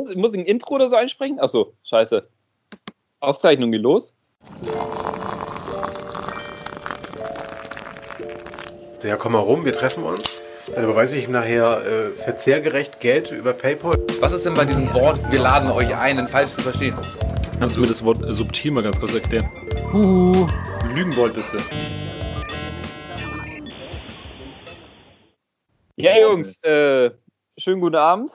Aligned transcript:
Muss, 0.00 0.16
muss 0.16 0.32
ich 0.32 0.40
ein 0.40 0.46
Intro 0.46 0.76
oder 0.76 0.88
so 0.88 0.96
einsprechen? 0.96 1.38
Achso, 1.40 1.74
scheiße. 1.82 2.26
Aufzeichnung 3.20 3.70
geht 3.70 3.82
los. 3.82 4.16
So, 8.98 9.06
ja, 9.06 9.16
komm 9.18 9.32
mal 9.32 9.40
rum, 9.40 9.66
wir 9.66 9.74
treffen 9.74 10.04
uns. 10.04 10.40
Dann 10.74 10.84
überweise 10.84 11.18
ich 11.18 11.24
ihm 11.24 11.32
nachher 11.32 11.84
äh, 11.84 12.22
verzehrgerecht 12.22 12.98
Geld 13.00 13.30
über 13.30 13.52
PayPal. 13.52 13.98
Was 14.20 14.32
ist 14.32 14.46
denn 14.46 14.54
bei 14.54 14.64
diesem 14.64 14.90
Wort, 14.94 15.20
wir 15.30 15.38
laden 15.38 15.70
euch 15.70 15.94
ein, 15.94 16.16
denn 16.16 16.28
falsch 16.28 16.52
zu 16.52 16.62
verstehen? 16.62 16.96
Kannst 17.58 17.76
du 17.76 17.82
mir 17.82 17.88
das 17.88 18.02
Wort 18.02 18.24
äh, 18.24 18.32
subtil 18.32 18.70
mal 18.70 18.82
ganz 18.82 18.98
kurz 18.98 19.12
erklären? 19.12 19.50
Huhu, 19.92 20.48
Lügenbold 20.94 21.34
bist 21.34 21.52
du. 21.52 21.58
Ja, 25.96 26.18
Jungs, 26.18 26.56
äh, 26.62 27.10
schönen 27.58 27.82
guten 27.82 27.96
Abend. 27.96 28.30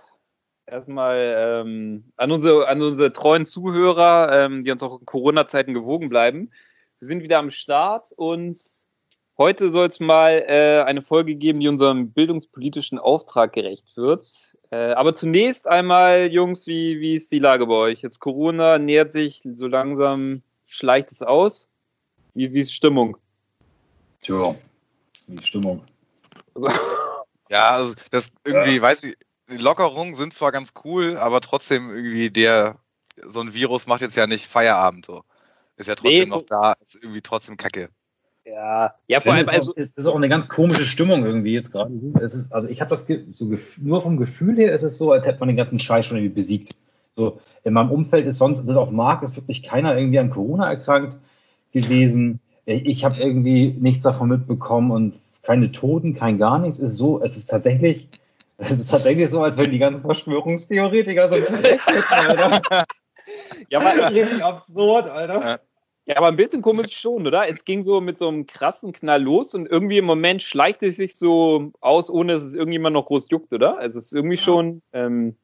Erstmal 0.67 1.35
ähm, 1.37 2.05
an, 2.17 2.31
unsere, 2.31 2.67
an 2.67 2.81
unsere 2.81 3.11
treuen 3.11 3.45
Zuhörer, 3.45 4.45
ähm, 4.45 4.63
die 4.63 4.71
uns 4.71 4.81
auch 4.81 4.99
in 4.99 5.05
Corona-Zeiten 5.05 5.73
gewogen 5.75 6.09
bleiben. 6.09 6.49
Wir 6.99 7.07
sind 7.07 7.21
wieder 7.21 7.37
am 7.37 7.51
Start 7.51 8.11
und 8.13 8.57
heute 9.37 9.69
soll 9.69 9.87
es 9.87 9.99
mal 9.99 10.43
äh, 10.47 10.81
eine 10.83 11.03
Folge 11.03 11.35
geben, 11.35 11.59
die 11.59 11.67
unserem 11.67 12.11
bildungspolitischen 12.11 12.97
Auftrag 12.97 13.53
gerecht 13.53 13.95
wird. 13.95 14.57
Äh, 14.71 14.93
aber 14.93 15.13
zunächst 15.13 15.67
einmal, 15.67 16.31
Jungs, 16.31 16.65
wie, 16.65 16.99
wie 16.99 17.13
ist 17.13 17.31
die 17.31 17.39
Lage 17.39 17.67
bei 17.67 17.75
euch? 17.75 18.01
Jetzt 18.01 18.19
Corona 18.19 18.79
nähert 18.79 19.11
sich 19.11 19.43
so 19.53 19.67
langsam, 19.67 20.41
schleicht 20.65 21.11
es 21.11 21.21
aus. 21.21 21.69
Wie, 22.33 22.51
wie 22.53 22.59
ist 22.59 22.71
die 22.71 22.75
Stimmung? 22.75 23.17
Tja, 24.21 24.55
wie 25.27 25.35
ist 25.35 25.47
Stimmung? 25.47 25.83
Also, 26.55 26.69
Ja, 27.49 27.71
also 27.71 27.93
das 28.11 28.29
irgendwie, 28.43 28.81
weiß 28.81 29.03
ich, 29.03 29.15
Lockerungen 29.47 30.15
sind 30.15 30.33
zwar 30.33 30.51
ganz 30.51 30.73
cool, 30.83 31.17
aber 31.17 31.41
trotzdem 31.41 31.89
irgendwie 31.89 32.29
der, 32.29 32.77
so 33.21 33.41
ein 33.41 33.53
Virus 33.53 33.87
macht 33.87 34.01
jetzt 34.01 34.15
ja 34.15 34.27
nicht 34.27 34.47
Feierabend 34.47 35.05
so. 35.05 35.23
Ist 35.77 35.87
ja 35.87 35.95
trotzdem 35.95 36.19
Nee, 36.19 36.25
noch 36.25 36.43
da, 36.43 36.73
ist 36.83 36.95
irgendwie 36.95 37.21
trotzdem 37.21 37.57
kacke. 37.57 37.89
ja, 38.45 38.93
ja, 39.07 39.19
vor 39.19 39.33
allem, 39.33 39.45
es 39.45 39.53
also, 39.53 39.73
ist, 39.73 39.77
auch, 39.77 39.81
es 39.81 39.91
ist 39.97 40.07
auch 40.07 40.15
eine 40.15 40.29
ganz 40.29 40.49
komische 40.49 40.85
Stimmung 40.85 41.25
irgendwie 41.25 41.53
jetzt 41.53 41.71
gerade. 41.71 41.93
Es 42.21 42.33
ist, 42.33 42.53
also 42.53 42.69
ich 42.69 42.79
habe 42.81 42.89
das 42.89 43.07
so 43.33 43.51
nur 43.81 44.01
vom 44.01 44.17
Gefühl 44.17 44.57
her 44.57 44.73
ist 44.73 44.83
es 44.83 44.97
so, 44.97 45.11
als 45.11 45.25
hätte 45.25 45.39
man 45.39 45.49
den 45.49 45.57
ganzen 45.57 45.79
Scheiß 45.79 46.05
schon 46.05 46.17
irgendwie 46.17 46.35
besiegt. 46.35 46.75
So 47.15 47.39
in 47.63 47.73
meinem 47.73 47.91
Umfeld 47.91 48.25
ist 48.27 48.37
sonst 48.37 48.65
bis 48.65 48.77
auf 48.77 48.91
Marc 48.91 49.23
ist 49.23 49.35
wirklich 49.35 49.63
keiner 49.63 49.97
irgendwie 49.97 50.19
an 50.19 50.29
Corona 50.29 50.69
erkrankt 50.69 51.17
gewesen. 51.73 52.39
Ich 52.65 53.03
habe 53.03 53.17
irgendwie 53.17 53.75
nichts 53.79 54.03
davon 54.03 54.29
mitbekommen 54.29 54.91
und 54.91 55.19
keine 55.43 55.71
Toten, 55.71 56.15
kein 56.15 56.37
gar 56.37 56.59
nichts. 56.59 56.79
Es 56.79 56.91
ist 56.91 56.97
so, 56.97 57.21
es 57.21 57.37
ist 57.37 57.47
tatsächlich, 57.47 58.07
es 58.57 58.71
ist 58.71 58.91
tatsächlich 58.91 59.29
so, 59.29 59.41
als 59.41 59.57
wenn 59.57 59.71
die 59.71 59.79
ganzen 59.79 60.05
Verschwörungstheoretiker 60.05 61.31
so 61.31 61.35
Alter. 62.09 62.85
ja, 63.69 63.79
aber, 63.79 64.11
richtig 64.11 64.43
absurd, 64.43 65.07
Alter. 65.07 65.59
Ja, 66.07 66.17
aber 66.17 66.27
ein 66.27 66.35
bisschen 66.35 66.61
komisch 66.61 66.95
schon, 66.95 67.25
oder? 67.25 67.49
Es 67.49 67.65
ging 67.65 67.83
so 67.83 67.99
mit 67.99 68.17
so 68.17 68.27
einem 68.27 68.45
krassen 68.45 68.93
Knall 68.93 69.23
los 69.23 69.55
und 69.55 69.67
irgendwie 69.67 69.97
im 69.97 70.05
Moment 70.05 70.43
schleicht 70.43 70.83
es 70.83 70.97
sich 70.97 71.15
so 71.15 71.71
aus, 71.81 72.11
ohne 72.11 72.33
dass 72.33 72.43
es 72.43 72.53
irgendjemand 72.53 72.93
noch 72.93 73.05
groß 73.05 73.27
juckt, 73.29 73.51
oder? 73.53 73.79
Also 73.79 73.97
es 73.97 74.05
ist 74.05 74.13
irgendwie 74.13 74.37
schon 74.37 74.83
ähm, 74.93 75.35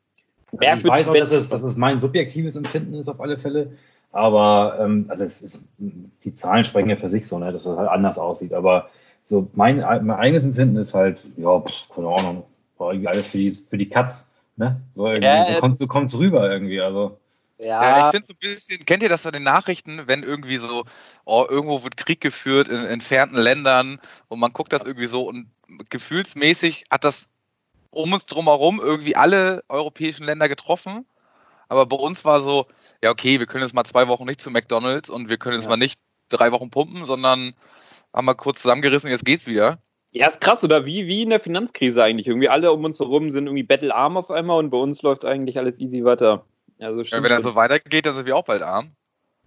Also 0.58 0.78
ich 0.78 0.84
weiß 0.88 1.08
auch, 1.08 1.16
dass 1.16 1.32
es, 1.32 1.50
dass 1.50 1.64
es 1.64 1.78
mein 1.78 2.00
subjektives 2.00 2.56
Empfinden 2.56 2.94
ist 2.94 3.10
auf 3.10 3.20
alle 3.20 3.40
Fälle. 3.40 3.72
Aber 4.12 4.78
ähm, 4.80 5.06
also 5.08 5.24
es 5.24 5.42
ist, 5.42 5.70
die 5.78 6.34
Zahlen 6.34 6.64
sprechen 6.64 6.90
ja 6.90 6.98
für 6.98 7.10
sich 7.10 7.28
so, 7.28 7.40
ne, 7.40 7.52
dass 7.52 7.66
es 7.66 7.76
halt 7.76 7.90
anders 7.90 8.20
aussieht. 8.20 8.54
Aber 8.54 8.90
so 9.28 9.48
mein, 9.54 9.78
mein 9.78 10.12
eigenes 10.12 10.44
Empfinden 10.44 10.76
ist 10.76 10.94
halt, 10.94 11.24
ja, 11.38 11.60
pff, 11.60 11.90
keine 11.90 12.10
Ahnung, 12.10 12.44
war 12.82 12.92
irgendwie 12.92 13.08
alles 13.08 13.28
für 13.28 13.38
die, 13.38 13.52
für 13.52 13.78
die 13.78 13.88
Katz. 13.90 14.32
Ne? 14.58 14.82
So, 14.96 15.08
irgendwie, 15.08 15.26
Ja, 15.26 15.46
so 15.46 15.52
äh, 15.52 15.60
kommt 15.60 15.78
so 15.78 15.88
kommt's 15.88 16.18
rüber 16.18 16.52
irgendwie. 16.52 16.82
Also 16.82 17.18
Ja, 17.58 17.98
ja, 17.98 18.06
ich 18.08 18.12
finde 18.12 18.26
so 18.28 18.34
ein 18.34 18.40
bisschen, 18.40 18.86
kennt 18.86 19.04
ihr 19.04 19.10
das 19.10 19.22
von 19.22 19.32
den 19.32 19.44
Nachrichten, 19.44 20.04
wenn 20.08 20.24
irgendwie 20.24 20.58
so, 20.58 20.84
oh, 21.24 21.46
irgendwo 21.48 21.84
wird 21.84 21.96
Krieg 21.96 22.20
geführt 22.20 22.68
in 22.68 22.84
entfernten 22.84 23.38
Ländern 23.40 24.02
und 24.28 24.40
man 24.40 24.52
guckt 24.52 24.74
das 24.74 24.84
irgendwie 24.84 25.08
so 25.08 25.28
und 25.28 25.48
gefühlsmäßig 25.90 26.84
hat 26.92 27.04
das 27.06 27.30
um 27.92 28.14
uns 28.14 28.26
drumherum 28.26 28.80
irgendwie 28.82 29.16
alle 29.16 29.64
europäischen 29.70 30.24
Länder 30.26 30.50
getroffen. 30.50 31.06
Aber 31.70 31.86
bei 31.86 31.96
uns 31.96 32.26
war 32.26 32.42
so, 32.42 32.68
ja, 33.04 33.12
okay, 33.12 33.40
wir 33.40 33.48
können 33.48 33.64
jetzt 33.64 33.74
mal 33.74 33.86
zwei 33.86 34.08
Wochen 34.10 34.26
nicht 34.26 34.42
zu 34.42 34.50
McDonalds 34.52 35.10
und 35.10 35.30
wir 35.30 35.38
können 35.38 35.56
jetzt 35.56 35.64
Ja. 35.66 35.70
mal 35.70 35.78
nicht 35.78 36.00
drei 36.30 36.52
Wochen 36.52 36.70
pumpen, 36.70 37.06
sondern 37.06 37.54
haben 38.14 38.26
wir 38.26 38.36
kurz 38.36 38.62
zusammengerissen, 38.62 39.10
jetzt 39.10 39.26
geht's 39.26 39.48
wieder. 39.48 39.78
Ja, 40.12 40.28
ist 40.28 40.42
krass, 40.42 40.64
oder? 40.64 40.86
Wie, 40.86 41.08
wie 41.08 41.24
in 41.24 41.30
der 41.30 41.40
Finanzkrise 41.40 42.04
eigentlich. 42.04 42.28
Irgendwie 42.28 42.50
alle 42.50 42.72
um 42.72 42.84
uns 42.84 43.00
herum 43.00 43.32
sind 43.32 43.48
irgendwie 43.48 43.64
bettelarm 43.64 44.18
auf 44.18 44.30
einmal 44.30 44.60
und 44.60 44.70
bei 44.70 44.78
uns 44.78 45.02
läuft 45.02 45.26
eigentlich 45.26 45.58
alles 45.58 45.80
easy 45.80 46.04
weiter. 46.04 46.46
Also 46.80 47.02
Ja, 47.02 47.24
wenn 47.24 47.30
das 47.30 47.44
so 47.44 47.56
weitergeht, 47.56 48.06
dann 48.06 48.16
sind 48.16 48.26
wir 48.26 48.36
auch 48.36 48.46
bald 48.46 48.62
arm. 48.62 48.92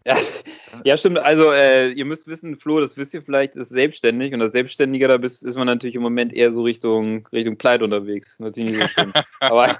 Ja, 0.06 0.16
ja, 0.84 0.96
stimmt. 0.96 1.18
Also, 1.18 1.52
äh, 1.52 1.90
ihr 1.90 2.04
müsst 2.04 2.26
wissen, 2.26 2.56
Flo, 2.56 2.80
das 2.80 2.96
wisst 2.96 3.14
ihr 3.14 3.22
vielleicht, 3.22 3.56
ist 3.56 3.70
selbstständig 3.70 4.32
und 4.32 4.42
als 4.42 4.52
Selbstständiger, 4.52 5.08
da 5.08 5.16
bist, 5.16 5.44
ist 5.44 5.56
man 5.56 5.66
natürlich 5.66 5.96
im 5.96 6.02
Moment 6.02 6.32
eher 6.32 6.52
so 6.52 6.62
Richtung, 6.62 7.26
Richtung 7.32 7.56
Pleite 7.56 7.84
unterwegs. 7.84 8.38
Natürlich 8.38 8.72
nicht 8.72 8.94
so 8.94 9.02
schön. 9.02 9.12
Aber 9.40 9.74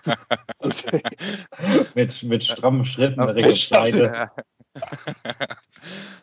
mit, 1.95 2.23
mit 2.23 2.45
strammen 2.45 2.85
Schritten 2.85 3.21
Richtung 3.23 3.57
Seite. 3.57 4.31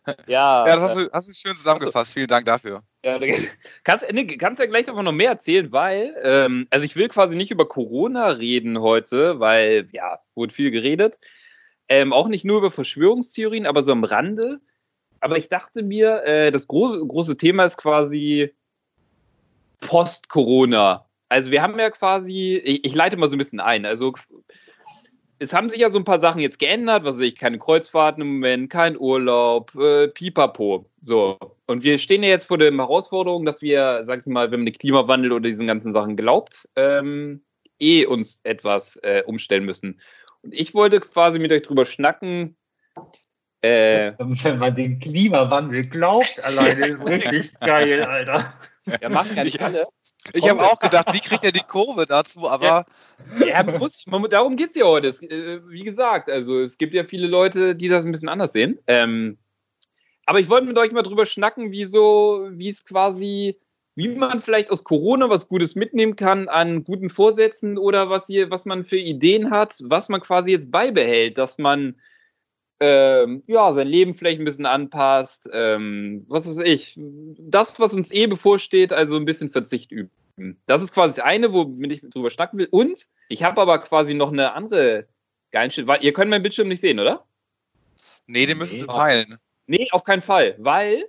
ja, 0.28 0.68
Ja, 0.68 0.76
das 0.76 0.82
hast 0.82 0.96
du, 0.98 1.10
hast 1.12 1.30
du 1.30 1.34
schön 1.34 1.56
zusammengefasst. 1.56 2.14
Vielen 2.14 2.28
Dank 2.28 2.46
dafür. 2.46 2.84
Ja, 3.04 3.20
kannst, 3.84 4.12
nee, 4.12 4.26
kannst 4.26 4.60
ja 4.60 4.66
gleich 4.66 4.86
davon 4.86 5.06
noch 5.06 5.12
mehr 5.12 5.32
erzählen, 5.32 5.72
weil, 5.72 6.16
ähm, 6.24 6.68
also 6.70 6.86
ich 6.86 6.96
will 6.96 7.10
quasi 7.10 7.36
nicht 7.36 7.52
über 7.52 7.68
Corona 7.68 8.28
reden 8.28 8.80
heute, 8.80 9.40
weil, 9.40 9.88
ja, 9.92 10.20
wurde 10.36 10.54
viel 10.54 10.72
geredet. 10.72 11.20
Ähm, 11.88 12.14
auch 12.14 12.28
nicht 12.28 12.46
nur 12.46 12.60
über 12.60 12.72
Verschwörungstheorien, 12.72 13.66
aber 13.66 13.84
so 13.84 13.92
am 13.92 14.04
Rande. 14.04 14.62
Aber 15.20 15.38
ich 15.38 15.50
dachte 15.50 15.84
mir, 15.84 16.24
äh, 16.24 16.52
das 16.52 16.68
gro 16.68 17.06
große 17.06 17.38
Thema 17.38 17.66
ist 17.66 17.78
quasi 17.78 18.54
Post-Corona. 19.82 21.06
Also 21.30 21.52
wir 21.52 21.62
haben 21.62 21.80
ja 21.80 21.90
quasi, 21.90 22.62
ich, 22.64 22.86
ich 22.86 22.96
leite 22.96 23.18
mal 23.18 23.30
so 23.30 23.36
ein 23.36 23.40
bisschen 23.40 23.60
ein. 23.60 23.86
Also 23.86 24.14
es 25.42 25.54
haben 25.54 25.70
sich 25.70 25.80
ja 25.80 25.90
so 25.90 25.98
ein 25.98 26.04
paar 26.06 26.20
Sachen 26.20 26.40
jetzt 26.40 26.60
geändert, 26.60 27.04
was 27.04 27.16
weiß 27.16 27.24
ich, 27.24 27.36
keine 27.36 27.58
Kreuzfahrten 27.58 28.22
im 28.22 28.34
Moment, 28.34 28.70
kein 28.70 28.96
Urlaub, 28.98 29.74
äh, 29.76 30.08
pipapo. 30.08 30.86
So. 31.02 31.40
Und 31.66 31.84
wir 31.84 31.98
stehen 31.98 32.22
ja 32.22 32.30
jetzt 32.30 32.46
vor 32.46 32.60
der 32.60 32.72
Herausforderung, 32.72 33.44
dass 33.44 33.62
wir, 33.64 34.04
sag 34.06 34.20
ich 34.22 34.26
mal, 34.28 34.52
wenn 34.52 34.60
man 34.60 34.66
den 34.68 34.78
Klimawandel 34.78 35.32
oder 35.32 35.48
diesen 35.50 35.66
ganzen 35.66 35.94
Sachen 35.94 36.16
glaubt, 36.16 36.70
ähm, 36.76 37.42
eh 37.80 38.06
uns 38.06 38.40
etwas 38.44 38.98
äh, 38.98 39.24
umstellen 39.26 39.66
müssen. 39.66 40.00
Und 40.44 40.54
ich 40.54 40.76
wollte 40.76 41.00
quasi 41.00 41.40
mit 41.40 41.52
euch 41.52 41.64
drüber 41.64 41.86
schnacken. 41.86 42.56
Äh, 43.62 44.14
Wenn 44.20 44.60
man 44.60 44.76
den 44.76 45.00
Klimawandel 45.00 45.88
glaubt, 45.88 46.40
alleine 46.44 46.86
ist 46.86 47.06
richtig 47.08 47.60
geil, 47.60 48.04
Alter. 48.04 48.54
ja, 49.02 49.10
machen 49.10 49.36
gar 49.36 49.44
nicht 49.44 49.56
Ich- 49.56 49.62
alle. 49.62 49.84
Ich 50.34 50.50
habe 50.50 50.62
auch 50.62 50.80
gedacht, 50.80 51.14
wie 51.14 51.20
kriegt 51.20 51.44
er 51.44 51.52
die 51.52 51.66
Kurve 51.68 52.06
dazu, 52.06 52.50
aber 52.50 52.86
Ja, 53.46 53.64
man 53.64 53.80
muss, 53.80 54.04
man, 54.06 54.24
darum 54.30 54.56
geht 54.56 54.70
es 54.70 54.76
ja 54.76 54.86
heute. 54.86 55.08
Es, 55.08 55.22
äh, 55.22 55.62
wie 55.68 55.84
gesagt, 55.84 56.30
also 56.30 56.62
es 56.62 56.78
gibt 56.78 56.94
ja 56.94 57.04
viele 57.04 57.28
Leute, 57.28 57.76
die 57.76 57.88
das 57.88 58.06
ein 58.06 58.12
bisschen 58.12 58.30
anders 58.30 58.54
sehen. 58.54 58.80
Ähm, 58.88 59.38
aber 60.26 60.40
ich 60.40 60.50
wollte 60.50 60.68
mit 60.68 60.78
euch 60.78 60.92
mal 60.92 61.02
drüber 61.02 61.26
schnacken, 61.26 61.72
wie 61.72 61.86
so, 61.86 62.48
wie 62.52 62.70
es 62.70 62.86
quasi, 62.86 63.60
wie 63.96 64.10
man 64.10 64.40
vielleicht 64.40 64.72
aus 64.72 64.84
Corona 64.84 65.30
was 65.30 65.48
Gutes 65.48 65.76
mitnehmen 65.76 66.16
kann 66.16 66.48
an 66.48 66.84
guten 66.84 67.10
Vorsätzen 67.10 67.78
oder 67.78 68.10
was 68.10 68.28
hier, 68.28 68.50
was 68.50 68.66
man 68.66 68.86
für 68.86 68.98
Ideen 68.98 69.52
hat, 69.52 69.78
was 69.84 70.10
man 70.10 70.22
quasi 70.22 70.52
jetzt 70.52 70.72
beibehält, 70.72 71.38
dass 71.38 71.58
man 71.58 71.96
ähm, 72.82 73.44
ja, 73.46 73.72
sein 73.72 73.88
Leben 73.88 74.14
vielleicht 74.14 74.40
ein 74.40 74.46
bisschen 74.46 74.66
anpasst, 74.66 75.48
ähm, 75.54 76.26
was 76.28 76.48
weiß 76.48 76.58
ich, 76.66 76.98
das, 76.98 77.80
was 77.80 77.94
uns 77.94 78.12
eh 78.12 78.26
bevorsteht, 78.26 78.92
also 78.92 79.16
ein 79.16 79.26
bisschen 79.26 79.50
Verzicht 79.50 79.92
üben. 79.92 80.10
Das 80.66 80.82
ist 80.82 80.92
quasi 80.92 81.18
das 81.18 81.24
eine, 81.24 81.54
womit 81.54 81.92
ich 81.92 82.02
drüber 82.02 82.32
schnacken 82.32 82.58
will. 82.58 82.68
Und 82.72 83.08
ich 83.30 83.44
habe 83.44 83.62
aber 83.62 83.78
quasi 83.80 84.16
noch 84.16 84.32
eine 84.32 84.54
andere 84.54 85.08
Geilste, 85.52 85.86
weil 85.86 86.04
ihr 86.04 86.12
könnt 86.12 86.32
meinen 86.32 86.42
Bildschirm 86.42 86.68
nicht 86.68 86.82
sehen, 86.82 87.00
oder? 87.00 87.26
nee, 88.26 88.46
den 88.46 88.58
müsstest 88.58 88.82
Nee. 88.82 88.88
du 88.88 88.94
teilen. 88.94 89.38
Nee, 89.68 89.88
auf 89.92 90.04
keinen 90.04 90.22
Fall, 90.22 90.56
weil 90.58 91.06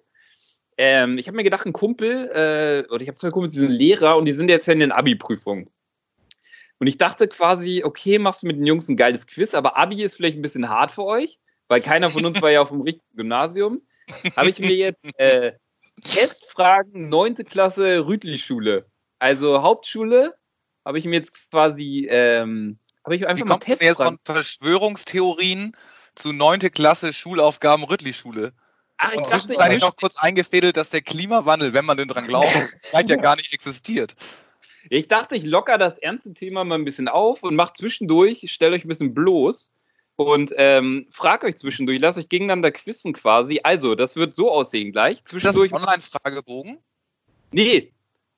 ähm, 0.76 1.16
ich 1.16 1.26
habe 1.26 1.36
mir 1.36 1.44
gedacht, 1.44 1.64
ein 1.64 1.72
Kumpel, 1.72 2.28
äh, 2.28 2.92
oder 2.92 3.00
ich 3.00 3.08
habe 3.08 3.16
zwei 3.16 3.30
Kumpels, 3.30 3.54
die 3.54 3.60
sind 3.60 3.70
Lehrer 3.70 4.16
und 4.18 4.26
die 4.26 4.32
sind 4.32 4.50
jetzt 4.50 4.66
ja 4.66 4.74
in 4.74 4.80
den 4.80 4.92
Abi-Prüfungen. 4.92 5.70
Und 6.78 6.86
ich 6.86 6.98
dachte 6.98 7.28
quasi, 7.28 7.82
okay, 7.84 8.18
machst 8.18 8.42
du 8.42 8.46
mit 8.46 8.56
den 8.56 8.66
Jungs 8.66 8.88
ein 8.88 8.96
geiles 8.96 9.26
Quiz, 9.26 9.54
aber 9.54 9.78
Abi 9.78 10.02
ist 10.02 10.16
vielleicht 10.16 10.36
ein 10.36 10.42
bisschen 10.42 10.68
hart 10.68 10.92
für 10.92 11.04
euch, 11.04 11.38
weil 11.72 11.80
keiner 11.80 12.10
von 12.10 12.22
uns 12.26 12.42
war 12.42 12.50
ja 12.50 12.60
auf 12.60 12.68
dem 12.68 12.82
richtigen 12.82 13.16
Gymnasium. 13.16 13.80
Habe 14.36 14.50
ich 14.50 14.58
mir 14.58 14.74
jetzt 14.74 15.06
äh, 15.16 15.52
Testfragen 16.04 17.08
9. 17.08 17.36
Klasse 17.36 18.06
Rütli-Schule, 18.06 18.84
also 19.18 19.62
Hauptschule, 19.62 20.34
habe 20.84 20.98
ich 20.98 21.06
mir 21.06 21.14
jetzt 21.14 21.32
quasi, 21.50 22.06
ähm, 22.10 22.78
habe 23.04 23.14
ich 23.14 23.22
Wie 23.22 23.26
einfach 23.26 23.46
mal 23.46 23.54
kommst 23.54 23.68
du 23.68 23.70
denn 23.70 23.86
jetzt 23.86 23.96
Testfragen. 23.96 24.18
von 24.22 24.34
Verschwörungstheorien 24.34 25.74
zu 26.14 26.34
9. 26.34 26.60
Klasse 26.72 27.14
Schulaufgaben 27.14 27.84
Rüttli-Schule? 27.84 28.52
Ach, 28.98 29.14
ich 29.14 29.22
dachte, 29.22 29.54
ich 29.54 29.80
noch 29.80 29.96
kurz 29.96 30.22
eingefädelt, 30.22 30.76
dass 30.76 30.90
der 30.90 31.00
Klimawandel, 31.00 31.72
wenn 31.72 31.86
man 31.86 31.96
denn 31.96 32.08
dran 32.08 32.26
glaubt, 32.26 32.48
vielleicht 32.82 33.08
ja 33.08 33.16
gar 33.16 33.36
nicht 33.36 33.54
existiert. 33.54 34.12
Ich 34.90 35.08
dachte, 35.08 35.36
ich 35.36 35.44
locker 35.44 35.78
das 35.78 35.96
ernste 35.96 36.34
Thema 36.34 36.64
mal 36.64 36.74
ein 36.74 36.84
bisschen 36.84 37.08
auf 37.08 37.42
und 37.42 37.56
mach 37.56 37.72
zwischendurch, 37.72 38.44
stellt 38.52 38.74
euch 38.74 38.84
ein 38.84 38.88
bisschen 38.88 39.14
bloß 39.14 39.70
und 40.22 40.52
ähm, 40.56 41.06
frag 41.10 41.44
euch 41.44 41.56
zwischendurch, 41.56 42.00
lasst 42.00 42.18
euch 42.18 42.28
gegeneinander 42.28 42.70
quizzen 42.70 43.12
quasi. 43.12 43.60
Also, 43.62 43.94
das 43.94 44.16
wird 44.16 44.34
so 44.34 44.50
aussehen 44.50 44.92
gleich. 44.92 45.22
Das 45.22 45.32
Zwischendurch. 45.32 45.72
Online-Fragebogen? 45.72 46.78
Nee. 47.52 47.92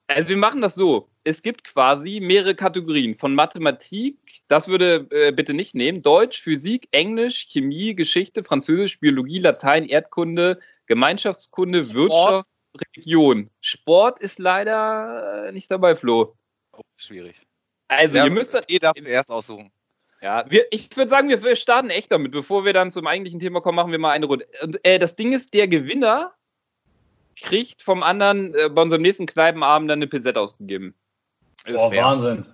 Also 0.07 0.31
wir 0.31 0.37
machen 0.37 0.61
das 0.61 0.75
so. 0.75 1.09
Es 1.25 1.41
gibt 1.41 1.65
quasi 1.65 2.21
mehrere 2.21 2.55
Kategorien 2.55 3.15
von 3.15 3.35
Mathematik, 3.35 4.19
das 4.49 4.69
würde 4.69 5.07
äh, 5.11 5.33
bitte 5.33 5.55
nicht 5.55 5.75
nehmen, 5.75 6.03
Deutsch, 6.03 6.43
Physik, 6.43 6.89
Englisch, 6.91 7.47
Chemie, 7.51 7.95
Geschichte, 7.95 8.45
Französisch, 8.45 9.01
Biologie, 9.01 9.39
Latein, 9.39 9.87
Erdkunde, 9.87 10.59
Gemeinschaftskunde, 10.87 11.87
Sport. 11.87 11.97
Wirtschaft, 11.97 12.51
Religion. 12.97 13.51
Sport 13.63 14.21
ist 14.21 14.39
leider 14.39 15.47
äh, 15.49 15.53
nicht 15.53 15.71
dabei, 15.71 15.95
Flo. 15.95 16.37
Oh, 16.77 16.83
schwierig. 16.97 17.37
Also 17.89 18.19
Ja, 18.19 18.25
ihr 18.25 18.31
müsst 18.31 18.53
dann, 18.53 18.65
Ihr 18.69 18.81
darf 18.81 18.97
zuerst 18.99 19.31
aussuchen. 19.31 19.71
Ja, 20.25 20.47
wir, 20.49 20.65
ich 20.71 20.89
würde 20.97 21.11
sagen, 21.11 21.29
wir, 21.29 21.55
starten 21.55 21.91
echt 21.91 22.11
damit. 22.11 22.33
Bevor 22.33 22.65
wir 22.65 22.73
dann 22.73 22.91
zum 22.91 23.07
eigentlichen 23.07 23.41
Thema 23.41 23.61
kommen, 23.61 23.77
machen 23.77 23.93
wir 23.93 23.99
mal 23.99 24.13
eine 24.13 24.25
Runde. 24.25 24.47
Und 24.63 24.83
äh, 24.83 24.99
das 24.99 25.17
Ding 25.17 25.33
ist, 25.33 25.53
der 25.53 25.69
Gewinner 25.69 26.33
kriegt 27.39 27.83
vom 27.83 28.03
anderen 28.03 28.55
äh, 28.55 28.71
bei 28.71 28.81
unserem 28.81 29.03
nächsten 29.03 29.27
Kneipenabend 29.27 29.91
dann 29.91 29.99
eine 29.99 30.07
Pisette 30.07 30.41
ausgegeben. 30.41 30.95
Ist 31.67 31.77
Boah, 31.77 31.91
fair. 31.91 32.05
Wahnsinn. 32.05 32.47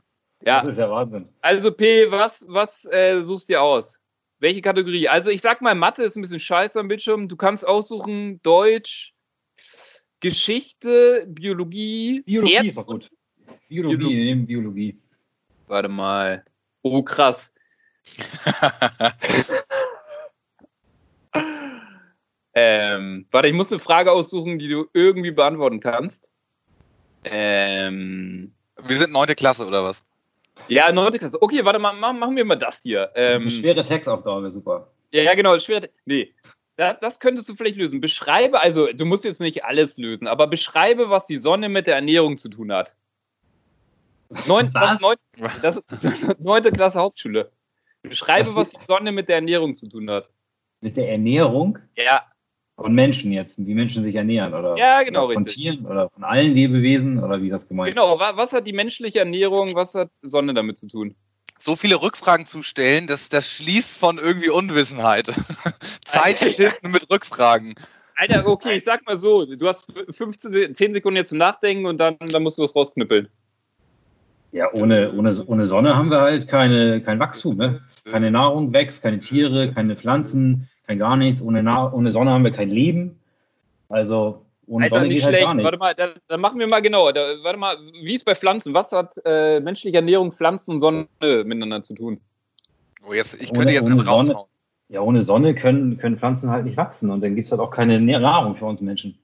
Ja, 0.44 0.62
Das 0.62 0.70
ist 0.75 0.78
ja 0.81 0.90
Wahnsinn. 0.90 1.28
also 1.43 1.70
P, 1.70 2.11
was, 2.11 2.44
was 2.49 2.87
äh, 2.87 3.20
suchst 3.20 3.49
du 3.49 3.52
dir 3.52 3.62
aus? 3.62 4.00
Welche 4.40 4.62
Kategorie? 4.62 5.06
Also 5.06 5.31
ich 5.31 5.40
sag 5.40 5.62
mal, 5.62 5.76
Mathe 5.76 6.02
ist 6.02 6.17
ein 6.17 6.22
bisschen 6.22 6.40
scheiße 6.40 6.81
am 6.81 6.88
Bildschirm. 6.88 7.28
Du 7.28 7.37
kannst 7.37 7.64
aussuchen 7.64 8.43
Deutsch, 8.43 9.14
Geschichte, 10.19 11.25
Biologie, 11.28 12.22
Biologie 12.22 12.55
Erd 12.55 12.67
ist 12.67 12.78
doch 12.78 12.87
gut. 12.87 13.11
Biologie, 13.69 13.96
Biologie. 13.96 14.25
nehmen 14.25 14.46
Biologie. 14.46 14.99
Warte 15.69 15.88
mal. 15.88 16.44
Oh, 16.82 17.02
krass. 17.05 17.52
ähm, 22.55 23.26
warte, 23.31 23.49
ich 23.49 23.55
muss 23.55 23.70
eine 23.70 23.79
Frage 23.79 24.12
aussuchen, 24.12 24.58
die 24.58 24.69
du 24.69 24.87
irgendwie 24.93 25.31
beantworten 25.31 25.81
kannst. 25.81 26.29
Ähm, 27.25 28.52
Wir 28.82 28.99
sind 28.99 29.12
neunte 29.12 29.35
Klasse 29.35 29.67
oder 29.67 29.85
was? 29.85 30.02
ja, 30.69 30.91
neunte 30.93 31.19
Klasse. 31.19 31.41
Okay, 31.41 31.64
warte 31.64 31.79
mal, 31.79 31.94
machen, 31.94 32.19
machen 32.19 32.37
wir 32.37 32.44
mal 32.44 32.56
das 32.56 32.82
hier. 32.82 33.11
Ähm, 33.14 33.49
schwere 33.49 33.82
Textaufgabe 33.82 34.43
wäre 34.43 34.53
super. 34.53 34.91
Ja, 35.12 35.23
ja, 35.23 35.35
genau, 35.35 35.58
schwer. 35.58 35.88
Nee. 36.05 36.35
Das, 36.76 36.99
das 36.99 37.20
könntest 37.20 37.49
du 37.49 37.55
vielleicht 37.55 37.76
lösen. 37.76 38.00
Beschreibe, 38.00 38.61
also 38.62 38.91
du 38.93 39.05
musst 39.05 39.25
jetzt 39.25 39.41
nicht 39.41 39.64
alles 39.64 39.99
lösen, 39.99 40.26
aber 40.26 40.46
beschreibe, 40.46 41.11
was 41.11 41.26
die 41.26 41.37
Sonne 41.37 41.69
mit 41.69 41.87
der 41.87 41.96
Ernährung 41.96 42.38
zu 42.38 42.49
tun 42.49 42.73
hat. 42.73 42.96
Neun, 44.46 44.73
Was? 44.73 44.93
was? 44.93 45.00
Neun, 45.00 45.17
das, 45.61 45.85
neunte 46.38 46.73
Klasse 46.73 47.00
Hauptschule. 47.00 47.50
Beschreibe, 48.02 48.49
Was- 48.49 48.56
was 48.56 48.70
die 48.70 48.87
Sonne 48.87 49.12
mit 49.12 49.29
der 49.29 49.37
Ernährung 49.37 49.75
zu 49.75 49.87
tun 49.88 50.11
hat. 50.11 50.29
Mit 50.81 50.97
der 50.97 51.11
Ernährung 51.11 51.79
Ja, 51.97 52.25
von 52.76 52.94
Menschen 52.94 53.32
jetzt, 53.32 53.64
wie 53.67 53.75
Menschen 53.75 54.02
sich 54.02 54.14
ernähren. 54.14 54.55
Oder, 54.55 54.76
Ja, 54.79 55.02
genau, 55.02 55.26
oder 55.26 55.35
von 55.35 55.44
richtig. 55.44 55.62
Tieren 55.62 55.87
oder 55.87 56.08
von 56.08 56.25
allen 56.25 56.55
Lebewesen 56.55 57.23
oder 57.23 57.43
wie 57.43 57.50
das 57.50 57.69
gemeint? 57.69 57.91
genau. 57.94 58.19
Wa- 58.19 58.37
Was 58.37 58.52
hat 58.52 58.67
die 58.67 58.73
menschliche 58.73 59.19
Ernährung, 59.19 59.75
was 59.75 59.94
hat 59.94 60.11
Sonne 60.23 60.55
damit 60.55 60.79
zu 60.79 60.88
tun? 60.88 61.14
So 61.58 61.76
viele 61.76 62.00
Rückfragen 62.00 62.47
zu 62.47 62.62
stellen, 62.62 63.06
das, 63.06 63.29
das 63.29 63.47
schließt 63.50 63.99
von 63.99 64.17
irgendwie 64.17 64.49
Unwissenheit. 64.49 65.26
Zeit 66.06 66.41
mit 66.82 67.11
Rückfragen. 67.11 67.75
Alter, 68.17 68.46
okay, 68.46 68.76
ich 68.79 68.85
sag 68.85 69.05
mal 69.06 69.19
so, 69.19 69.44
du 69.44 69.69
hast 69.69 69.93
15, 70.11 70.53
Se- 70.53 70.73
10 70.73 70.94
Sekunden 70.94 71.17
jetzt 71.19 71.29
zum 71.29 71.38
Nachdenken 71.38 71.85
und 71.85 71.99
dann, 71.99 72.17
dann 72.19 72.43
musst 72.43 72.56
du 72.56 72.62
was 72.62 72.75
rausknüppeln. 72.75 73.29
Ja, 74.52 74.73
ohne, 74.73 75.12
ohne, 75.12 75.32
ohne 75.47 75.64
Sonne 75.64 75.97
haben 75.97 76.11
wir 76.11 76.20
halt 76.20 76.49
keine, 76.49 77.00
kein 77.02 77.19
Wachstum. 77.20 77.56
Ne? 77.56 77.81
Keine 78.05 78.31
Nahrung 78.31 78.73
wächst, 78.73 79.02
keine 79.02 79.20
Tiere, 79.20 79.73
keine 79.73 79.97
Pflanzen, 79.97 80.69
kein 80.87 80.99
gar 80.99 81.17
nichts. 81.17 81.41
Ohne, 81.41 81.62
Na 81.62 81.93
ohne 81.93 82.11
Sonne 82.11 82.31
haben 82.32 82.44
wir 82.44 82.50
kein 82.50 82.69
Leben. 82.69 83.20
Also 83.88 84.44
ohne 84.67 84.85
Alter, 84.85 84.97
Sonne 84.97 85.08
nicht 85.08 85.17
geht 85.19 85.25
halt 85.25 85.35
schlecht. 85.35 85.47
gar 85.47 85.55
nichts. 85.55 85.64
Warte 85.64 85.79
mal, 85.79 85.94
dann, 85.94 86.11
dann 86.29 86.41
machen 86.41 86.58
wir 86.58 86.67
mal 86.67 86.81
genau. 86.82 87.11
Da, 87.12 87.20
warte 87.43 87.58
mal, 87.58 87.76
wie 88.02 88.14
ist 88.14 88.25
bei 88.25 88.35
Pflanzen? 88.35 88.75
Was 88.75 88.91
hat 88.93 89.14
äh, 89.25 89.61
menschliche 89.61 89.97
Ernährung, 89.97 90.32
Pflanzen 90.32 90.73
und 90.73 90.81
Sonne 90.81 91.06
miteinander 91.20 91.82
zu 91.82 91.94
tun? 91.94 92.20
Oh, 93.08 93.12
jetzt, 93.12 93.41
ich 93.41 93.50
Ohne- 93.50 93.58
könnte 93.61 93.75
jetzt 93.75 93.85
ohne 93.85 93.93
einen 93.93 94.05
Sonne- 94.05 94.32
raushauen. 94.32 94.49
Ja, 94.88 95.00
ohne 95.03 95.23
Sonne 95.23 95.55
können, 95.55 95.99
können 95.99 96.19
Pflanzen 96.19 96.50
halt 96.50 96.64
nicht 96.64 96.76
wachsen 96.76 97.11
und 97.12 97.20
dann 97.20 97.37
gibt 97.37 97.46
es 97.46 97.53
halt 97.53 97.61
auch 97.61 97.70
keine 97.70 98.00
Nahrung 98.00 98.56
für 98.56 98.64
uns 98.64 98.81
Menschen. 98.81 99.17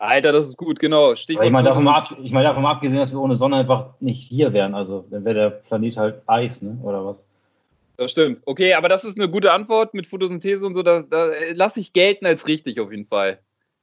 Alter, 0.00 0.32
das 0.32 0.46
ist 0.46 0.56
gut, 0.56 0.78
genau. 0.78 1.14
Stichwort 1.14 1.44
ich 1.44 1.52
meine 1.52 1.68
davon, 1.68 1.84
mal 1.84 1.98
ab, 1.98 2.16
ich 2.22 2.32
meine 2.32 2.46
davon 2.46 2.62
mal 2.62 2.72
abgesehen, 2.72 2.98
dass 2.98 3.12
wir 3.12 3.20
ohne 3.20 3.36
Sonne 3.36 3.56
einfach 3.56 3.90
nicht 4.00 4.26
hier 4.26 4.54
wären. 4.54 4.74
Also 4.74 5.04
dann 5.10 5.26
wäre 5.26 5.34
der 5.34 5.50
Planet 5.50 5.96
halt 5.98 6.22
Eis, 6.26 6.62
ne? 6.62 6.78
Oder 6.82 7.04
was? 7.04 7.16
Das 7.98 8.10
stimmt. 8.10 8.40
Okay, 8.46 8.72
aber 8.72 8.88
das 8.88 9.04
ist 9.04 9.18
eine 9.18 9.28
gute 9.28 9.52
Antwort 9.52 9.92
mit 9.92 10.06
Photosynthese 10.06 10.66
und 10.66 10.72
so. 10.72 10.82
Da, 10.82 11.02
da 11.02 11.28
lasse 11.52 11.80
ich 11.80 11.92
gelten 11.92 12.24
als 12.24 12.48
richtig 12.48 12.80
auf 12.80 12.90
jeden 12.90 13.04
Fall. 13.04 13.40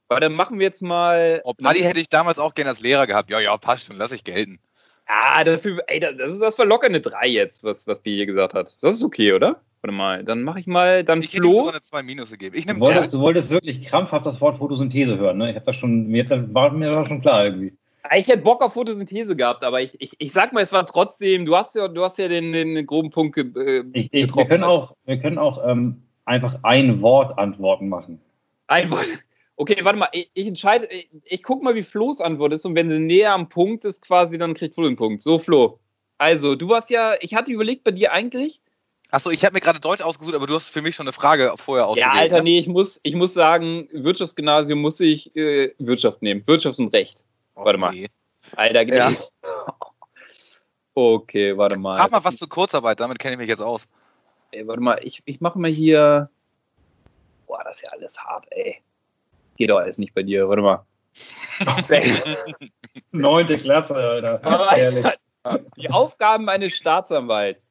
Aber 0.08 0.18
dann 0.18 0.32
machen 0.32 0.58
wir 0.58 0.66
jetzt 0.66 0.82
mal. 0.82 1.40
Oh, 1.44 1.52
Paddy 1.54 1.80
hätte 1.80 2.00
ich 2.00 2.08
damals 2.08 2.40
auch 2.40 2.54
gerne 2.54 2.70
als 2.70 2.80
Lehrer 2.80 3.06
gehabt. 3.06 3.30
Ja, 3.30 3.38
ja, 3.38 3.56
passt 3.56 3.86
schon, 3.86 3.96
lass 3.96 4.10
ich 4.10 4.24
gelten. 4.24 4.58
Ah, 5.08 5.42
dafür, 5.42 5.78
ey, 5.86 6.00
das, 6.00 6.32
ist, 6.32 6.40
das 6.40 6.58
war 6.58 6.66
locker 6.66 6.86
eine 6.86 7.00
3 7.00 7.26
jetzt, 7.28 7.64
was, 7.64 7.86
was 7.86 7.98
B 8.00 8.14
hier 8.14 8.26
gesagt 8.26 8.52
hat. 8.54 8.76
Das 8.82 8.94
ist 8.94 9.02
okay, 9.02 9.32
oder? 9.32 9.60
Warte 9.80 9.94
mal, 9.96 10.22
dann 10.24 10.42
mache 10.42 10.60
ich 10.60 10.66
mal, 10.66 11.02
dann 11.04 11.20
Ich 11.20 11.30
Flo. 11.30 11.68
eine 11.68 11.82
2 11.82 12.02
Minus 12.02 12.30
gegeben. 12.30 12.54
Ich 12.56 12.66
Du 12.66 12.72
nehme 12.74 12.80
wolltest, 12.84 13.14
du 13.14 13.20
wolltest 13.20 13.48
wirklich 13.50 13.86
krampfhaft 13.86 14.26
das 14.26 14.40
Wort 14.40 14.56
Photosynthese 14.56 15.16
hören, 15.18 15.38
ne? 15.38 15.50
Ich 15.50 15.56
habe 15.56 15.64
das 15.66 15.76
schon, 15.76 16.08
mir, 16.08 16.24
das 16.24 16.52
war 16.52 16.70
mir 16.72 16.90
das 16.90 17.08
schon 17.08 17.22
klar 17.22 17.44
irgendwie. 17.46 17.72
Ah, 18.02 18.16
Ich 18.16 18.26
hätte 18.28 18.42
Bock 18.42 18.60
auf 18.62 18.74
Photosynthese 18.74 19.34
gehabt, 19.34 19.64
aber 19.64 19.80
ich, 19.80 19.98
ich, 20.00 20.12
ich 20.18 20.32
sag 20.32 20.52
mal, 20.52 20.62
es 20.62 20.72
war 20.72 20.84
trotzdem, 20.84 21.46
du 21.46 21.56
hast 21.56 21.74
ja, 21.74 21.88
du 21.88 22.02
hast 22.04 22.18
ja 22.18 22.28
den, 22.28 22.52
den 22.52 22.84
groben 22.84 23.10
Punkt 23.10 23.34
ge, 23.34 23.44
äh, 23.56 23.84
Ich, 23.94 24.06
ich, 24.06 24.12
wir 24.12 24.20
getroffen. 24.26 24.48
können 24.48 24.64
auch, 24.64 24.94
wir 25.06 25.18
können 25.18 25.38
auch 25.38 25.66
ähm, 25.66 26.02
einfach 26.26 26.58
ein 26.64 27.00
Wort 27.00 27.38
Antworten 27.38 27.88
machen. 27.88 28.20
Ein 28.66 28.90
Wort. 28.90 29.06
Okay, 29.60 29.76
warte 29.82 29.98
mal, 29.98 30.08
ich, 30.12 30.30
ich 30.34 30.46
entscheide, 30.46 30.86
ich, 30.86 31.08
ich 31.24 31.42
guck 31.42 31.64
mal, 31.64 31.74
wie 31.74 31.82
Flo's 31.82 32.20
Antwort 32.20 32.52
ist 32.52 32.64
und 32.64 32.76
wenn 32.76 32.90
sie 32.90 33.00
näher 33.00 33.32
am 33.32 33.48
Punkt 33.48 33.84
ist, 33.84 34.02
quasi, 34.02 34.38
dann 34.38 34.54
kriegt 34.54 34.76
Flo 34.76 34.84
den 34.84 34.94
Punkt. 34.94 35.20
So, 35.20 35.40
Flo. 35.40 35.80
Also, 36.16 36.54
du 36.54 36.68
warst 36.68 36.90
ja, 36.90 37.14
ich 37.20 37.34
hatte 37.34 37.50
überlegt 37.50 37.82
bei 37.82 37.90
dir 37.90 38.12
eigentlich. 38.12 38.62
Achso, 39.10 39.30
ich 39.30 39.44
habe 39.44 39.54
mir 39.54 39.60
gerade 39.60 39.80
Deutsch 39.80 40.00
ausgesucht, 40.00 40.36
aber 40.36 40.46
du 40.46 40.54
hast 40.54 40.68
für 40.68 40.80
mich 40.80 40.94
schon 40.94 41.06
eine 41.08 41.12
Frage 41.12 41.52
vorher 41.56 41.88
ausgewählt. 41.88 42.14
ja, 42.14 42.20
Alter, 42.20 42.36
ne? 42.36 42.42
nee, 42.44 42.58
ich 42.60 42.68
muss, 42.68 43.00
ich 43.02 43.16
muss 43.16 43.34
sagen, 43.34 43.88
Wirtschaftsgymnasium 43.90 44.80
muss 44.80 45.00
ich 45.00 45.34
äh, 45.34 45.74
Wirtschaft 45.78 46.22
nehmen. 46.22 46.46
Wirtschaft 46.46 46.78
und 46.78 46.94
Recht. 46.94 47.24
Warte 47.56 47.80
mal. 47.80 47.92
Alter, 48.54 48.82
Ja. 48.86 49.12
Okay, 50.94 51.56
warte 51.56 51.78
mal. 51.78 51.96
Frag 51.96 52.12
mal 52.12 52.22
was 52.22 52.36
zur 52.36 52.48
Kurzarbeit, 52.48 53.00
damit 53.00 53.18
kenne 53.18 53.34
ich 53.34 53.38
mich 53.38 53.48
jetzt 53.48 53.60
aus. 53.60 53.88
Ey, 54.52 54.66
warte 54.68 54.82
mal, 54.82 55.00
ich, 55.02 55.20
ich 55.24 55.40
mache 55.40 55.58
mal 55.58 55.70
hier. 55.70 56.30
Boah, 57.48 57.62
das 57.64 57.78
ist 57.78 57.82
ja 57.86 57.92
alles 57.92 58.18
hart, 58.20 58.46
ey. 58.50 58.82
Geht 59.58 59.70
doch 59.70 59.78
alles 59.78 59.98
nicht 59.98 60.14
bei 60.14 60.22
dir, 60.22 60.48
warte 60.48 60.62
mal. 60.62 60.86
Neunte 63.10 63.58
Klasse, 63.58 63.94
Alter. 63.96 64.40
Aber-. 64.44 65.14
Die 65.76 65.90
Aufgaben 65.90 66.48
eines 66.48 66.76
Staatsanwalts. 66.76 67.68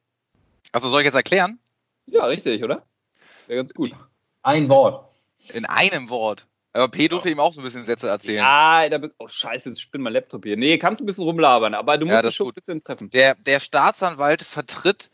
Also 0.72 0.90
soll 0.90 1.00
ich 1.00 1.06
jetzt 1.06 1.14
erklären? 1.14 1.58
Ja, 2.06 2.24
richtig, 2.26 2.62
oder? 2.62 2.82
Ja, 3.46 3.56
ganz 3.56 3.72
gut. 3.72 3.92
Ein 4.42 4.68
Wort. 4.68 5.10
In 5.54 5.64
einem 5.64 6.10
Wort. 6.10 6.46
Aber 6.74 6.88
P 6.88 7.08
durfte 7.08 7.30
ihm 7.30 7.40
auch 7.40 7.54
so 7.54 7.60
ein 7.62 7.64
bisschen 7.64 7.84
Sätze 7.84 8.08
erzählen. 8.08 8.38
Ja, 8.38 8.88
da, 8.88 8.98
be- 8.98 9.14
oh 9.18 9.26
scheiße, 9.28 9.70
jetzt 9.70 9.80
spinnt 9.80 10.04
mein 10.04 10.12
Laptop 10.12 10.44
hier. 10.44 10.56
Nee, 10.56 10.76
kannst 10.76 11.00
ein 11.00 11.06
bisschen 11.06 11.24
rumlabern, 11.24 11.72
aber 11.74 11.96
du 11.96 12.06
Ja, 12.06 12.12
musst 12.14 12.24
das 12.24 12.28
es 12.32 12.36
schon 12.36 12.46
ist 12.48 12.50
ein 12.50 12.54
bisschen 12.54 12.80
treffen. 12.82 13.10
Der, 13.10 13.34
der 13.34 13.60
Staatsanwalt 13.60 14.42
vertritt 14.42 15.10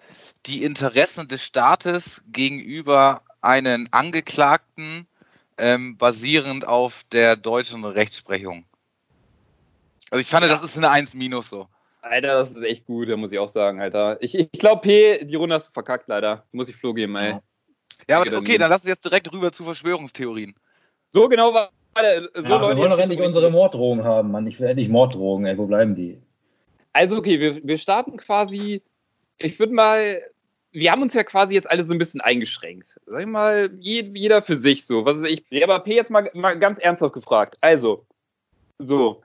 die 0.47 0.65
Interessen 0.65 1.29
des 1.29 1.45
Staates 1.45 2.25
gegenüber 2.27 3.23
einen 3.41 3.89
Angeklagten, 3.93 5.07
ähm, 5.59 5.97
basierend 5.97 6.67
auf 6.67 7.05
der 7.13 7.37
deutschen 7.37 7.85
Rechtsprechung. 7.85 8.65
Also 10.11 10.21
ich 10.21 10.29
fand, 10.29 10.45
Ja. 10.45 10.51
das 10.51 10.63
ist 10.63 10.77
eine 10.77 10.91
1 10.91 11.15
minus 11.15 11.49
so. 11.49 11.69
Alter, 12.03 12.29
das 12.29 12.53
ist 12.53 12.63
echt 12.63 12.87
gut, 12.87 13.09
da 13.09 13.17
muss 13.17 13.33
ich 13.33 13.39
auch 13.39 13.49
sagen, 13.49 13.81
Alter. 13.81 14.23
Ich, 14.23 14.35
ich 14.35 14.53
glaube, 14.53 14.83
P, 14.83 15.25
die 15.25 15.37
Runde 15.37 15.55
hast 15.55 15.69
du 15.69 15.73
verkackt, 15.73 16.07
leider. 16.09 16.45
Muss 16.53 16.69
ich 16.69 16.77
Flo 16.77 16.93
geben, 16.93 17.17
ey. 17.17 17.31
Ja. 18.09 18.21
Aber 18.21 18.37
okay, 18.37 18.59
dann 18.59 18.71
lass 18.71 18.83
uns 18.83 18.91
jetzt 18.91 19.05
direkt 19.05 19.33
rüber 19.33 19.51
zu 19.53 19.65
Verschwörungstheorien. 19.65 20.55
So 21.09 21.29
genau 21.29 21.55
war 21.55 21.71
der. 21.97 22.29
So 22.35 22.49
ja, 22.49 22.57
Leute, 22.57 22.77
wir 22.77 22.83
wollen 22.83 22.91
doch 22.91 22.99
endlich 22.99 23.21
unsere 23.21 23.51
Morddrohungen 23.51 24.05
haben, 24.05 24.31
Mann. 24.31 24.47
Ich 24.47 24.61
will 24.61 24.69
endlich 24.69 24.89
Morddrohungen, 24.89 25.47
ey. 25.47 25.57
Wo 25.57 25.67
bleiben 25.67 25.95
die? 25.95 26.21
Also, 26.93 27.17
okay, 27.17 27.41
wir, 27.41 27.65
wir 27.67 27.79
starten 27.79 28.17
quasi. 28.17 28.83
Ich 29.39 29.59
würde 29.59 29.73
mal. 29.73 30.21
Wir 30.75 30.91
haben 30.91 31.03
uns 31.03 31.15
ja 31.15 31.23
quasi 31.23 31.55
jetzt 31.55 31.71
alle 31.71 31.85
so 31.85 31.95
ein 31.95 31.99
bisschen 31.99 32.21
eingeschränkt. 32.21 33.01
Sag 33.07 33.21
ich 33.21 33.27
mal, 33.27 33.71
je, 33.79 34.11
jeder 34.15 34.43
für 34.43 34.57
sich 34.57 34.85
so. 34.85 35.05
Was 35.05 35.19
ist 35.19 35.27
ich? 35.27 35.45
Nee, 35.51 35.63
aber 35.63 35.79
P 35.79 35.95
jetzt 35.95 36.11
mal, 36.11 36.29
mal 36.35 36.59
ganz 36.59 36.79
ernsthaft 36.79 37.15
gefragt. 37.15 37.57
Also, 37.61 38.05
so. 38.79 39.23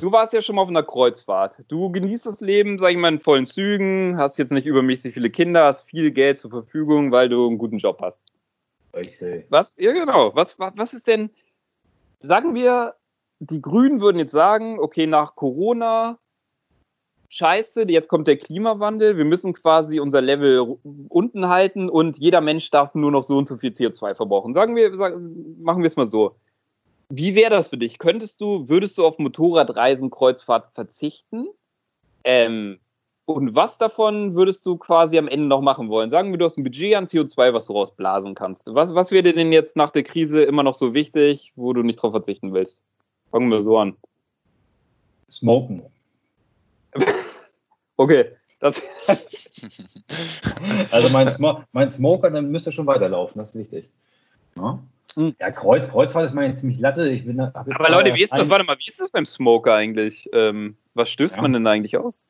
Du 0.00 0.12
warst 0.12 0.32
ja 0.32 0.40
schon 0.40 0.54
mal 0.54 0.62
auf 0.62 0.68
einer 0.68 0.84
Kreuzfahrt. 0.84 1.64
Du 1.66 1.90
genießt 1.90 2.24
das 2.24 2.40
Leben, 2.40 2.78
sag 2.78 2.92
ich 2.92 2.96
mal, 2.96 3.08
in 3.08 3.18
vollen 3.18 3.46
Zügen, 3.46 4.16
hast 4.16 4.38
jetzt 4.38 4.52
nicht 4.52 4.66
übermäßig 4.66 5.12
viele 5.12 5.30
Kinder, 5.30 5.64
hast 5.64 5.90
viel 5.90 6.12
Geld 6.12 6.38
zur 6.38 6.50
Verfügung, 6.50 7.10
weil 7.10 7.28
du 7.28 7.48
einen 7.48 7.58
guten 7.58 7.78
Job 7.78 7.98
hast. 8.00 8.22
Richtig. 8.94 9.46
Was? 9.50 9.74
Ja, 9.76 9.92
genau. 9.92 10.34
Was, 10.36 10.58
was, 10.60 10.72
was 10.76 10.94
ist 10.94 11.08
denn, 11.08 11.30
sagen 12.20 12.54
wir, 12.54 12.94
die 13.40 13.60
Grünen 13.60 14.00
würden 14.00 14.18
jetzt 14.18 14.32
sagen, 14.32 14.78
okay, 14.78 15.08
nach 15.08 15.34
Corona 15.34 16.18
scheiße, 17.30 17.84
jetzt 17.88 18.08
kommt 18.08 18.26
der 18.26 18.36
Klimawandel, 18.36 19.16
wir 19.16 19.24
müssen 19.24 19.54
quasi 19.54 20.00
unser 20.00 20.20
Level 20.20 20.78
unten 21.08 21.48
halten 21.48 21.88
und 21.88 22.18
jeder 22.18 22.40
Mensch 22.40 22.70
darf 22.70 22.94
nur 22.94 23.10
noch 23.10 23.22
so 23.22 23.38
und 23.38 23.48
so 23.48 23.56
viel 23.56 23.70
CO2 23.70 24.14
verbrauchen. 24.14 24.52
Sagen 24.52 24.76
wir, 24.76 24.94
sagen, 24.96 25.62
machen 25.62 25.82
wir 25.82 25.86
es 25.86 25.96
mal 25.96 26.10
so. 26.10 26.36
Wie 27.08 27.34
wäre 27.34 27.50
das 27.50 27.68
für 27.68 27.78
dich? 27.78 27.98
Könntest 27.98 28.40
du, 28.40 28.68
würdest 28.68 28.98
du 28.98 29.06
auf 29.06 29.18
Motorradreisen, 29.18 30.10
Kreuzfahrt 30.10 30.72
verzichten? 30.74 31.46
Ähm, 32.24 32.78
und 33.24 33.54
was 33.54 33.78
davon 33.78 34.34
würdest 34.34 34.66
du 34.66 34.76
quasi 34.76 35.16
am 35.16 35.28
Ende 35.28 35.46
noch 35.46 35.60
machen 35.60 35.88
wollen? 35.88 36.10
Sagen 36.10 36.32
wir, 36.32 36.38
du 36.38 36.44
hast 36.44 36.58
ein 36.58 36.64
Budget 36.64 36.96
an 36.96 37.06
CO2, 37.06 37.52
was 37.52 37.66
du 37.66 37.72
rausblasen 37.72 38.34
kannst. 38.34 38.74
Was, 38.74 38.94
was 38.94 39.12
wäre 39.12 39.22
dir 39.22 39.32
denn 39.32 39.52
jetzt 39.52 39.76
nach 39.76 39.90
der 39.90 40.02
Krise 40.02 40.42
immer 40.42 40.64
noch 40.64 40.74
so 40.74 40.94
wichtig, 40.94 41.52
wo 41.54 41.72
du 41.72 41.82
nicht 41.82 41.96
drauf 41.96 42.12
verzichten 42.12 42.52
willst? 42.52 42.82
Fangen 43.30 43.50
wir 43.50 43.62
so 43.62 43.78
an. 43.78 43.96
Smoken. 45.30 45.82
Okay, 48.00 48.24
das. 48.58 48.82
also 50.90 51.08
mein, 51.10 51.28
Smo 51.28 51.62
mein 51.72 51.90
Smoker, 51.90 52.30
dann 52.30 52.50
müsste 52.50 52.72
schon 52.72 52.86
weiterlaufen, 52.86 53.40
das 53.40 53.50
ist 53.50 53.58
wichtig. 53.58 53.88
Ja, 54.56 54.78
hm. 55.16 55.34
ja 55.38 55.50
Kreuz, 55.50 55.88
Kreuzfahrt 55.88 56.26
ist 56.26 56.34
meine 56.34 56.54
ziemlich 56.54 56.80
Latte. 56.80 57.08
Ich 57.10 57.24
bin, 57.24 57.40
Aber 57.40 57.90
Leute, 57.90 58.14
wie 58.14 58.22
ist 58.22 58.32
das? 58.32 58.48
Warte 58.48 58.64
mal, 58.64 58.76
wie 58.78 58.88
ist 58.88 59.00
das 59.00 59.10
beim 59.10 59.26
Smoker 59.26 59.74
eigentlich? 59.74 60.28
Ähm, 60.32 60.76
was 60.94 61.10
stößt 61.10 61.36
ja. 61.36 61.42
man 61.42 61.52
denn 61.52 61.66
eigentlich 61.66 61.96
aus? 61.96 62.26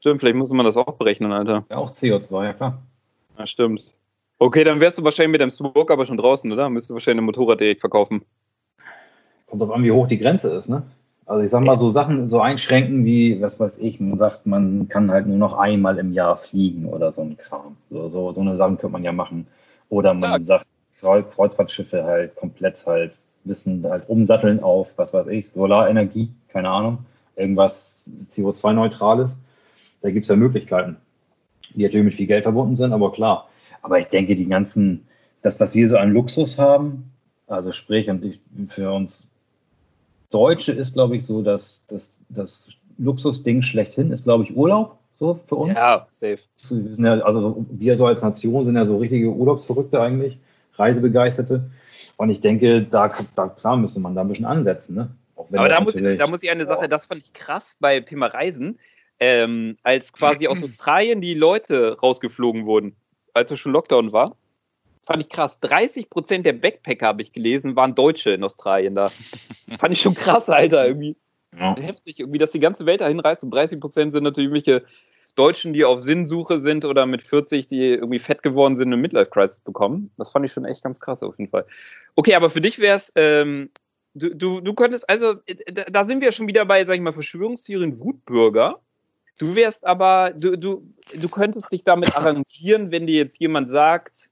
Stimmt, 0.00 0.20
vielleicht 0.20 0.36
muss 0.36 0.50
man 0.50 0.66
das 0.66 0.76
auch 0.76 0.94
berechnen, 0.94 1.32
Alter. 1.32 1.64
Ja, 1.70 1.78
auch 1.78 1.90
CO2, 1.90 2.44
ja 2.44 2.52
klar. 2.52 2.82
Ja, 3.38 3.46
stimmt. 3.46 3.94
Okay, 4.38 4.64
dann 4.64 4.80
wärst 4.80 4.98
du 4.98 5.04
wahrscheinlich 5.04 5.32
mit 5.32 5.40
dem 5.40 5.50
Smoker 5.50 5.94
aber 5.94 6.04
schon 6.04 6.18
draußen, 6.18 6.50
oder? 6.52 6.68
Müsstest 6.68 6.90
du 6.90 6.94
wahrscheinlich 6.94 7.22
ein 7.22 7.26
Motorrad 7.26 7.60
direkt 7.60 7.80
verkaufen. 7.80 8.22
Kommt 9.46 9.62
drauf 9.62 9.70
an, 9.70 9.82
wie 9.82 9.92
hoch 9.92 10.06
die 10.06 10.18
Grenze 10.18 10.54
ist, 10.54 10.68
ne? 10.68 10.82
Also 11.26 11.42
ich 11.42 11.50
sag 11.50 11.64
mal, 11.64 11.78
so 11.78 11.88
Sachen 11.88 12.28
so 12.28 12.40
einschränken 12.40 13.04
wie, 13.04 13.42
was 13.42 13.58
weiß 13.58 13.78
ich, 13.78 13.98
man 13.98 14.16
sagt, 14.16 14.46
man 14.46 14.88
kann 14.88 15.10
halt 15.10 15.26
nur 15.26 15.38
noch 15.38 15.58
einmal 15.58 15.98
im 15.98 16.12
Jahr 16.12 16.36
fliegen 16.36 16.86
oder 16.86 17.12
so 17.12 17.22
ein 17.22 17.36
Kram. 17.36 17.76
So, 17.90 18.08
so, 18.08 18.32
so 18.32 18.40
eine 18.40 18.56
Sachen 18.56 18.78
könnte 18.78 18.92
man 18.92 19.02
ja 19.02 19.12
machen. 19.12 19.46
Oder 19.88 20.14
man 20.14 20.30
ja. 20.30 20.42
sagt, 20.42 20.66
Kreuzfahrtschiffe 21.00 22.04
halt 22.04 22.36
komplett 22.36 22.86
halt 22.86 23.18
wissen 23.44 23.84
halt 23.88 24.08
umsatteln 24.08 24.60
auf, 24.60 24.96
was 24.96 25.12
weiß 25.14 25.28
ich, 25.28 25.48
Solarenergie, 25.48 26.30
keine 26.48 26.68
Ahnung, 26.68 26.98
irgendwas 27.36 28.10
CO2-Neutrales. 28.30 29.38
Da 30.02 30.10
gibt 30.10 30.24
es 30.24 30.28
ja 30.28 30.36
Möglichkeiten, 30.36 30.96
die 31.74 31.84
natürlich 31.84 32.04
mit 32.04 32.14
viel 32.14 32.26
Geld 32.26 32.44
verbunden 32.44 32.76
sind, 32.76 32.92
aber 32.92 33.12
klar. 33.12 33.48
Aber 33.82 33.98
ich 33.98 34.06
denke, 34.06 34.36
die 34.36 34.48
ganzen, 34.48 35.06
das, 35.42 35.60
was 35.60 35.74
wir 35.74 35.88
so 35.88 35.96
an 35.96 36.12
Luxus 36.12 36.58
haben, 36.58 37.12
also 37.46 37.70
sprich, 37.72 38.10
und 38.10 38.24
ich, 38.24 38.40
für 38.68 38.92
uns 38.92 39.28
Deutsche 40.30 40.72
ist, 40.72 40.94
glaube 40.94 41.16
ich, 41.16 41.24
so, 41.24 41.42
dass 41.42 41.84
das, 41.88 42.18
das 42.28 42.68
Luxusding 42.98 43.62
schlechthin 43.62 44.10
ist, 44.10 44.24
glaube 44.24 44.44
ich, 44.44 44.56
Urlaub. 44.56 44.98
So 45.18 45.40
für 45.46 45.54
uns. 45.56 45.74
Ja, 45.74 46.06
safe. 46.10 46.38
Ja, 46.98 47.20
also 47.20 47.64
wir 47.70 47.96
so 47.96 48.06
als 48.06 48.22
Nation 48.22 48.64
sind 48.66 48.76
ja 48.76 48.84
so 48.84 48.98
richtige 48.98 49.28
Urlaubsverrückte 49.28 50.00
eigentlich, 50.00 50.38
Reisebegeisterte. 50.74 51.70
Und 52.18 52.28
ich 52.28 52.40
denke, 52.40 52.82
da, 52.82 53.14
da 53.34 53.48
klar 53.48 53.78
müsste 53.78 54.00
man 54.00 54.14
da 54.14 54.20
ein 54.20 54.28
bisschen 54.28 54.44
ansetzen. 54.44 54.94
Ne? 54.94 55.10
Aber 55.36 55.68
da 55.68 55.80
muss, 55.80 55.94
ich, 55.94 56.18
da 56.18 56.26
muss 56.26 56.42
ich 56.42 56.50
eine 56.50 56.66
Sache, 56.66 56.88
das 56.88 57.06
fand 57.06 57.22
ich 57.22 57.32
krass 57.32 57.76
bei 57.80 58.00
Thema 58.00 58.26
Reisen, 58.26 58.78
ähm, 59.18 59.76
als 59.82 60.12
quasi 60.12 60.48
aus 60.48 60.58
Australien 60.62 61.22
die 61.22 61.34
Leute 61.34 61.98
rausgeflogen 62.02 62.66
wurden, 62.66 62.94
als 63.32 63.50
es 63.50 63.58
schon 63.58 63.72
Lockdown 63.72 64.12
war 64.12 64.36
fand 65.06 65.22
ich 65.22 65.28
krass. 65.28 65.60
30 65.60 66.10
Prozent 66.10 66.44
der 66.44 66.52
Backpacker, 66.52 67.06
habe 67.06 67.22
ich 67.22 67.32
gelesen, 67.32 67.76
waren 67.76 67.94
Deutsche 67.94 68.30
in 68.30 68.44
Australien 68.44 68.94
da. 68.94 69.08
fand 69.78 69.92
ich 69.92 70.00
schon 70.00 70.14
krass, 70.14 70.50
Alter, 70.50 70.86
irgendwie. 70.86 71.16
Ja. 71.58 71.74
Heftig, 71.80 72.20
irgendwie, 72.20 72.38
dass 72.38 72.50
die 72.50 72.60
ganze 72.60 72.84
Welt 72.84 73.00
dahin 73.00 73.20
reist 73.20 73.42
und 73.42 73.50
30 73.50 73.80
Prozent 73.80 74.12
sind 74.12 74.24
natürlich 74.24 74.50
irgendwelche 74.50 74.84
Deutschen, 75.36 75.72
die 75.72 75.84
auf 75.84 76.00
Sinnsuche 76.00 76.60
sind 76.60 76.84
oder 76.84 77.06
mit 77.06 77.22
40, 77.22 77.66
die 77.66 77.82
irgendwie 77.82 78.18
fett 78.18 78.42
geworden 78.42 78.74
sind 78.74 78.88
eine 78.88 78.96
Midlife-Crisis 78.96 79.60
bekommen. 79.60 80.10
Das 80.18 80.32
fand 80.32 80.44
ich 80.44 80.52
schon 80.52 80.64
echt 80.64 80.82
ganz 80.82 80.98
krass 80.98 81.22
auf 81.22 81.38
jeden 81.38 81.50
Fall. 81.50 81.66
Okay, 82.14 82.34
aber 82.34 82.50
für 82.50 82.60
dich 82.60 82.78
wäre 82.78 82.96
es, 82.96 83.12
ähm, 83.14 83.70
du, 84.14 84.34
du, 84.34 84.60
du 84.60 84.74
könntest, 84.74 85.08
also 85.08 85.34
da 85.90 86.04
sind 86.04 86.20
wir 86.20 86.32
schon 86.32 86.48
wieder 86.48 86.64
bei, 86.64 86.84
sag 86.84 86.94
ich 86.94 87.00
mal, 87.00 87.12
Verschwörungstheorien 87.12 88.00
Wutbürger. 88.00 88.80
Du 89.38 89.54
wärst 89.54 89.86
aber, 89.86 90.32
du, 90.34 90.56
du, 90.56 90.90
du 91.14 91.28
könntest 91.28 91.70
dich 91.70 91.84
damit 91.84 92.16
arrangieren, 92.16 92.90
wenn 92.90 93.06
dir 93.06 93.16
jetzt 93.16 93.38
jemand 93.38 93.68
sagt, 93.68 94.30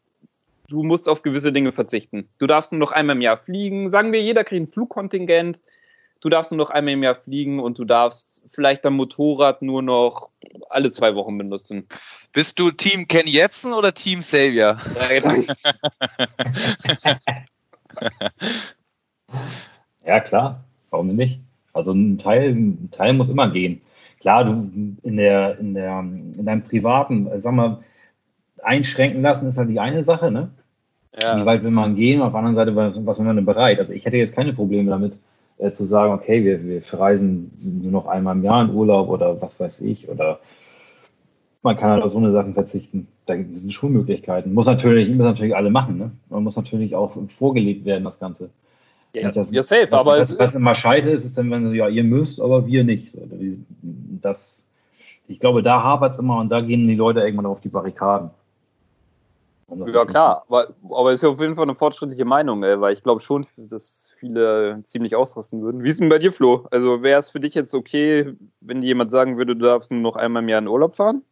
du 0.68 0.82
musst 0.82 1.08
auf 1.08 1.22
gewisse 1.22 1.52
Dinge 1.52 1.72
verzichten. 1.72 2.28
Du 2.38 2.46
darfst 2.46 2.72
nur 2.72 2.78
noch 2.78 2.92
einmal 2.92 3.16
im 3.16 3.22
Jahr 3.22 3.36
fliegen. 3.36 3.90
Sagen 3.90 4.12
wir, 4.12 4.22
jeder 4.22 4.44
kriegt 4.44 4.62
ein 4.62 4.66
Flugkontingent. 4.66 5.62
Du 6.20 6.28
darfst 6.30 6.52
nur 6.52 6.58
noch 6.58 6.70
einmal 6.70 6.94
im 6.94 7.02
Jahr 7.02 7.14
fliegen 7.14 7.60
und 7.60 7.78
du 7.78 7.84
darfst 7.84 8.42
vielleicht 8.46 8.84
dein 8.84 8.94
Motorrad 8.94 9.60
nur 9.60 9.82
noch 9.82 10.30
alle 10.70 10.90
zwei 10.90 11.14
Wochen 11.14 11.36
benutzen. 11.36 11.86
Bist 12.32 12.58
du 12.58 12.70
Team 12.70 13.06
Ken 13.06 13.26
Jebsen 13.26 13.74
oder 13.74 13.92
Team 13.92 14.22
Savior? 14.22 14.78
Ja, 14.94 15.12
ja, 20.06 20.20
klar. 20.20 20.64
Warum 20.90 21.08
nicht? 21.08 21.40
Also 21.74 21.92
ein 21.92 22.16
Teil, 22.16 22.52
ein 22.52 22.88
Teil 22.90 23.12
muss 23.12 23.28
immer 23.28 23.50
gehen. 23.50 23.82
Klar, 24.20 24.44
du 24.44 24.70
in 25.02 25.16
der, 25.16 25.58
in 25.58 25.74
der, 25.74 25.98
in 25.98 26.46
deinem 26.46 26.62
privaten, 26.62 27.28
sag 27.38 27.52
mal, 27.52 27.82
einschränken 28.64 29.20
lassen 29.20 29.48
ist 29.48 29.58
halt 29.58 29.70
die 29.70 29.80
eine 29.80 30.04
Sache, 30.04 30.30
ne? 30.30 30.50
Ja. 31.20 31.40
Wie 31.40 31.46
weit 31.46 31.62
will 31.62 31.70
man 31.70 31.94
gehen? 31.94 32.22
Auf 32.22 32.32
der 32.32 32.38
anderen 32.38 32.56
Seite, 32.56 32.74
was, 32.74 33.06
was 33.06 33.18
will 33.18 33.26
man 33.26 33.36
denn 33.36 33.44
bereit? 33.44 33.78
Also 33.78 33.92
ich 33.92 34.04
hätte 34.04 34.16
jetzt 34.16 34.34
keine 34.34 34.52
Probleme 34.52 34.90
damit, 34.90 35.14
äh, 35.58 35.70
zu 35.70 35.84
sagen, 35.84 36.12
okay, 36.12 36.44
wir, 36.44 36.64
wir 36.64 36.82
verreisen 36.82 37.52
nur 37.82 37.92
noch 37.92 38.06
einmal 38.06 38.34
im 38.34 38.42
Jahr 38.42 38.64
in 38.64 38.70
Urlaub 38.70 39.08
oder 39.08 39.40
was 39.40 39.60
weiß 39.60 39.82
ich. 39.82 40.08
Oder 40.08 40.40
man 41.62 41.76
kann 41.76 41.90
halt 41.90 42.02
auf 42.02 42.12
so 42.12 42.18
eine 42.18 42.32
Sachen 42.32 42.54
verzichten. 42.54 43.06
Da 43.26 43.34
sind 43.54 43.72
Schulmöglichkeiten. 43.72 44.52
Muss 44.52 44.66
natürlich, 44.66 45.08
muss 45.08 45.24
natürlich 45.24 45.54
alle 45.54 45.70
machen, 45.70 45.98
ne? 45.98 46.10
Man 46.28 46.42
muss 46.42 46.56
natürlich 46.56 46.94
auch 46.94 47.16
vorgelebt 47.28 47.84
werden, 47.84 48.04
das 48.04 48.18
Ganze. 48.18 48.50
Ja, 49.14 49.30
das, 49.30 49.52
ja 49.52 49.62
safe, 49.62 49.86
was, 49.90 50.00
aber. 50.00 50.18
Was, 50.18 50.38
was, 50.38 50.54
immer 50.56 50.74
scheiße 50.74 51.10
ist, 51.10 51.24
ist 51.24 51.38
dann, 51.38 51.50
wenn 51.50 51.72
ja, 51.74 51.88
ihr 51.88 52.04
müsst, 52.04 52.40
aber 52.40 52.66
wir 52.66 52.84
nicht. 52.84 53.12
Das, 54.20 54.66
ich 55.28 55.38
glaube, 55.38 55.62
da 55.62 55.82
hapert 55.82 56.14
es 56.14 56.18
immer 56.18 56.38
und 56.38 56.50
da 56.50 56.60
gehen 56.60 56.88
die 56.88 56.96
Leute 56.96 57.20
irgendwann 57.20 57.46
auf 57.46 57.60
die 57.60 57.68
Barrikaden. 57.68 58.30
Ja, 59.86 60.04
klar, 60.04 60.44
aber, 60.48 60.74
aber 60.90 61.12
ist 61.12 61.22
ja 61.22 61.28
auf 61.28 61.40
jeden 61.40 61.56
Fall 61.56 61.64
eine 61.64 61.74
fortschrittliche 61.74 62.24
Meinung, 62.24 62.62
ey, 62.62 62.80
weil 62.80 62.92
ich 62.92 63.02
glaube 63.02 63.20
schon, 63.20 63.46
dass 63.56 64.12
viele 64.16 64.80
ziemlich 64.82 65.16
ausrasten 65.16 65.62
würden. 65.62 65.82
Wie 65.82 65.88
ist 65.88 66.00
denn 66.00 66.08
bei 66.08 66.18
dir, 66.18 66.32
Flo? 66.32 66.66
Also 66.70 67.02
wäre 67.02 67.20
es 67.20 67.28
für 67.28 67.40
dich 67.40 67.54
jetzt 67.54 67.74
okay, 67.74 68.34
wenn 68.60 68.80
dir 68.80 68.88
jemand 68.88 69.10
sagen 69.10 69.36
würde, 69.36 69.56
du 69.56 69.66
darfst 69.66 69.90
nur 69.90 70.00
noch 70.00 70.16
einmal 70.16 70.42
im 70.42 70.48
Jahr 70.48 70.60
in 70.60 70.68
Urlaub 70.68 70.94
fahren? 70.94 71.22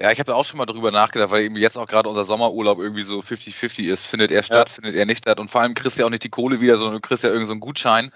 Ja, 0.00 0.12
ich 0.12 0.18
habe 0.18 0.30
da 0.30 0.34
auch 0.34 0.44
schon 0.44 0.58
mal 0.58 0.66
drüber 0.66 0.90
nachgedacht, 0.90 1.30
weil 1.30 1.44
eben 1.44 1.56
jetzt 1.56 1.76
auch 1.76 1.86
gerade 1.86 2.08
unser 2.08 2.24
Sommerurlaub 2.24 2.78
irgendwie 2.78 3.02
so 3.02 3.20
50-50 3.20 3.90
ist. 3.90 4.06
Findet 4.06 4.30
er 4.30 4.42
statt, 4.42 4.68
ja. 4.68 4.74
findet 4.74 4.94
er 4.94 5.06
nicht 5.06 5.18
statt. 5.18 5.40
Und 5.40 5.50
vor 5.50 5.60
allem 5.60 5.74
kriegst 5.74 5.96
du 5.96 6.02
ja 6.02 6.06
auch 6.06 6.10
nicht 6.10 6.24
die 6.24 6.28
Kohle 6.28 6.60
wieder, 6.60 6.76
sondern 6.76 6.94
du 6.94 7.00
kriegst 7.00 7.24
ja 7.24 7.30
irgendeinen 7.30 7.60
so 7.60 7.66
Gutschein, 7.66 8.12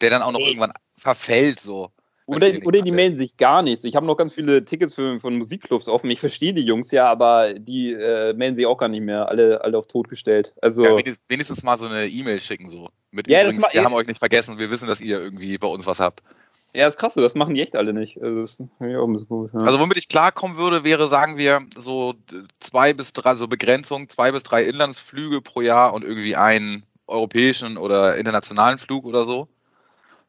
der 0.00 0.10
dann 0.10 0.22
auch 0.22 0.32
noch 0.32 0.40
nee. 0.40 0.48
irgendwann 0.48 0.72
verfällt 0.96 1.60
so. 1.60 1.90
Oder, 2.28 2.48
oder 2.66 2.82
die 2.82 2.90
melden 2.90 3.16
sich 3.16 3.38
gar 3.38 3.62
nichts. 3.62 3.84
Ich 3.84 3.96
habe 3.96 4.04
noch 4.04 4.16
ganz 4.16 4.34
viele 4.34 4.62
Tickets 4.62 4.92
für, 4.94 5.18
von 5.18 5.38
Musikclubs 5.38 5.88
offen. 5.88 6.10
Ich 6.10 6.20
verstehe 6.20 6.52
die 6.52 6.60
Jungs 6.60 6.90
ja, 6.90 7.10
aber 7.10 7.54
die 7.54 7.94
äh, 7.94 8.34
melden 8.34 8.54
sich 8.54 8.66
auch 8.66 8.76
gar 8.76 8.88
nicht 8.88 9.00
mehr. 9.00 9.28
Alle, 9.28 9.64
alle 9.64 9.78
auf 9.78 9.86
tot 9.86 10.10
gestellt. 10.10 10.52
Also, 10.60 10.84
ja, 10.84 11.14
wenigstens 11.28 11.62
mal 11.62 11.78
so 11.78 11.86
eine 11.86 12.06
E-Mail 12.06 12.38
schicken. 12.42 12.68
so. 12.68 12.90
Mit 13.12 13.28
ja, 13.28 13.40
übrigens, 13.40 13.64
wir 13.72 13.82
haben 13.82 13.94
euch 13.94 14.06
nicht 14.06 14.18
vergessen. 14.18 14.58
Wir 14.58 14.70
wissen, 14.70 14.86
dass 14.86 15.00
ihr 15.00 15.18
irgendwie 15.18 15.56
bei 15.56 15.68
uns 15.68 15.86
was 15.86 16.00
habt. 16.00 16.22
Ja, 16.74 16.84
das 16.84 16.96
ist 16.96 17.00
krass, 17.00 17.14
das 17.14 17.34
machen 17.34 17.54
die 17.54 17.62
echt 17.62 17.76
alle 17.76 17.94
nicht. 17.94 18.20
Also, 18.22 18.68
gut, 18.78 19.50
ja. 19.54 19.60
also 19.60 19.80
womit 19.80 19.96
ich 19.96 20.08
klarkommen 20.08 20.58
würde, 20.58 20.84
wäre, 20.84 21.08
sagen 21.08 21.38
wir, 21.38 21.62
so 21.78 22.14
zwei 22.60 22.92
bis 22.92 23.14
drei, 23.14 23.36
so 23.36 23.48
Begrenzung, 23.48 24.10
zwei 24.10 24.32
bis 24.32 24.42
drei 24.42 24.64
Inlandsflüge 24.64 25.40
pro 25.40 25.62
Jahr 25.62 25.94
und 25.94 26.04
irgendwie 26.04 26.36
einen 26.36 26.82
europäischen 27.06 27.78
oder 27.78 28.16
internationalen 28.16 28.76
Flug 28.76 29.06
oder 29.06 29.24
so. 29.24 29.48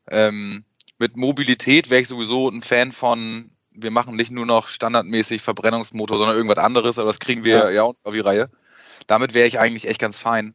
Ähm, 0.09 0.63
mit 0.99 1.15
Mobilität 1.15 1.89
wäre 1.89 2.01
ich 2.01 2.07
sowieso 2.07 2.49
ein 2.49 2.61
Fan 2.61 2.91
von, 2.91 3.49
wir 3.71 3.91
machen 3.91 4.15
nicht 4.15 4.31
nur 4.31 4.45
noch 4.45 4.67
standardmäßig 4.67 5.41
Verbrennungsmotor, 5.41 6.17
sondern 6.17 6.35
irgendwas 6.35 6.63
anderes, 6.63 6.99
aber 6.99 7.07
das 7.07 7.19
kriegen 7.19 7.43
wir 7.43 7.57
ja, 7.57 7.69
ja 7.69 7.83
auch 7.83 7.95
auf 8.03 8.13
die 8.13 8.19
Reihe. 8.19 8.49
Damit 9.07 9.33
wäre 9.33 9.47
ich 9.47 9.59
eigentlich 9.59 9.87
echt 9.87 9.99
ganz 9.99 10.19
fein. 10.19 10.53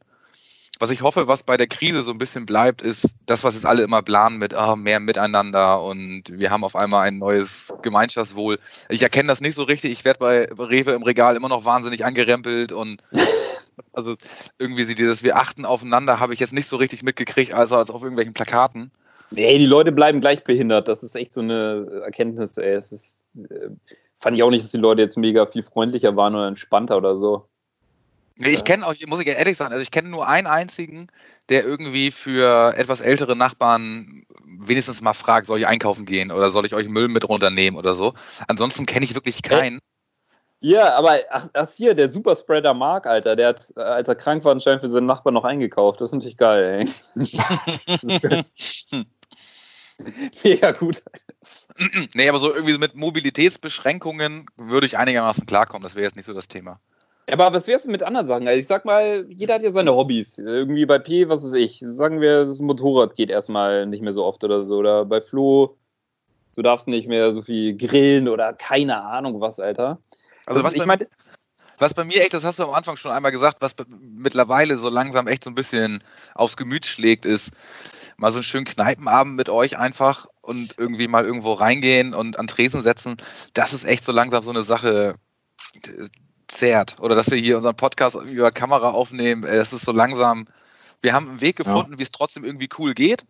Was 0.80 0.90
ich 0.90 1.02
hoffe, 1.02 1.28
was 1.28 1.44
bei 1.44 1.56
der 1.56 1.68
Krise 1.68 2.02
so 2.02 2.10
ein 2.10 2.18
bisschen 2.18 2.46
bleibt, 2.46 2.82
ist 2.82 3.14
das, 3.26 3.44
was 3.44 3.54
jetzt 3.54 3.64
alle 3.64 3.84
immer 3.84 4.02
planen 4.02 4.38
mit 4.38 4.54
oh, 4.54 4.74
mehr 4.74 4.98
Miteinander 4.98 5.80
und 5.82 6.24
wir 6.26 6.50
haben 6.50 6.64
auf 6.64 6.74
einmal 6.74 7.06
ein 7.06 7.18
neues 7.18 7.72
Gemeinschaftswohl. 7.82 8.58
Ich 8.88 9.02
erkenne 9.02 9.28
das 9.28 9.40
nicht 9.40 9.54
so 9.54 9.62
richtig. 9.62 9.92
Ich 9.92 10.04
werde 10.04 10.18
bei 10.18 10.44
Rewe 10.44 10.90
im 10.90 11.04
Regal 11.04 11.36
immer 11.36 11.48
noch 11.48 11.64
wahnsinnig 11.64 12.04
angerempelt 12.04 12.72
und 12.72 13.02
also 13.92 14.16
irgendwie 14.58 14.82
sie 14.82 14.96
dieses 14.96 15.22
Wir 15.22 15.36
achten 15.36 15.64
aufeinander 15.64 16.18
habe 16.18 16.34
ich 16.34 16.40
jetzt 16.40 16.52
nicht 16.52 16.68
so 16.68 16.76
richtig 16.76 17.04
mitgekriegt, 17.04 17.54
also 17.54 17.76
als 17.76 17.90
auf 17.90 18.02
irgendwelchen 18.02 18.34
Plakaten. 18.34 18.90
Nee, 19.34 19.58
die 19.58 19.66
Leute 19.66 19.92
bleiben 19.92 20.20
gleich 20.20 20.44
behindert. 20.44 20.88
Das 20.88 21.02
ist 21.02 21.16
echt 21.16 21.32
so 21.32 21.40
eine 21.40 22.02
Erkenntnis, 22.04 22.56
ey. 22.56 22.74
Es 22.74 22.92
ist, 22.92 23.38
äh, 23.50 23.70
fand 24.18 24.36
ich 24.36 24.42
auch 24.42 24.50
nicht, 24.50 24.64
dass 24.64 24.72
die 24.72 24.78
Leute 24.78 25.02
jetzt 25.02 25.16
mega 25.16 25.46
viel 25.46 25.62
freundlicher 25.62 26.14
waren 26.16 26.34
oder 26.34 26.46
entspannter 26.46 26.96
oder 26.96 27.16
so. 27.18 27.48
Nee, 28.36 28.50
ich 28.50 28.64
kenne 28.64 28.84
auch, 28.84 28.94
muss 29.06 29.20
ich 29.20 29.28
ehrlich 29.28 29.56
sagen, 29.56 29.72
also 29.72 29.82
ich 29.82 29.92
kenne 29.92 30.08
nur 30.08 30.26
einen 30.26 30.48
einzigen, 30.48 31.06
der 31.50 31.64
irgendwie 31.64 32.10
für 32.10 32.74
etwas 32.76 33.00
ältere 33.00 33.36
Nachbarn 33.36 34.24
wenigstens 34.44 35.02
mal 35.02 35.14
fragt, 35.14 35.46
soll 35.46 35.60
ich 35.60 35.66
einkaufen 35.68 36.04
gehen 36.04 36.32
oder 36.32 36.50
soll 36.50 36.66
ich 36.66 36.74
euch 36.74 36.88
Müll 36.88 37.08
mit 37.08 37.28
runternehmen 37.28 37.78
oder 37.78 37.94
so. 37.94 38.14
Ansonsten 38.48 38.86
kenne 38.86 39.04
ich 39.04 39.14
wirklich 39.14 39.42
keinen. 39.42 39.78
Ja, 40.60 40.94
aber 40.96 41.18
ach, 41.30 41.48
ach 41.52 41.70
hier, 41.76 41.94
der 41.94 42.08
Superspreader 42.08 42.74
Mark, 42.74 43.06
Alter, 43.06 43.36
der 43.36 43.48
hat, 43.48 43.72
äh, 43.76 43.80
als 43.80 44.08
er 44.08 44.14
krank 44.14 44.44
war, 44.44 44.52
anscheinend 44.52 44.80
für 44.80 44.88
seinen 44.88 45.06
Nachbarn 45.06 45.34
noch 45.34 45.44
eingekauft. 45.44 46.00
Das 46.00 46.08
ist 46.08 46.14
natürlich 46.14 46.38
geil, 46.38 46.88
ey. 47.14 48.44
Mega 50.44 50.72
gut. 50.72 51.02
nee, 52.14 52.28
aber 52.28 52.38
so 52.38 52.54
irgendwie 52.54 52.78
mit 52.78 52.94
Mobilitätsbeschränkungen 52.94 54.46
würde 54.56 54.86
ich 54.86 54.96
einigermaßen 54.98 55.46
klarkommen. 55.46 55.82
Das 55.82 55.94
wäre 55.94 56.04
jetzt 56.04 56.16
nicht 56.16 56.26
so 56.26 56.32
das 56.34 56.48
Thema. 56.48 56.80
Aber 57.30 57.52
was 57.54 57.66
wär's 57.66 57.86
mit 57.86 58.02
anderen 58.02 58.26
Sachen? 58.26 58.46
Also 58.46 58.60
ich 58.60 58.66
sag 58.66 58.84
mal, 58.84 59.24
jeder 59.30 59.54
hat 59.54 59.62
ja 59.62 59.70
seine 59.70 59.94
Hobbys. 59.94 60.38
Irgendwie 60.38 60.84
bei 60.84 60.98
P, 60.98 61.28
was 61.28 61.42
weiß 61.42 61.54
ich. 61.54 61.82
Sagen 61.88 62.20
wir, 62.20 62.44
das 62.44 62.58
Motorrad 62.60 63.16
geht 63.16 63.30
erstmal 63.30 63.86
nicht 63.86 64.02
mehr 64.02 64.12
so 64.12 64.24
oft 64.24 64.44
oder 64.44 64.64
so. 64.64 64.76
Oder 64.76 65.06
bei 65.06 65.20
Flo, 65.22 65.78
du 66.54 66.62
darfst 66.62 66.86
nicht 66.86 67.08
mehr 67.08 67.32
so 67.32 67.40
viel 67.40 67.76
grillen 67.76 68.28
oder 68.28 68.52
keine 68.52 69.02
Ahnung 69.02 69.40
was, 69.40 69.58
Alter. 69.58 69.98
Also 70.46 70.60
Das 70.60 70.64
was 70.64 70.68
ist- 70.68 70.74
ich 70.74 70.78
bei, 70.80 70.86
meine, 70.86 71.08
was 71.78 71.94
bei 71.94 72.04
mir 72.04 72.20
echt, 72.20 72.34
das 72.34 72.44
hast 72.44 72.58
du 72.58 72.64
am 72.64 72.70
Anfang 72.70 72.96
schon 72.96 73.10
einmal 73.10 73.32
gesagt, 73.32 73.56
was 73.60 73.74
mittlerweile 73.88 74.76
so 74.78 74.88
langsam 74.90 75.26
echt 75.26 75.44
so 75.44 75.50
ein 75.50 75.54
bisschen 75.54 76.04
aufs 76.34 76.56
Gemüt 76.56 76.86
schlägt, 76.86 77.24
ist 77.24 77.50
mal 78.16 78.32
so 78.32 78.38
einen 78.38 78.44
schönen 78.44 78.64
Kneipenabend 78.64 79.36
mit 79.36 79.48
euch 79.48 79.78
einfach 79.78 80.26
und 80.40 80.74
irgendwie 80.78 81.08
mal 81.08 81.24
irgendwo 81.24 81.52
reingehen 81.52 82.14
und 82.14 82.38
an 82.38 82.46
Tresen 82.46 82.82
setzen. 82.82 83.16
Das 83.54 83.72
ist 83.72 83.84
echt 83.84 84.04
so 84.04 84.12
langsam 84.12 84.44
so 84.44 84.50
eine 84.50 84.62
Sache 84.62 85.16
zerrt. 86.48 86.96
Oder 87.00 87.14
dass 87.16 87.30
wir 87.30 87.38
hier 87.38 87.56
unseren 87.56 87.76
Podcast 87.76 88.16
über 88.16 88.50
Kamera 88.50 88.90
aufnehmen. 88.90 89.44
äh, 89.44 89.56
Das 89.56 89.72
ist 89.72 89.84
so 89.84 89.92
langsam. 89.92 90.46
Wir 91.02 91.12
haben 91.12 91.28
einen 91.28 91.40
Weg 91.40 91.56
gefunden, 91.56 91.98
wie 91.98 92.02
es 92.02 92.12
trotzdem 92.12 92.44
irgendwie 92.44 92.68
cool 92.78 92.94
geht. 92.94 93.24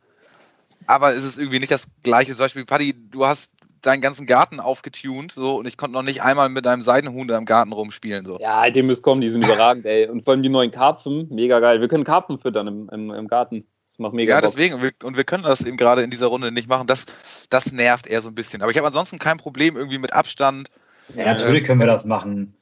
Aber 0.87 1.11
es 1.11 1.25
ist 1.25 1.39
irgendwie 1.39 1.61
nicht 1.61 1.73
das 1.73 1.87
gleiche. 2.03 2.33
Zum 2.33 2.41
Beispiel, 2.41 2.65
Paddy, 2.65 2.95
du 3.11 3.27
hast 3.27 3.53
deinen 3.81 4.01
ganzen 4.01 4.27
Garten 4.27 4.61
aufgetunt 4.61 5.33
so 5.33 5.57
und 5.57 5.67
ich 5.67 5.77
konnte 5.77 5.93
noch 5.95 6.03
nicht 6.03 6.23
einmal 6.23 6.49
mit 6.49 6.65
deinem 6.65 6.83
Seidenhuhn 6.83 7.29
da 7.29 7.37
im 7.37 7.45
Garten 7.45 7.73
rumspielen. 7.73 8.25
So. 8.25 8.39
ja, 8.41 8.71
die 8.71 8.83
müssen 8.83 9.03
kommen, 9.03 9.21
die 9.21 9.29
sind 9.29 9.45
überragend, 9.45 9.85
ey. 9.85 10.09
Und 10.09 10.23
vor 10.25 10.33
allem 10.33 10.43
die 10.43 10.49
neuen 10.49 10.71
Karpfen, 10.71 11.29
mega 11.31 11.61
geil. 11.61 11.81
Wir 11.81 11.89
können 11.89 12.05
Karpfen 12.05 12.39
füttern 12.39 12.67
im, 12.67 12.89
im, 12.91 13.11
im 13.11 13.29
Garten. 13.29 13.67
Das 13.95 14.01
macht 14.01 14.13
mega 14.13 14.35
Ja, 14.35 14.41
Bock. 14.41 14.51
deswegen. 14.51 14.75
Und 14.75 14.83
wir, 14.83 14.93
und 15.05 15.17
wir 15.17 15.23
können 15.23 15.45
das 15.45 15.65
eben 15.65 15.77
gerade 15.77 16.03
in 16.03 16.11
dieser 16.11 16.27
Runde 16.27 16.51
nicht 16.51 16.69
machen. 16.69 16.89
Das, 16.89 17.07
das 17.49 17.71
nervt 17.71 18.09
eher 18.09 18.23
so 18.23 18.29
ein 18.29 18.35
bisschen. 18.35 18.61
Aber 18.61 18.73
ich 18.73 18.77
habe 18.77 18.89
ansonsten 18.89 19.21
kein 19.21 19.37
Problem 19.37 19.77
irgendwie 19.77 19.99
mit 19.99 20.13
Abstand. 20.13 20.69
Ja, 21.15 21.27
natürlich 21.27 21.63
können 21.63 21.79
wir 21.79 21.87
das 21.87 22.05
machen. 22.05 22.57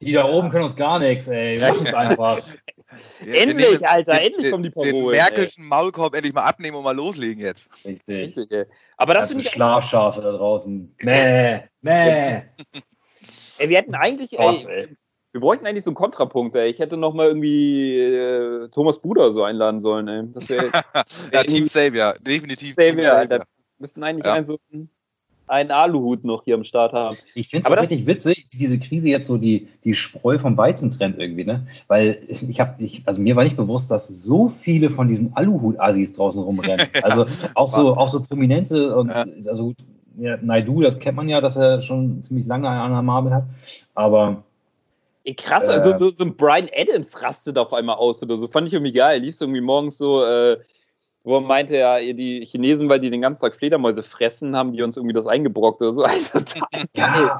Die 0.00 0.12
da 0.12 0.24
oben 0.24 0.48
können 0.48 0.64
uns 0.64 0.74
gar 0.74 1.00
nichts, 1.00 1.28
ey. 1.28 1.58
Lass 1.58 1.76
uns 1.78 1.92
einfach. 1.92 2.40
Wir 3.20 3.42
Endlich, 3.42 3.68
nehmen 3.72 3.84
Alter, 3.84 4.12
den, 4.12 4.20
endlich 4.22 4.42
den, 4.44 4.50
kommen 4.50 4.62
die 4.62 4.70
Den 4.70 4.92
Parolen, 4.92 5.16
Merkelschen 5.16 5.66
Maulkorb 5.66 6.14
endlich 6.14 6.32
mal 6.32 6.44
abnehmen 6.44 6.78
und 6.78 6.84
mal 6.84 6.96
loslegen 6.96 7.44
jetzt. 7.44 7.68
Richtig. 7.84 8.36
Richtig, 8.38 8.50
ey. 8.50 8.64
Aber 8.96 9.12
das 9.12 9.30
ich. 9.30 9.50
Schlafschafe 9.50 10.22
da 10.22 10.32
draußen. 10.32 10.94
Mäh, 11.02 11.64
mäh. 11.82 12.42
Ey, 13.58 13.68
wir 13.68 13.76
hätten 13.76 13.94
eigentlich, 13.94 14.30
Gott, 14.30 14.64
ey, 14.64 14.84
ey. 14.84 14.96
Wir 15.38 15.40
bräuchten 15.40 15.66
eigentlich 15.66 15.84
so 15.84 15.90
einen 15.90 15.94
Kontrapunkt, 15.96 16.56
ey. 16.56 16.68
Ich 16.68 16.80
hätte 16.80 16.96
noch 16.96 17.14
mal 17.14 17.28
irgendwie 17.28 17.96
äh, 17.96 18.68
Thomas 18.70 18.98
Bruder 19.00 19.30
so 19.30 19.44
einladen 19.44 19.78
sollen, 19.78 20.08
ey. 20.08 20.22
Das 20.32 20.48
wäre 20.48 20.66
Ja, 21.32 21.44
Team 21.44 21.68
Savior. 21.68 22.14
Definitiv 22.20 22.74
Team 22.74 22.90
Savior, 22.96 23.12
Alter. 23.12 23.38
Wir 23.38 23.44
müssten 23.78 24.02
eigentlich 24.02 24.26
Ja. 24.26 24.34
einen, 24.34 24.44
so 24.44 24.58
einen, 24.72 24.90
einen 25.46 25.70
Aluhut 25.70 26.24
noch 26.24 26.42
hier 26.42 26.56
am 26.56 26.64
Start 26.64 26.92
haben. 26.92 27.16
Ich 27.34 27.48
finde 27.48 27.66
Aber 27.66 27.76
es 27.76 27.82
richtig 27.82 28.06
witzig, 28.08 28.48
wie 28.50 28.58
diese 28.58 28.80
Krise 28.80 29.08
jetzt 29.08 29.28
so 29.28 29.36
die, 29.38 29.68
die 29.84 29.94
Spreu 29.94 30.40
vom 30.40 30.56
Weizen 30.56 30.90
trennt 30.90 31.20
irgendwie, 31.20 31.44
ne? 31.44 31.68
Weil 31.86 32.20
ich, 32.26 32.60
habe, 32.60 32.82
ich, 32.82 33.02
also 33.06 33.22
mir 33.22 33.36
war 33.36 33.44
nicht 33.44 33.56
bewusst, 33.56 33.92
dass 33.92 34.08
so 34.08 34.48
viele 34.48 34.90
von 34.90 35.06
diesen 35.06 35.36
Aluhut-Assis 35.36 36.14
draußen 36.14 36.42
rumrennen. 36.42 36.88
Also 37.02 37.26
auch 37.54 37.68
so, 37.68 37.96
auch 37.96 38.08
so 38.08 38.24
Prominente 38.24 38.96
und 38.96 39.08
Ja. 39.10 39.24
also 39.46 39.72
ja, 40.18 40.36
Naidu, 40.42 40.82
das 40.82 40.98
kennt 40.98 41.16
man 41.16 41.28
ja, 41.28 41.40
dass 41.40 41.56
er 41.56 41.80
schon 41.80 42.24
ziemlich 42.24 42.44
lange 42.48 42.68
einen 42.68 42.80
an 42.80 42.90
der 42.92 43.02
Marvel 43.02 43.32
hat. 43.32 43.44
Aber 43.94 44.42
krass, 45.36 45.68
Äh. 45.68 45.72
also 45.72 45.96
so, 45.96 46.10
so 46.10 46.24
ein 46.24 46.36
Brian 46.36 46.68
Adams 46.74 47.22
rastet 47.22 47.58
auf 47.58 47.72
einmal 47.72 47.96
aus 47.96 48.22
oder 48.22 48.36
so. 48.36 48.48
Fand 48.48 48.68
ich 48.68 48.74
irgendwie 48.74 48.92
geil. 48.92 49.20
Liest 49.20 49.40
irgendwie 49.40 49.60
morgens 49.60 49.98
so, 49.98 50.24
äh, 50.24 50.58
wo 51.24 51.36
er 51.36 51.40
meinte, 51.42 51.76
ja, 51.76 52.00
die 52.00 52.44
Chinesen, 52.46 52.88
weil 52.88 53.00
die 53.00 53.10
den 53.10 53.20
ganzen 53.20 53.42
Tag 53.42 53.54
Fledermäuse 53.54 54.02
fressen, 54.02 54.56
haben 54.56 54.72
die 54.72 54.82
uns 54.82 54.96
irgendwie 54.96 55.12
das 55.12 55.26
eingebrockt 55.26 55.82
oder 55.82 55.92
so. 55.92 56.04
Also, 56.08 56.40
total 56.40 56.84
geil. 56.94 57.30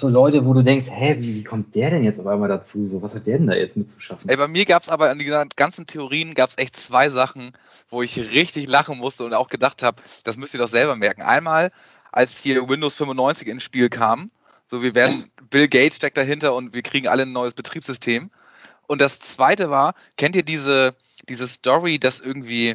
du 0.00 0.08
Leute, 0.08 0.46
wo 0.46 0.54
du 0.54 0.62
denkst, 0.62 0.86
hä, 0.90 1.16
wie, 1.18 1.34
wie 1.34 1.44
kommt 1.44 1.74
der 1.74 1.90
denn 1.90 2.04
jetzt 2.04 2.20
auf 2.20 2.26
einmal 2.26 2.48
dazu? 2.48 2.86
So, 2.86 3.02
was 3.02 3.14
hat 3.14 3.26
der 3.26 3.38
denn 3.38 3.48
da 3.48 3.54
jetzt 3.54 3.76
mitzuschaffen? 3.76 4.28
Ey, 4.30 4.36
bei 4.36 4.48
mir 4.48 4.64
gab 4.64 4.82
es 4.82 4.88
aber 4.88 5.10
an 5.10 5.18
diesen 5.18 5.48
ganzen 5.56 5.86
Theorien 5.86 6.34
gab 6.34 6.50
es 6.50 6.58
echt 6.58 6.76
zwei 6.76 7.10
Sachen, 7.10 7.52
wo 7.90 8.02
ich 8.02 8.16
richtig 8.18 8.68
lachen 8.68 8.98
musste 8.98 9.24
und 9.24 9.34
auch 9.34 9.48
gedacht 9.48 9.82
habe, 9.82 10.00
das 10.24 10.36
müsst 10.36 10.54
ihr 10.54 10.60
doch 10.60 10.68
selber 10.68 10.96
merken. 10.96 11.22
Einmal, 11.22 11.70
als 12.12 12.38
hier 12.38 12.68
Windows 12.68 12.94
95 12.94 13.48
ins 13.48 13.62
Spiel 13.62 13.88
kam, 13.88 14.30
so 14.70 14.82
wir 14.82 14.94
werden, 14.94 15.24
Bill 15.50 15.68
Gates 15.68 15.96
steckt 15.96 16.16
dahinter 16.16 16.54
und 16.54 16.74
wir 16.74 16.82
kriegen 16.82 17.08
alle 17.08 17.22
ein 17.22 17.32
neues 17.32 17.54
Betriebssystem. 17.54 18.30
Und 18.86 19.00
das 19.00 19.18
zweite 19.20 19.70
war, 19.70 19.94
kennt 20.16 20.36
ihr 20.36 20.42
diese, 20.44 20.94
diese 21.28 21.48
Story, 21.48 21.98
dass 21.98 22.20
irgendwie 22.20 22.74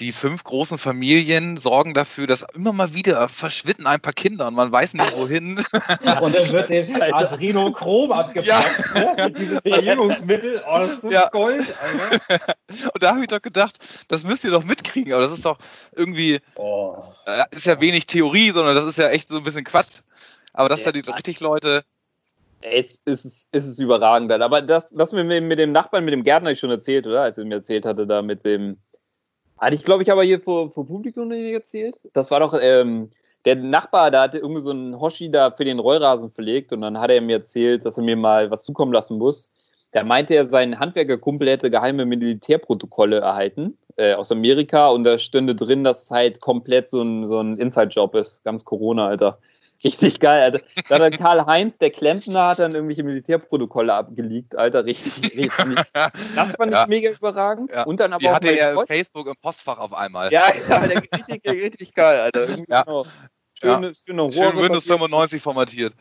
die 0.00 0.12
fünf 0.12 0.44
großen 0.44 0.78
Familien 0.78 1.58
sorgen 1.58 1.92
dafür, 1.92 2.26
dass 2.26 2.44
immer 2.54 2.72
mal 2.72 2.94
wieder 2.94 3.28
verschwinden 3.28 3.86
ein 3.86 4.00
paar 4.00 4.14
Kinder 4.14 4.48
und 4.48 4.54
man 4.54 4.72
weiß 4.72 4.94
nicht 4.94 5.14
wohin. 5.16 5.58
Und 6.22 6.34
dann 6.34 6.52
wird 6.52 6.70
dem 6.70 7.02
Adrenochrom 7.02 8.10
abgepackt, 8.10 8.94
ne? 8.94 9.30
Dieses 9.38 9.60
Verjüngungsmittel. 9.62 10.62
Oh, 10.66 10.78
das 10.78 10.90
ist 10.90 11.02
so 11.02 11.10
Ja. 11.10 11.28
Gold, 11.28 11.74
Alter. 11.82 12.54
Und 12.94 13.02
da 13.02 13.10
habe 13.10 13.20
ich 13.20 13.28
doch 13.28 13.42
gedacht, 13.42 13.76
das 14.08 14.24
müsst 14.24 14.42
ihr 14.44 14.50
doch 14.50 14.64
mitkriegen. 14.64 15.12
Aber 15.12 15.22
das 15.22 15.32
ist 15.32 15.44
doch 15.44 15.58
irgendwie, 15.94 16.40
Oh. 16.56 16.96
äh, 17.26 17.42
ist 17.54 17.66
ja 17.66 17.78
wenig 17.80 18.06
Theorie, 18.06 18.52
sondern 18.52 18.74
das 18.74 18.86
ist 18.86 18.96
ja 18.98 19.08
echt 19.08 19.28
so 19.28 19.36
ein 19.36 19.44
bisschen 19.44 19.64
Quatsch. 19.64 20.00
Aber 20.60 20.68
dass 20.68 20.84
Ja. 20.84 20.92
da 20.92 21.00
die 21.00 21.10
richtig 21.10 21.40
Leute, 21.40 21.82
Es 22.60 23.00
ist, 23.06 23.24
es 23.24 23.48
ist 23.52 23.66
es 23.66 23.78
überragend. 23.78 24.30
Aber 24.30 24.60
das, 24.60 24.90
das 24.90 25.12
mit, 25.12 25.26
mit 25.26 25.58
dem 25.58 25.72
Nachbarn, 25.72 26.04
mit 26.04 26.12
dem 26.12 26.22
Gärtner, 26.22 26.50
ich 26.50 26.58
schon 26.58 26.68
erzählt, 26.68 27.06
oder? 27.06 27.22
Als 27.22 27.38
er 27.38 27.46
mir 27.46 27.54
erzählt 27.54 27.86
hatte, 27.86 28.06
da 28.06 28.20
mit 28.20 28.44
dem. 28.44 28.76
Hatte 29.56 29.74
ich, 29.74 29.82
glaube 29.82 30.02
ich, 30.02 30.12
aber 30.12 30.22
hier 30.22 30.38
vor, 30.38 30.70
vor 30.70 30.86
Publikum 30.86 31.28
nicht 31.28 31.50
erzählt. 31.50 31.96
Das 32.12 32.30
war 32.30 32.40
doch, 32.40 32.54
ähm, 32.60 33.08
der 33.46 33.56
Nachbar, 33.56 34.10
da 34.10 34.22
hatte 34.24 34.36
irgendwie 34.36 34.60
so 34.60 34.70
einen 34.70 35.00
Hoshi 35.00 35.30
da 35.30 35.50
für 35.50 35.64
den 35.64 35.78
Rollrasen 35.78 36.30
verlegt 36.30 36.74
und 36.74 36.82
dann 36.82 36.98
hat 37.00 37.10
er 37.10 37.22
mir 37.22 37.36
erzählt, 37.36 37.86
dass 37.86 37.96
er 37.96 38.04
mir 38.04 38.16
mal 38.16 38.50
was 38.50 38.64
zukommen 38.64 38.92
lassen 38.92 39.16
muss. 39.16 39.50
Da 39.92 40.04
meinte 40.04 40.34
er, 40.34 40.44
sein 40.44 40.78
Handwerkerkumpel 40.78 41.48
hätte 41.48 41.70
geheime 41.70 42.04
Militärprotokolle 42.04 43.20
erhalten 43.20 43.78
äh, 43.96 44.12
aus 44.12 44.30
Amerika 44.30 44.88
und 44.88 45.04
da 45.04 45.16
stünde 45.16 45.54
drin, 45.54 45.82
dass 45.84 46.04
es 46.04 46.10
halt 46.10 46.40
komplett 46.42 46.88
so 46.88 47.00
ein, 47.00 47.26
so 47.26 47.40
ein 47.40 47.56
Inside-Job 47.56 48.14
ist. 48.14 48.44
Ganz 48.44 48.66
Corona, 48.66 49.08
Alter. 49.08 49.38
Richtig 49.82 50.20
geil, 50.20 50.42
Alter. 50.42 50.60
Da 50.88 50.96
hat 50.96 51.00
dann 51.02 51.12
Karl-Heinz, 51.18 51.78
der 51.78 51.90
Klempner, 51.90 52.48
hat 52.48 52.58
dann 52.58 52.74
irgendwelche 52.74 53.02
Militärprotokolle 53.02 53.94
abgeleakt, 53.94 54.54
Alter. 54.56 54.84
Richtig, 54.84 55.22
richtig. 55.36 55.50
Das 56.36 56.52
fand 56.52 56.72
Ja. 56.72 56.82
ich 56.82 56.88
mega 56.88 57.10
überragend. 57.10 57.72
Ja. 57.72 57.84
Und 57.84 57.98
dann 58.00 58.12
aber 58.12 58.20
die 58.20 58.28
auch 58.28 58.34
hatte 58.34 58.54
ja 58.54 58.72
Freund- 58.74 58.88
Facebook 58.88 59.26
im 59.26 59.34
Postfach 59.40 59.78
auf 59.78 59.94
einmal. 59.94 60.30
Ja, 60.32 60.44
ja, 60.68 60.76
Alter, 60.78 61.00
richtig, 61.02 61.48
richtig 61.50 61.94
geil, 61.94 62.20
Alter. 62.20 62.42
Irgendwie 62.48 62.64
Ja. 62.70 62.82
genau. 62.82 63.04
Schöne, 63.62 63.92
schöne 63.94 64.32
Schön 64.32 64.42
Rohre 64.44 64.56
Windows 64.56 64.84
passiert. 64.84 64.98
95 64.98 65.42
formatiert. 65.42 65.94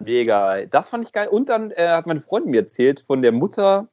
Mega. 0.00 0.66
Das 0.66 0.88
fand 0.90 1.04
ich 1.04 1.12
geil. 1.12 1.28
Und 1.28 1.48
dann 1.48 1.70
äh, 1.70 1.88
hat 1.88 2.06
meine 2.06 2.20
Freundin 2.20 2.50
mir 2.50 2.60
erzählt 2.62 3.00
von 3.00 3.22
der 3.22 3.32
Mutter, 3.32 3.88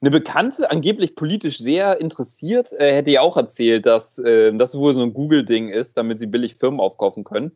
eine 0.00 0.10
Bekannte, 0.10 0.70
angeblich 0.70 1.14
politisch 1.14 1.58
sehr 1.58 2.00
interessiert, 2.00 2.72
äh, 2.72 2.94
hätte 2.94 3.10
ja 3.10 3.20
auch 3.20 3.36
erzählt, 3.36 3.86
dass 3.86 4.18
äh, 4.18 4.52
das 4.54 4.74
wohl 4.76 4.94
so 4.94 5.02
ein 5.02 5.12
Google-Ding 5.12 5.68
ist, 5.68 5.96
damit 5.96 6.18
sie 6.18 6.26
billig 6.26 6.54
Firmen 6.54 6.80
aufkaufen 6.80 7.24
können. 7.24 7.52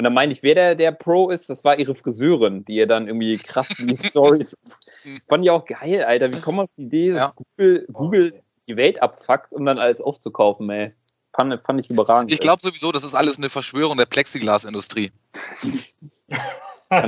Und 0.00 0.04
dann 0.04 0.14
meine 0.14 0.32
ich, 0.32 0.42
wer 0.42 0.54
der, 0.54 0.74
der 0.76 0.92
Pro 0.92 1.28
ist, 1.28 1.50
das 1.50 1.62
war 1.62 1.78
ihre 1.78 1.94
Friseurin, 1.94 2.64
die 2.64 2.76
ihr 2.76 2.86
dann 2.86 3.06
irgendwie 3.06 3.36
krass 3.36 3.68
die 3.78 3.94
Stories. 4.02 4.56
Fand 5.28 5.44
ich 5.44 5.50
auch 5.50 5.66
geil, 5.66 6.02
Alter. 6.04 6.32
Wie 6.32 6.40
kommen 6.40 6.56
wir 6.56 6.62
auf 6.62 6.70
die 6.74 6.84
Idee, 6.84 7.10
dass 7.12 7.18
Ja. 7.18 7.32
Google, 7.58 7.86
Google 7.92 8.42
die 8.66 8.78
Welt 8.78 9.02
abfuckt, 9.02 9.52
um 9.52 9.66
dann 9.66 9.78
alles 9.78 10.00
aufzukaufen, 10.00 10.70
ey? 10.70 10.94
Fand, 11.36 11.54
fand 11.66 11.80
ich 11.80 11.90
überragend. 11.90 12.32
Ich 12.32 12.38
glaube 12.38 12.62
sowieso, 12.62 12.92
das 12.92 13.04
ist 13.04 13.14
alles 13.14 13.36
eine 13.36 13.50
Verschwörung 13.50 13.98
der 13.98 14.06
Plexiglasindustrie. 14.06 15.10
ja, 16.90 17.06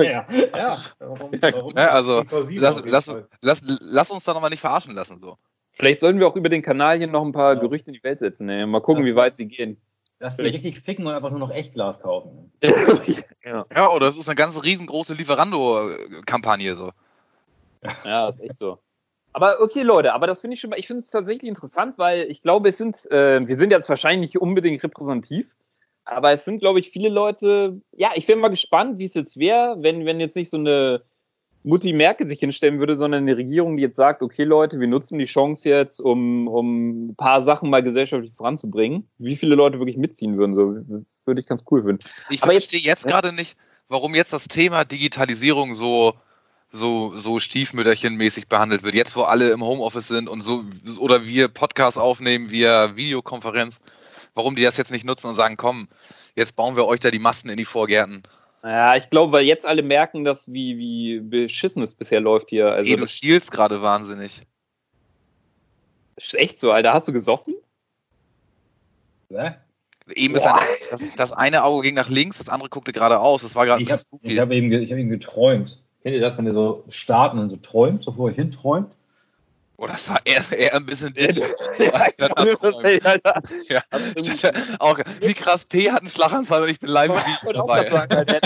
ja. 0.00 0.78
Warum, 0.98 1.32
warum? 1.32 1.76
Ja, 1.76 1.88
also, 1.88 2.24
Lass, 2.52 2.82
lass, 2.86 3.14
lass, 3.42 3.60
lass 3.82 4.10
uns 4.10 4.24
da 4.24 4.32
nochmal 4.32 4.48
nicht 4.48 4.60
verarschen 4.60 4.94
lassen. 4.94 5.20
So. 5.20 5.36
Vielleicht 5.72 6.00
sollten 6.00 6.18
wir 6.18 6.26
auch 6.26 6.36
über 6.36 6.48
den 6.48 6.62
Kanal 6.62 6.96
hier 6.96 7.06
noch 7.06 7.22
ein 7.22 7.32
paar 7.32 7.52
Ja. 7.52 7.60
Gerüchte 7.60 7.90
in 7.90 7.96
die 7.96 8.02
Welt 8.02 8.18
setzen. 8.18 8.48
Ey. 8.48 8.64
Mal 8.64 8.80
gucken, 8.80 9.04
Ja, 9.04 9.12
wie 9.12 9.16
weit 9.16 9.34
sie 9.34 9.46
gehen. 9.46 9.76
Lass 10.22 10.36
die 10.36 10.42
richtig 10.42 10.78
ficken 10.80 11.06
und 11.06 11.14
einfach 11.14 11.30
nur 11.30 11.38
noch 11.38 11.50
Echtglas 11.50 12.00
kaufen. 12.00 12.52
ja. 13.44 13.64
Ja, 13.74 13.88
oder 13.88 14.06
es 14.06 14.18
ist 14.18 14.28
eine 14.28 14.36
ganz 14.36 14.62
riesengroße 14.62 15.14
Lieferando-Kampagne. 15.14 16.76
So. 16.76 16.90
ja, 18.04 18.28
ist 18.28 18.40
echt 18.40 18.58
so. 18.58 18.78
Aber 19.32 19.60
okay, 19.60 19.80
Leute, 19.82 20.12
aber 20.12 20.26
das 20.26 20.40
finde 20.40 20.54
ich 20.54 20.60
schon 20.60 20.70
mal, 20.70 20.78
ich 20.78 20.86
finde 20.86 21.00
es 21.00 21.10
tatsächlich 21.10 21.48
interessant, 21.48 21.96
weil 21.96 22.30
ich 22.30 22.42
glaube, 22.42 22.68
es 22.68 22.78
sind, 22.78 23.10
äh, 23.10 23.46
wir 23.46 23.56
sind 23.56 23.70
jetzt 23.70 23.88
wahrscheinlich 23.88 24.32
nicht 24.32 24.42
unbedingt 24.42 24.82
repräsentativ, 24.82 25.54
aber 26.04 26.32
es 26.32 26.44
sind, 26.44 26.60
glaube 26.60 26.80
ich, 26.80 26.90
viele 26.90 27.08
Leute, 27.08 27.80
ja, 27.92 28.10
ich 28.14 28.26
wäre 28.28 28.38
mal 28.38 28.48
gespannt, 28.48 28.98
wie 28.98 29.04
es 29.04 29.14
jetzt 29.14 29.38
wäre, 29.38 29.76
wenn, 29.78 30.04
wenn 30.04 30.20
jetzt 30.20 30.36
nicht 30.36 30.50
so 30.50 30.58
eine 30.58 31.02
Mutti 31.62 31.92
Merkel 31.92 32.26
sich 32.26 32.40
hinstellen 32.40 32.78
würde, 32.78 32.96
sondern 32.96 33.24
eine 33.24 33.36
Regierung, 33.36 33.76
die 33.76 33.82
jetzt 33.82 33.96
sagt, 33.96 34.22
okay 34.22 34.44
Leute, 34.44 34.80
wir 34.80 34.88
nutzen 34.88 35.18
die 35.18 35.26
Chance 35.26 35.68
jetzt, 35.68 36.00
um, 36.00 36.48
um 36.48 37.08
ein 37.08 37.16
paar 37.16 37.42
Sachen 37.42 37.68
mal 37.68 37.82
gesellschaftlich 37.82 38.32
voranzubringen. 38.32 39.06
Wie 39.18 39.36
viele 39.36 39.54
Leute 39.54 39.78
wirklich 39.78 39.98
mitziehen 39.98 40.38
würden, 40.38 40.54
so 40.54 41.04
würde 41.26 41.40
ich 41.40 41.46
ganz 41.46 41.62
cool 41.70 41.82
finden. 41.82 42.00
Ich 42.30 42.42
Aber 42.42 42.52
verstehe 42.52 42.80
jetzt, 42.80 43.04
ja. 43.04 43.10
gerade 43.10 43.34
nicht, 43.34 43.56
warum 43.88 44.14
jetzt 44.14 44.32
das 44.32 44.48
Thema 44.48 44.84
Digitalisierung 44.84 45.74
so, 45.74 46.14
so, 46.72 47.16
so 47.16 47.40
stiefmütterchenmäßig 47.40 48.48
behandelt 48.48 48.82
wird. 48.82 48.94
Jetzt, 48.94 49.14
wo 49.14 49.22
alle 49.22 49.50
im 49.50 49.62
Homeoffice 49.62 50.08
sind 50.08 50.28
und 50.28 50.42
so, 50.42 50.64
oder 50.98 51.26
wir 51.26 51.48
Podcasts 51.48 51.98
aufnehmen 51.98 52.50
via 52.50 52.96
Videokonferenz, 52.96 53.80
warum 54.34 54.56
die 54.56 54.62
das 54.62 54.78
jetzt 54.78 54.92
nicht 54.92 55.04
nutzen 55.04 55.26
und 55.26 55.36
sagen, 55.36 55.58
komm, 55.58 55.88
jetzt 56.36 56.56
bauen 56.56 56.76
wir 56.76 56.86
euch 56.86 57.00
da 57.00 57.10
die 57.10 57.18
Masten 57.18 57.50
in 57.50 57.58
die 57.58 57.64
Vorgärten. 57.66 58.22
Ja, 58.62 58.94
ich 58.94 59.08
glaube, 59.08 59.32
weil 59.32 59.44
jetzt 59.44 59.66
alle 59.66 59.82
merken, 59.82 60.24
dass 60.24 60.52
wie, 60.52 60.76
wie 60.76 61.20
beschissen 61.20 61.82
es 61.82 61.94
bisher 61.94 62.20
läuft 62.20 62.50
hier. 62.50 62.70
Also 62.72 62.90
Ey, 62.90 62.96
du 62.96 63.06
schielst 63.06 63.50
gerade 63.50 63.80
wahnsinnig. 63.80 64.40
ist 66.16 66.34
echt 66.34 66.58
so, 66.58 66.70
Alter. 66.70 66.92
Hast 66.92 67.08
du 67.08 67.12
gesoffen? 67.12 67.54
Hä? 69.30 69.54
Eben 70.14 70.34
ist 70.34 70.46
ein, 70.46 70.58
das, 70.90 71.04
das 71.16 71.32
eine 71.32 71.62
Auge 71.62 71.86
ging 71.86 71.94
nach 71.94 72.08
links, 72.08 72.38
das 72.38 72.48
andere 72.48 72.68
guckte 72.68 72.92
geradeaus. 72.92 73.42
Das 73.42 73.54
war 73.54 73.64
gerade 73.64 73.82
ein 73.82 73.98
Ich 74.22 74.38
habe 74.38 74.50
hab 74.50 74.50
eben, 74.50 74.72
ich 74.72 74.90
hab 74.90 74.98
eben 74.98 75.08
geträumt. 75.08 75.80
Kennt 76.02 76.14
ihr 76.14 76.20
das, 76.20 76.36
wenn 76.36 76.46
ihr 76.46 76.52
so 76.52 76.84
starten 76.88 77.38
und 77.38 77.48
so 77.48 77.56
träumt, 77.56 78.04
so 78.04 78.12
vor 78.12 78.26
euch 78.26 78.36
hin 78.36 78.50
Oh, 79.82 79.86
das 79.86 80.10
war 80.10 80.20
eher, 80.26 80.42
eher 80.52 80.74
ein 80.74 80.84
bisschen 80.84 81.14
Ja, 81.16 81.28
digital. 81.28 81.56
Alter. 83.02 83.40
Ja. 83.66 83.80
Ich 84.14 84.42
dachte 84.42 84.60
Auch, 84.78 84.98
wie 85.20 85.32
krass, 85.32 85.64
P 85.64 85.90
hat 85.90 86.00
einen 86.00 86.10
Schlaganfall 86.10 86.64
und 86.64 86.68
ich 86.68 86.78
bin 86.78 86.90
live 86.90 87.08
im 87.08 87.16
Ich 87.16 87.24
Video 87.24 87.46
wollte 87.46 87.62
auch 87.62 87.66
dabei. 87.66 87.88
sagen, 87.88 88.26
ja. 88.28 88.40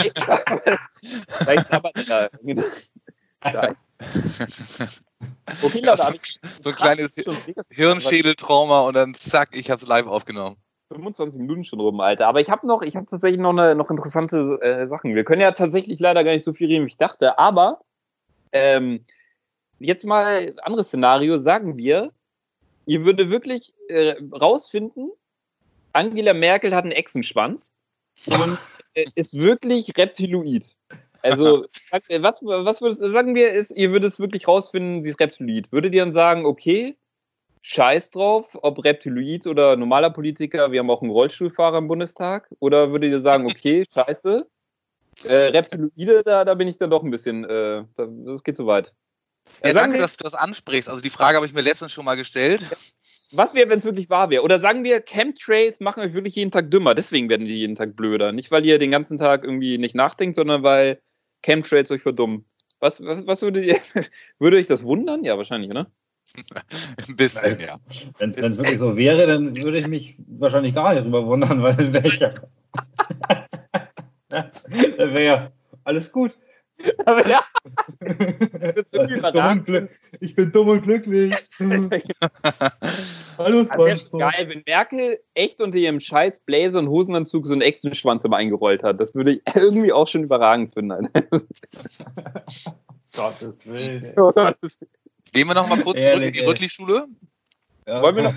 Okay, 5.62 5.80
Ja, 5.82 5.96
ich 6.12 6.38
so 6.62 6.70
ein 6.70 6.76
kleines 6.76 7.16
Hirnschädeltrauma 7.70 8.82
und 8.82 8.94
dann 8.94 9.14
zack, 9.14 9.56
ich 9.56 9.72
hab's 9.72 9.84
live 9.88 10.06
aufgenommen. 10.06 10.54
25 10.92 11.40
Minuten 11.40 11.64
schon 11.64 11.80
rum, 11.80 11.98
Alter. 11.98 12.28
Aber 12.28 12.40
ich 12.40 12.48
habe 12.48 12.64
noch, 12.64 12.80
ich 12.82 12.94
habe 12.94 13.06
tatsächlich 13.06 13.40
noch, 13.40 13.50
eine, 13.50 13.74
noch 13.74 13.90
interessante 13.90 14.60
äh, 14.62 14.86
Sachen. 14.86 15.16
Wir 15.16 15.24
können 15.24 15.40
ja 15.40 15.50
tatsächlich 15.50 15.98
leider 15.98 16.22
gar 16.22 16.30
nicht 16.32 16.44
so 16.44 16.52
viel 16.52 16.68
reden, 16.68 16.84
wie 16.84 16.90
ich 16.90 16.96
dachte. 16.96 17.40
Aber 17.40 17.80
ähm, 18.52 19.04
jetzt 19.78 20.04
mal 20.04 20.54
anderes 20.62 20.88
Szenario. 20.88 21.38
Sagen 21.38 21.76
wir, 21.76 22.12
ihr 22.86 23.04
würde 23.04 23.30
wirklich 23.30 23.72
äh, 23.88 24.14
rausfinden, 24.32 25.10
Angela 25.92 26.34
Merkel 26.34 26.74
hat 26.74 26.84
einen 26.84 26.92
Echsenschwanz 26.92 27.74
und 28.26 28.58
äh, 28.94 29.06
ist 29.14 29.38
wirklich 29.38 29.96
Reptiloid. 29.96 30.76
Also, 31.22 31.64
äh, 32.08 32.22
was, 32.22 32.42
was 32.42 32.82
würdest 32.82 33.00
sagen 33.00 33.34
wir, 33.34 33.52
ist, 33.52 33.70
ihr 33.70 33.92
würdet 33.92 34.12
es 34.12 34.20
wirklich 34.20 34.46
rausfinden, 34.46 35.02
sie 35.02 35.10
ist 35.10 35.20
Reptiloid. 35.20 35.72
Würdet 35.72 35.94
ihr 35.94 36.02
dann 36.02 36.12
sagen, 36.12 36.44
okay, 36.44 36.96
Scheiß 37.62 38.10
drauf, 38.10 38.58
ob 38.60 38.84
Reptiloid 38.84 39.46
oder 39.46 39.76
normaler 39.76 40.10
Politiker, 40.10 40.70
wir 40.70 40.80
haben 40.80 40.90
auch 40.90 41.00
einen 41.00 41.10
Rollstuhlfahrer 41.10 41.78
im 41.78 41.88
Bundestag? 41.88 42.52
Oder 42.58 42.92
würdet 42.92 43.10
ihr 43.10 43.20
sagen, 43.20 43.46
okay, 43.46 43.86
scheiße, 43.94 44.46
äh, 45.24 45.34
Reptiloide, 45.34 46.22
da, 46.24 46.44
da 46.44 46.54
bin 46.54 46.68
ich 46.68 46.76
dann 46.76 46.90
doch 46.90 47.02
ein 47.02 47.10
bisschen, 47.10 47.44
äh, 47.44 47.84
da, 47.94 48.06
das 48.06 48.44
geht 48.44 48.56
zu 48.56 48.66
weit. 48.66 48.92
Ja, 49.62 49.72
sagen 49.72 49.74
danke, 49.74 49.94
wir- 49.96 50.02
dass 50.02 50.16
du 50.16 50.24
das 50.24 50.34
ansprichst. 50.34 50.88
Also 50.88 51.00
die 51.00 51.10
Frage 51.10 51.36
habe 51.36 51.46
ich 51.46 51.52
mir 51.52 51.62
letztens 51.62 51.92
schon 51.92 52.04
mal 52.04 52.16
gestellt. 52.16 52.60
Was 53.32 53.54
wäre, 53.54 53.68
wenn 53.68 53.78
es 53.78 53.84
wirklich 53.84 54.10
wahr 54.10 54.30
wäre? 54.30 54.42
Oder 54.42 54.58
sagen 54.58 54.84
wir, 54.84 55.00
Chemtrails 55.00 55.80
machen 55.80 56.02
euch 56.02 56.14
wirklich 56.14 56.36
jeden 56.36 56.50
Tag 56.50 56.70
dümmer, 56.70 56.94
deswegen 56.94 57.28
werden 57.28 57.46
die 57.46 57.56
jeden 57.56 57.74
Tag 57.74 57.96
blöder. 57.96 58.30
Nicht, 58.32 58.50
weil 58.50 58.64
ihr 58.64 58.78
den 58.78 58.90
ganzen 58.92 59.18
Tag 59.18 59.42
irgendwie 59.42 59.76
nicht 59.78 59.94
nachdenkt, 59.94 60.36
sondern 60.36 60.62
weil 60.62 61.00
Chemtrails 61.42 61.90
euch 61.90 62.02
verdummen. 62.02 62.44
Was, 62.80 63.02
was, 63.02 63.26
was 63.26 63.42
würdet 63.42 63.66
ihr, 63.66 63.78
würde 64.38 64.56
euch 64.58 64.66
das 64.68 64.84
wundern? 64.84 65.24
Ja, 65.24 65.36
wahrscheinlich, 65.36 65.70
ne? 65.70 65.90
Ein 67.08 67.16
bisschen, 67.16 67.58
ja. 67.58 67.76
Wenn 68.18 68.30
es 68.30 68.36
wirklich 68.36 68.78
so 68.78 68.96
wäre, 68.96 69.26
dann 69.26 69.56
würde 69.60 69.78
ich 69.78 69.88
mich 69.88 70.16
wahrscheinlich 70.26 70.74
gar 70.74 70.92
nicht 70.94 71.04
drüber 71.04 71.26
wundern, 71.26 71.62
weil 71.62 71.74
dann 71.76 71.92
wäre 71.92 72.08
ja. 72.08 72.34
dann 74.28 75.14
wäre 75.14 75.24
ja 75.24 75.52
alles 75.84 76.12
gut. 76.12 76.36
Aber 77.06 77.26
ja, 77.28 77.40
ich, 78.00 78.90
bin 78.90 79.88
ich 80.20 80.34
bin 80.34 80.52
dumm 80.52 80.68
und 80.68 80.82
glücklich. 80.82 81.32
Hallo, 83.38 83.64
Spongebob. 83.64 84.20
geil, 84.20 84.48
wenn 84.48 84.62
Merkel 84.66 85.20
echt 85.34 85.60
unter 85.60 85.78
ihrem 85.78 86.00
scheiß 86.00 86.40
Blazer 86.40 86.80
und 86.80 86.88
Hosenanzug 86.88 87.46
so 87.46 87.52
einen 87.52 87.62
Echsenschwanz 87.62 88.24
immer 88.24 88.36
eingerollt 88.36 88.82
hat. 88.82 89.00
Das 89.00 89.14
würde 89.14 89.32
ich 89.32 89.42
irgendwie 89.54 89.92
auch 89.92 90.08
schon 90.08 90.24
überragend 90.24 90.74
finden. 90.74 91.08
Gottes 93.14 93.66
Willen. 93.66 94.02
Gehen 95.32 95.48
wir 95.48 95.54
noch 95.54 95.68
mal 95.68 95.80
kurz 95.80 96.00
zurück 96.00 96.22
in 96.22 96.32
die. 96.32 96.40
Rüttli-Schule. 96.40 97.06
Ja. 97.86 98.02
Wollen 98.02 98.16
wir 98.16 98.22
noch- 98.24 98.34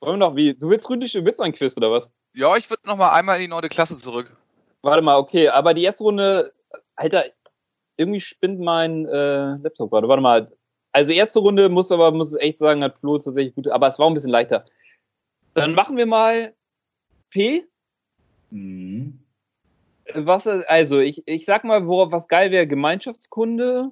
Wollen 0.00 0.14
wir 0.20 0.28
noch 0.28 0.36
wie? 0.36 0.54
Du 0.54 0.70
willst 0.70 0.88
du 0.88 0.90
willst 1.00 1.38
noch 1.38 1.46
ein 1.46 1.52
Quiz 1.52 1.76
oder 1.76 1.90
was? 1.90 2.10
Ja, 2.34 2.56
ich 2.56 2.70
würde 2.70 2.86
noch 2.86 2.96
mal 2.96 3.10
einmal 3.10 3.36
in 3.36 3.42
die 3.42 3.48
neunte 3.48 3.68
Klasse 3.68 3.96
zurück. 3.98 4.34
Warte 4.82 5.02
mal, 5.02 5.16
okay, 5.16 5.48
aber 5.48 5.74
die 5.74 5.82
erste 5.82 6.04
Runde, 6.04 6.52
Alter, 6.94 7.24
irgendwie 7.98 8.20
spinnt 8.20 8.60
mein 8.60 9.04
äh, 9.06 9.56
Laptop 9.56 9.90
gerade. 9.90 10.08
Warte 10.08 10.22
mal. 10.22 10.50
Also 10.92 11.12
erste 11.12 11.40
Runde 11.40 11.68
muss 11.68 11.92
aber, 11.92 12.10
muss 12.12 12.32
echt 12.34 12.56
sagen, 12.58 12.82
hat 12.82 12.96
Flo 12.96 13.18
tatsächlich 13.18 13.54
gut, 13.54 13.68
aber 13.68 13.88
es 13.88 13.98
war 13.98 14.06
ein 14.08 14.14
bisschen 14.14 14.30
leichter. 14.30 14.64
Dann 15.54 15.74
machen 15.74 15.96
wir 15.96 16.06
mal 16.06 16.54
P. 17.30 17.64
Mhm. 18.50 19.18
Was, 20.14 20.46
also 20.46 21.00
ich, 21.00 21.22
ich 21.26 21.44
sag 21.44 21.64
mal, 21.64 21.86
worauf 21.86 22.12
was 22.12 22.28
geil 22.28 22.50
wäre, 22.50 22.66
Gemeinschaftskunde, 22.66 23.90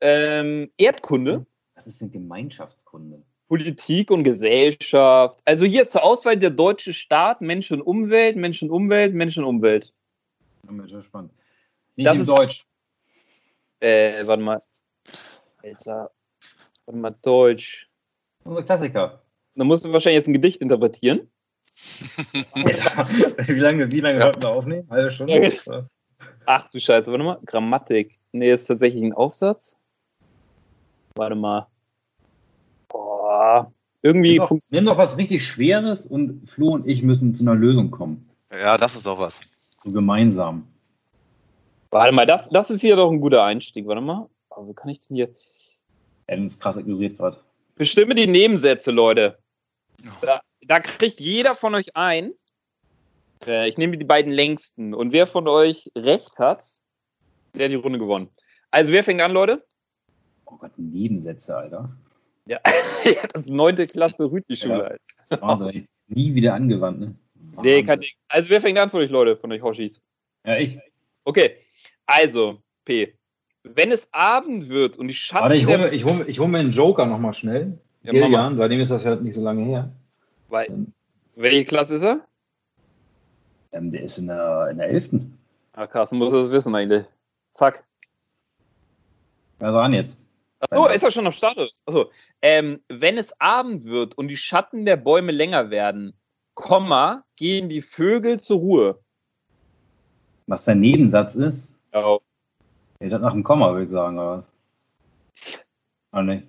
ähm, 0.00 0.70
Erdkunde, 0.78 1.44
Was 1.74 1.86
ist 1.86 2.00
denn 2.00 2.10
Gemeinschaftskunde? 2.10 3.22
Politik 3.48 4.10
und 4.10 4.24
Gesellschaft. 4.24 5.40
Also 5.44 5.64
hier 5.66 5.82
ist 5.82 5.92
zur 5.92 6.02
Auswahl 6.04 6.36
der 6.38 6.50
deutsche 6.50 6.92
Staat, 6.92 7.40
Mensch 7.40 7.70
und 7.70 7.82
Umwelt, 7.82 8.36
Mensch 8.36 8.62
und 8.62 8.70
Umwelt, 8.70 9.14
Mensch 9.14 9.36
und 9.38 9.44
Umwelt. 9.44 9.92
Das 10.62 10.90
ist 10.92 11.06
spannend. 11.06 11.32
Nicht 11.96 12.06
Das 12.06 12.14
in 12.16 12.20
ist- 12.22 12.28
Deutsch. 12.28 12.64
Äh, 13.80 14.26
warte 14.26 14.42
mal. 14.42 14.62
Elsa, 15.62 16.10
warte 16.86 16.98
mal, 16.98 17.14
Deutsch. 17.22 17.88
Unser 18.44 18.62
Klassiker. 18.62 19.22
Da 19.54 19.64
musst 19.64 19.84
du 19.84 19.92
wahrscheinlich 19.92 20.18
jetzt 20.18 20.28
ein 20.28 20.34
Gedicht 20.34 20.60
interpretieren. 20.60 21.30
wie 23.46 23.58
lange, 23.58 23.90
wie 23.92 24.00
lange 24.00 24.18
Ja. 24.18 24.24
wollten 24.26 24.42
wir 24.42 24.50
aufnehmen? 24.50 24.88
Halbe 24.90 25.10
Stunde? 25.10 25.52
Ach 26.46 26.68
du 26.70 26.80
Scheiße, 26.80 27.10
warte 27.10 27.24
mal. 27.24 27.38
Grammatik. 27.44 28.18
Nee, 28.32 28.50
ist 28.50 28.66
tatsächlich 28.66 29.02
ein 29.02 29.12
Aufsatz. 29.12 29.76
Warte 31.14 31.34
mal. 31.34 31.66
Boah. 32.88 33.72
Irgendwie 34.02 34.38
Nimm 34.38 34.46
doch, 34.46 34.58
nimm 34.70 34.84
doch 34.86 34.96
was 34.98 35.18
richtig 35.18 35.44
Schweres 35.44 36.06
und 36.06 36.48
Flo 36.48 36.68
und 36.68 36.86
ich 36.88 37.02
müssen 37.02 37.34
zu 37.34 37.42
einer 37.42 37.54
Lösung 37.54 37.90
kommen. 37.90 38.28
Ja, 38.52 38.78
das 38.78 38.94
ist 38.96 39.04
doch 39.06 39.18
was. 39.18 39.40
So 39.84 39.90
gemeinsam. 39.90 40.66
Warte 41.90 42.12
mal, 42.12 42.26
das, 42.26 42.48
das 42.50 42.70
ist 42.70 42.80
hier 42.80 42.96
doch 42.96 43.10
ein 43.10 43.20
guter 43.20 43.44
Einstieg. 43.44 43.86
Warte 43.86 44.00
mal. 44.00 44.28
Aber 44.50 44.66
wo 44.66 44.72
kann 44.72 44.90
ich 44.90 45.06
denn 45.06 45.16
hier. 45.16 45.34
Er 46.26 46.36
hat 46.36 46.42
uns 46.42 46.58
krass 46.58 46.76
ignoriert 46.76 47.16
gerade. 47.16 47.38
Bestimme 47.76 48.14
die 48.14 48.26
Nebensätze, 48.26 48.90
Leute. 48.90 49.38
Da, 50.20 50.40
da 50.62 50.80
kriegt 50.80 51.20
jeder 51.20 51.54
von 51.54 51.74
euch 51.74 51.96
ein. 51.96 52.32
Äh, 53.46 53.68
ich 53.68 53.78
nehme 53.78 53.96
die 53.96 54.04
beiden 54.04 54.32
längsten. 54.32 54.94
Und 54.94 55.12
wer 55.12 55.26
von 55.26 55.48
euch 55.48 55.90
recht 55.96 56.38
hat, 56.38 56.64
der 57.54 57.66
hat 57.66 57.72
die 57.72 57.76
Runde 57.76 57.98
gewonnen. 57.98 58.28
Also, 58.70 58.92
wer 58.92 59.02
fängt 59.02 59.20
an, 59.20 59.32
Leute? 59.32 59.64
Oh 60.44 60.56
Gott, 60.56 60.72
Nebensätze, 60.76 61.56
Alter. 61.56 61.90
Ja, 62.46 62.60
ja 63.04 63.26
das 63.32 63.44
ist 63.44 63.50
neunte 63.50 63.86
Klasse 63.86 64.24
Rütli-Schule. 64.24 64.74
Ja. 64.74 64.84
Alter. 64.84 64.98
Das 65.28 65.38
ist 65.38 65.42
Wahnsinn. 65.42 65.88
Nie 66.08 66.34
wieder 66.34 66.54
angewandt, 66.54 67.00
ne? 67.00 67.14
Nee, 67.34 67.54
Wahnsinn. 67.56 67.86
kein 67.86 68.00
Ding. 68.00 68.10
Also, 68.28 68.50
wer 68.50 68.60
fängt 68.60 68.78
an 68.78 68.90
von 68.90 69.00
euch, 69.00 69.10
Leute, 69.10 69.36
von 69.36 69.52
euch 69.52 69.62
Hoshis? 69.62 70.02
Ja, 70.44 70.56
ich. 70.56 70.78
Okay, 71.24 71.56
also, 72.08 72.62
P. 72.84 73.14
Wenn 73.62 73.92
es 73.92 74.08
Abend 74.12 74.70
wird 74.70 74.96
und 74.96 75.08
die 75.08 75.14
Schatten 75.14 75.42
Warte, 75.42 75.56
ich 75.56 75.66
hole 75.66 75.90
ich 75.90 76.04
hol, 76.04 76.24
ich 76.26 76.40
hol 76.40 76.48
mir 76.48 76.58
einen 76.58 76.70
Joker 76.70 77.04
nochmal 77.04 77.34
schnell. 77.34 77.78
Ja. 78.02 78.12
Gillian, 78.12 78.56
bei 78.56 78.66
dem 78.66 78.80
ist 78.80 78.90
das 78.90 79.04
ja 79.04 79.14
nicht 79.16 79.34
so 79.34 79.42
lange 79.42 79.64
her. 79.64 79.92
Weil, 80.48 80.86
welche 81.36 81.64
Klasse 81.64 81.96
ist 81.96 82.04
er? 82.04 82.20
Ähm, 83.72 83.92
der 83.92 84.02
ist 84.04 84.16
in 84.16 84.28
der, 84.28 84.68
in 84.70 84.78
der 84.78 84.88
11. 84.88 85.10
Ah, 85.74 85.86
krass, 85.86 86.10
muss 86.12 86.32
das 86.32 86.50
wissen 86.50 86.74
eigentlich. 86.74 87.04
Zack. 87.50 87.84
Also 89.58 89.78
an 89.78 89.92
jetzt. 89.92 90.18
Achso, 90.60 90.86
ist 90.86 91.02
er 91.02 91.10
schon 91.10 91.26
am 91.26 91.32
Start? 91.32 91.58
Achso. 91.84 92.10
Ähm, 92.40 92.80
wenn 92.88 93.18
es 93.18 93.38
Abend 93.38 93.84
wird 93.84 94.16
und 94.16 94.28
die 94.28 94.36
Schatten 94.36 94.86
der 94.86 94.96
Bäume 94.96 95.32
länger 95.32 95.70
werden, 95.70 96.14
Komma, 96.54 97.24
gehen 97.36 97.68
die 97.68 97.82
Vögel 97.82 98.38
zur 98.38 98.58
Ruhe. 98.60 98.98
Was 100.46 100.64
der 100.64 100.74
Nebensatz 100.74 101.34
ist, 101.34 101.77
Ja. 101.92 102.18
geht 103.00 103.12
das 103.12 103.20
nach 103.20 103.32
dem 103.32 103.44
Komma, 103.44 103.72
würde 103.72 103.84
ich 103.84 103.90
sagen. 103.90 104.18
Oder? 104.18 104.38
was? 104.38 104.44
Ah, 106.10 106.22
nee. 106.22 106.42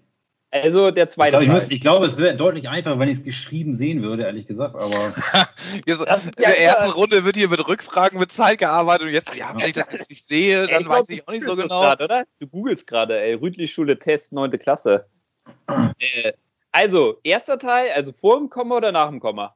Also 0.52 0.90
der 0.90 1.04
Ich 1.04 1.12
zweite 1.12 1.30
glaube, 1.32 1.44
ich, 1.44 1.50
Teil. 1.50 1.56
müsste- 1.56 1.74
ich 1.76 1.80
glaube, 1.80 2.06
es 2.08 2.18
wäre 2.18 2.36
deutlich 2.36 2.68
einfacher, 2.68 2.98
wenn 2.98 3.08
ich 3.10 3.20
es 3.20 3.24
geschrieben 3.24 3.76
sehen 3.76 4.02
würde, 4.02 4.24
ehrlich 4.24 4.48
gesagt. 4.48 4.74
Aber 4.76 5.14
in 5.86 6.32
der 6.40 6.60
ersten. 6.60 6.90
Runde 6.92 7.24
wird 7.24 7.36
hier 7.36 7.50
mit 7.50 7.68
Rückfragen 7.68 8.20
mit 8.20 8.32
Zeit 8.32 8.58
gearbeitet 8.58 9.08
und 9.08 9.14
jetzt, 9.14 9.36
ja, 9.36 9.54
wenn 9.56 9.68
ich 9.68 9.74
das 9.74 9.92
jetzt 9.92 10.10
nicht 10.10 10.26
sehe, 10.26 10.66
dann 10.66 10.84
glaub, 10.84 11.00
weiß 11.02 11.10
ich 11.10 11.28
auch 11.28 11.34
nicht 11.34 11.44
so 11.44 11.56
genau. 11.56 11.82
Grad, 11.82 12.02
oder? 12.02 12.24
Du 12.40 12.48
googelst 12.48 12.88
gerade, 12.88 13.22
ey. 13.22 13.36
Rüdli-Schule 13.36 14.00
Test 14.00 14.34
9. 14.34 14.50
Klasse. 14.58 15.06
äh, 15.68 16.34
also, 16.72 17.20
erster 17.24 17.60
Teil, 17.60 17.92
also 17.92 18.12
vor 18.12 18.38
dem 18.38 18.50
Komma 18.50 18.78
oder 18.78 18.92
nach 18.92 19.10
dem 19.10 19.20
Komma? 19.20 19.54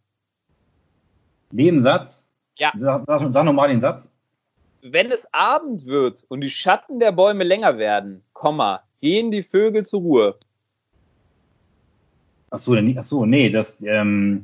Nebensatz? 1.52 2.32
Ja. 2.58 2.72
Sag, 2.78 3.06
sag, 3.08 3.34
sag 3.34 3.43
nochmal 3.46 3.69
den 3.69 3.82
Satz. 3.82 4.12
Wenn 4.86 5.12
es 5.12 5.34
Abend 5.34 5.86
wird 5.86 6.26
und 6.28 6.41
die 6.41 6.50
Schatten 6.50 7.00
der 7.00 7.13
Bäume 7.13 7.46
länger 7.46 7.78
werden, 7.78 8.22
Komma, 8.34 8.84
gehen 9.00 9.32
die 9.32 9.41
Vögel 9.41 9.82
zur 9.82 10.02
Ruhe. 10.02 10.36
Achso, 12.50 12.76
ach 12.76 13.04
so, 13.04 13.26
nee, 13.26 13.50
das, 13.50 13.82
ähm, 13.82 14.43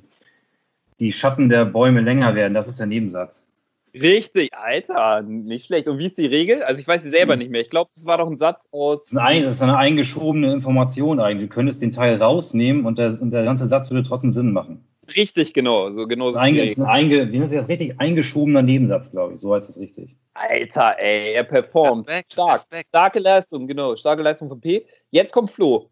die 1.01 1.11
Schatten 1.11 1.49
der 1.49 1.65
Bäume 1.65 1.99
länger 1.99 2.35
werden, 2.35 2.53
das 2.53 2.69
ist 2.69 2.79
der 2.79 2.87
Nebensatz. 2.87 3.45
Richtig, 3.93 4.53
Alter, 4.53 5.23
nicht 5.23 5.65
schlecht. 5.65 5.87
Und 5.89 5.97
wie 5.99 6.05
ist 6.05 6.17
die 6.17 6.25
Regel? 6.27 6.63
Also 6.63 6.79
ich 6.79 6.87
weiß 6.87 7.03
sie 7.03 7.09
selber 7.09 7.35
nicht 7.35 7.51
mehr. 7.51 7.59
Ich 7.59 7.69
glaube, 7.69 7.91
das 7.93 8.05
war 8.05 8.17
doch 8.17 8.27
ein 8.29 8.37
Satz 8.37 8.63
Das 8.63 8.71
aus. 8.71 9.07
ist, 9.11 9.17
ein, 9.17 9.43
das 9.43 9.55
ist 9.55 9.61
eine 9.61 9.77
eingeschobene 9.77 10.53
Information 10.53 11.19
eigentlich. 11.19 11.49
Du 11.49 11.53
könntest 11.55 11.81
den 11.81 11.91
Teil 11.91 12.15
rausnehmen 12.15 12.85
und 12.85 12.97
der, 12.97 13.21
und 13.21 13.31
der 13.31 13.43
ganze 13.43 13.67
Satz 13.67 13.89
würde 13.91 14.07
trotzdem 14.07 14.31
Sinn 14.31 14.53
machen. 14.53 14.85
Richtig, 15.15 15.53
genau. 15.53 15.89
So 15.91 16.07
genau 16.07 16.31
Das 16.31 16.35
ist, 16.35 16.41
ein, 16.41 16.55
das 16.55 16.79
einge, 16.79 17.31
wie 17.31 17.39
nennt 17.39 17.49
sich 17.49 17.57
das 17.57 17.67
richtig? 17.67 17.99
Eingeschobener 17.99 18.61
Nebensatz, 18.61 19.11
glaube 19.11 19.33
ich. 19.33 19.41
So 19.41 19.53
heißt 19.53 19.69
es 19.69 19.79
richtig. 19.79 20.15
Alter, 20.39 20.97
ey, 20.99 21.33
er 21.33 21.43
performt. 21.43 22.07
Respekt, 22.07 22.33
Stark. 22.33 22.53
Respekt. 22.53 22.89
Starke 22.89 23.19
Leistung, 23.19 23.67
genau. 23.67 23.95
Starke 23.95 24.21
Leistung 24.21 24.47
von 24.47 24.61
P. 24.61 24.85
Jetzt 25.11 25.33
kommt 25.33 25.51
Flo. 25.51 25.89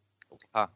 Ah. 0.54 0.70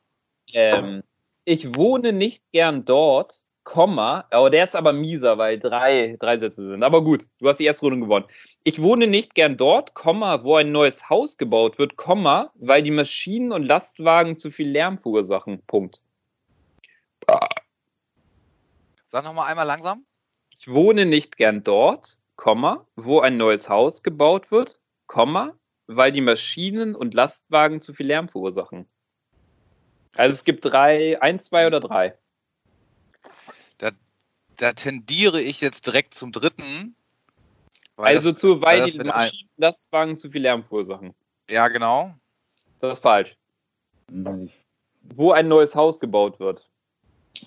Ähm, 0.53 1.03
ich 1.45 1.75
wohne 1.75 2.11
nicht 2.11 2.43
gern 2.51 2.83
dort, 2.83 3.43
Komma, 3.63 4.25
aber 4.31 4.49
der 4.49 4.63
ist 4.63 4.75
aber 4.75 4.91
mieser, 4.91 5.37
weil 5.37 5.57
drei, 5.59 6.17
drei 6.19 6.37
Sätze 6.39 6.67
sind. 6.67 6.83
Aber 6.83 7.03
gut, 7.03 7.27
du 7.39 7.47
hast 7.47 7.57
die 7.57 7.65
erste 7.65 7.85
Runde 7.85 7.99
gewonnen. 7.99 8.25
Ich 8.63 8.81
wohne 8.81 9.07
nicht 9.07 9.35
gern 9.35 9.55
dort, 9.55 9.93
Komma, 9.93 10.43
wo 10.43 10.55
ein 10.55 10.71
neues 10.71 11.09
Haus 11.09 11.37
gebaut 11.37 11.77
wird, 11.77 11.95
Komma, 11.95 12.51
weil 12.55 12.81
die 12.83 12.91
Maschinen 12.91 13.51
und 13.51 13.63
Lastwagen 13.63 14.35
zu 14.35 14.51
viel 14.51 14.69
Lärm 14.69 14.97
verursachen. 14.97 15.61
Punkt. 15.67 15.99
Sag 19.09 19.23
nochmal 19.23 19.49
einmal 19.49 19.67
langsam. 19.67 20.05
Ich 20.57 20.67
wohne 20.67 21.05
nicht 21.05 21.37
gern 21.37 21.63
dort, 21.63 22.17
Komma, 22.41 22.87
wo 22.95 23.19
ein 23.19 23.37
neues 23.37 23.69
Haus 23.69 24.01
gebaut 24.01 24.49
wird, 24.49 24.79
Komma, 25.05 25.53
weil 25.85 26.11
die 26.11 26.21
Maschinen 26.21 26.95
und 26.95 27.13
Lastwagen 27.13 27.79
zu 27.79 27.93
viel 27.93 28.07
Lärm 28.07 28.29
verursachen. 28.29 28.87
Also 30.15 30.33
es 30.33 30.43
gibt 30.43 30.65
drei, 30.65 31.21
eins, 31.21 31.43
zwei 31.43 31.67
oder 31.67 31.79
drei. 31.79 32.17
Da 34.57 34.73
tendiere 34.73 35.39
ich 35.39 35.61
jetzt 35.61 35.85
direkt 35.85 36.15
zum 36.15 36.31
dritten. 36.31 36.95
weil 37.95 38.15
Also 38.15 38.31
das, 38.31 38.41
zu, 38.41 38.59
weil 38.63 38.81
weil 38.81 38.89
die 38.89 38.97
Maschinen 38.97 39.49
und 39.55 39.61
Lastwagen 39.61 40.17
zu 40.17 40.31
viel 40.31 40.41
Lärm 40.41 40.63
verursachen. 40.63 41.13
ja, 41.47 41.67
genau. 41.67 42.15
Das 42.79 42.93
ist 42.93 43.03
falsch. 43.03 43.37
Wo 45.03 45.31
ein 45.31 45.47
neues 45.47 45.75
Haus 45.75 45.99
gebaut 45.99 46.39
wird. 46.39 46.71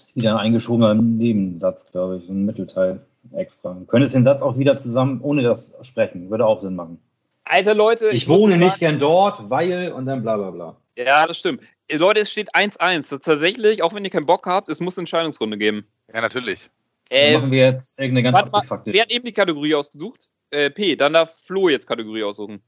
Ist 0.02 0.16
wieder 0.16 0.32
ein 0.32 0.46
eingeschobener 0.46 0.94
Nebensatz, 0.94 1.90
glaube 1.92 2.16
ich. 2.18 2.28
Ein 2.28 2.44
Mittelteil 2.44 3.00
extra. 3.32 3.74
Du 3.74 3.84
könntest 3.86 4.14
den 4.14 4.24
Satz 4.24 4.42
auch 4.42 4.58
wieder 4.58 4.76
zusammen, 4.76 5.20
ohne 5.22 5.42
das 5.42 5.76
sprechen. 5.82 6.30
Würde 6.30 6.46
auch 6.46 6.60
Sinn 6.60 6.74
machen. 6.76 6.98
Alter 7.44 7.74
Leute, 7.74 8.08
Ich 8.10 8.26
muss 8.26 8.38
wohne 8.40 8.56
nicht 8.56 8.78
gern 8.78 8.98
dort, 8.98 9.50
weil 9.50 9.92
und 9.92 10.06
dann 10.06 10.22
bla 10.22 10.36
bla 10.36 10.50
bla. 10.50 10.76
Ja, 10.96 11.26
das 11.26 11.38
stimmt. 11.38 11.60
Leute, 11.92 12.20
es 12.20 12.30
steht 12.30 12.54
1-1. 12.54 12.78
Das 12.96 13.12
ist 13.12 13.24
Tatsächlich, 13.24 13.82
auch 13.82 13.92
wenn 13.92 14.04
ihr 14.04 14.10
keinen 14.10 14.26
Bock 14.26 14.46
habt, 14.46 14.68
es 14.70 14.80
muss 14.80 14.96
eine 14.96 15.02
Entscheidungsrunde 15.02 15.58
geben. 15.58 15.86
Ja, 16.12 16.20
natürlich. 16.22 16.70
Dann 17.10 17.18
Äh, 17.18 17.34
machen 17.34 17.50
wir 17.50 17.64
jetzt 17.64 17.98
irgendeine 17.98 18.22
ganz 18.32 18.38
abgefuckte. 18.38 18.92
wer 18.92 19.02
hat 19.02 19.12
eben 19.12 19.26
die 19.26 19.32
Kategorie 19.32 19.74
ausgesucht? 19.74 20.28
Äh, 20.50 20.70
P, 20.70 20.96
dann 20.96 21.12
darf 21.12 21.34
Flo 21.44 21.68
jetzt 21.68 21.86
Kategorie 21.86 22.22
aussuchen. 22.22 22.62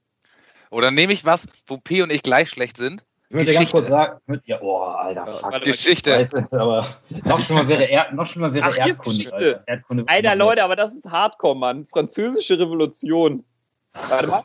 Oder 0.70 0.90
nehme 0.90 1.12
ich 1.12 1.24
was, 1.24 1.46
wo 1.66 1.79
P 1.79 2.02
und 2.02 2.12
ich 2.12 2.22
gleich 2.22 2.50
schlecht 2.50 2.76
sind? 2.76 3.05
Ich 3.29 3.35
würde 3.37 3.53
ganz 3.55 3.71
kurz 3.71 3.89
sagen, 3.89 4.21
würd- 4.29 4.43
ja, 4.45 4.61
oh, 4.62 4.83
Alter, 4.83 5.27
fuck. 5.27 5.43
warte 5.43 5.59
mal. 5.59 5.65
Geschichte. 5.73 6.11
Scheiße, 6.15 6.47
aber 6.53 6.87
noch 7.25 7.41
schlimmer 7.41 7.67
wäre, 7.69 7.85
er, 7.85 8.12
noch 8.12 8.27
schlimmer 8.27 8.55
wäre 8.55 8.67
Ach, 8.71 8.79
Erdkunde. 8.79 9.03
Geschichte. 9.19 9.35
Alter. 9.35 9.62
Erdkunde 9.67 10.05
Alter, 10.07 10.35
Leute, 10.37 10.62
aber 10.65 10.77
das 10.77 10.95
ist 10.95 11.11
Hardcore, 11.11 11.57
Mann. 11.57 11.85
Französische 11.87 12.59
Revolution. 12.59 13.45
Warte 14.11 14.27
mal. 14.29 14.43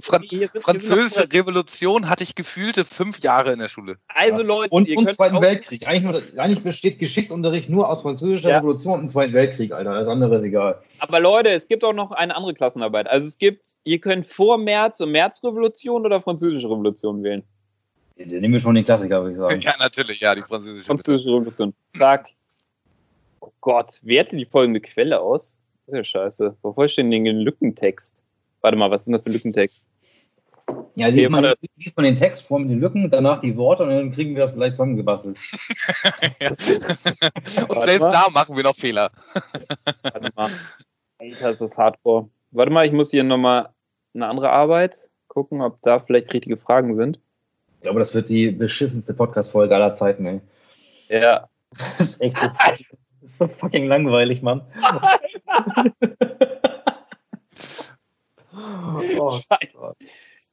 Fran 0.00 0.22
hier 0.22 0.46
sind- 0.48 0.62
Französische 0.62 1.26
Revolution 1.32 2.08
hatte 2.08 2.22
ich 2.22 2.36
gefühlte 2.36 2.84
fünf 2.84 3.18
Jahre 3.18 3.52
in 3.52 3.58
der 3.58 3.68
Schule. 3.68 3.96
Also, 4.06 4.42
Leute, 4.42 4.70
Und, 4.72 4.88
ihr 4.88 4.96
und 4.96 5.06
könnt 5.06 5.16
Zweiten 5.16 5.36
auch- 5.36 5.42
Weltkrieg. 5.42 5.86
Eigentlich, 5.86 6.34
nur, 6.36 6.42
eigentlich 6.42 6.62
besteht 6.62 6.98
Geschichtsunterricht 7.00 7.68
nur 7.68 7.88
aus 7.90 8.02
französischer 8.02 8.50
Ja. 8.50 8.58
Revolution 8.58 9.00
und 9.00 9.08
Zweiten 9.08 9.32
Weltkrieg, 9.34 9.72
Alter. 9.72 9.90
Alles 9.90 10.06
andere 10.08 10.36
ist 10.36 10.44
egal. 10.44 10.80
Aber 11.00 11.18
Leute, 11.20 11.50
es 11.50 11.66
gibt 11.66 11.82
auch 11.84 11.92
noch 11.92 12.12
eine 12.12 12.34
andere 12.36 12.54
Klassenarbeit. 12.54 13.08
Also 13.08 13.26
es 13.26 13.36
gibt, 13.38 13.66
ihr 13.82 13.98
könnt 14.00 14.24
vor 14.26 14.56
März 14.56 15.00
und 15.00 15.10
Märzrevolution 15.10 16.06
oder 16.06 16.20
Französische 16.20 16.68
Revolution 16.70 17.22
wählen. 17.24 17.42
Den 18.18 18.28
nehmen 18.28 18.52
wir 18.54 18.60
schon 18.60 18.74
den 18.74 18.84
Klassiker, 18.84 19.20
würde 19.20 19.32
ich 19.32 19.36
sagen. 19.36 19.60
Ja, 19.60 19.74
natürlich, 19.78 20.20
ja, 20.20 20.34
die 20.34 20.42
französische. 20.42 20.86
Französische 20.86 21.28
Revolution. 21.28 21.74
Zack. 21.82 22.30
Oh 23.40 23.52
Gott, 23.60 24.00
werte 24.02 24.36
die 24.36 24.46
folgende 24.46 24.80
Quelle 24.80 25.20
aus. 25.20 25.60
Das 25.86 25.92
ist 25.92 25.96
ja 25.96 26.04
scheiße. 26.04 26.56
Wo 26.62 26.72
vollständigen 26.72 27.36
Lückentext? 27.36 28.24
Warte 28.62 28.76
mal, 28.76 28.90
was 28.90 29.02
ist 29.02 29.06
denn 29.06 29.12
das 29.12 29.22
für 29.22 29.30
Lückentext? 29.30 29.86
Ja, 30.96 31.08
liest 31.08 31.30
man, 31.30 31.54
liest 31.76 31.96
man 31.96 32.04
den 32.04 32.16
Text 32.16 32.42
vor 32.42 32.58
mit 32.58 32.70
den 32.70 32.80
Lücken, 32.80 33.08
danach 33.10 33.40
die 33.40 33.56
Worte 33.56 33.82
und 33.84 33.90
dann 33.90 34.10
kriegen 34.10 34.34
wir 34.34 34.42
das 34.42 34.52
vielleicht 34.52 34.76
zusammengebastelt. 34.76 35.36
Und 36.40 37.68
Warte 37.68 37.86
selbst 37.86 38.06
mal. 38.06 38.10
da 38.10 38.30
machen 38.32 38.56
wir 38.56 38.64
noch 38.64 38.74
Fehler. 38.74 39.10
Warte 40.02 40.30
mal. 40.34 40.50
Alter, 41.18 41.50
ist 41.50 41.60
das 41.60 41.78
Hardcore. 41.78 42.28
Warte 42.50 42.72
mal, 42.72 42.86
ich 42.86 42.92
muss 42.92 43.10
hier 43.10 43.24
nochmal 43.24 43.68
eine 44.14 44.26
andere 44.26 44.50
Arbeit 44.50 45.10
gucken, 45.28 45.60
ob 45.60 45.80
da 45.82 46.00
vielleicht 46.00 46.32
richtige 46.32 46.56
Fragen 46.56 46.94
sind. 46.94 47.20
Ich 47.76 47.82
glaube, 47.82 48.00
das 48.00 48.14
wird 48.14 48.28
die 48.28 48.50
beschissenste 48.50 49.14
Podcast-Folge 49.14 49.74
aller 49.74 49.92
Zeiten, 49.94 50.26
ey. 50.26 50.40
Ja. 51.08 51.48
Das 51.76 52.00
ist 52.00 52.20
echt 52.22 52.36
so, 52.38 52.46
das 52.66 52.80
ist 53.22 53.38
so 53.38 53.46
fucking 53.48 53.86
langweilig, 53.86 54.42
Mann. 54.42 54.62
oh, 59.18 59.30
Scheiße. 59.30 59.96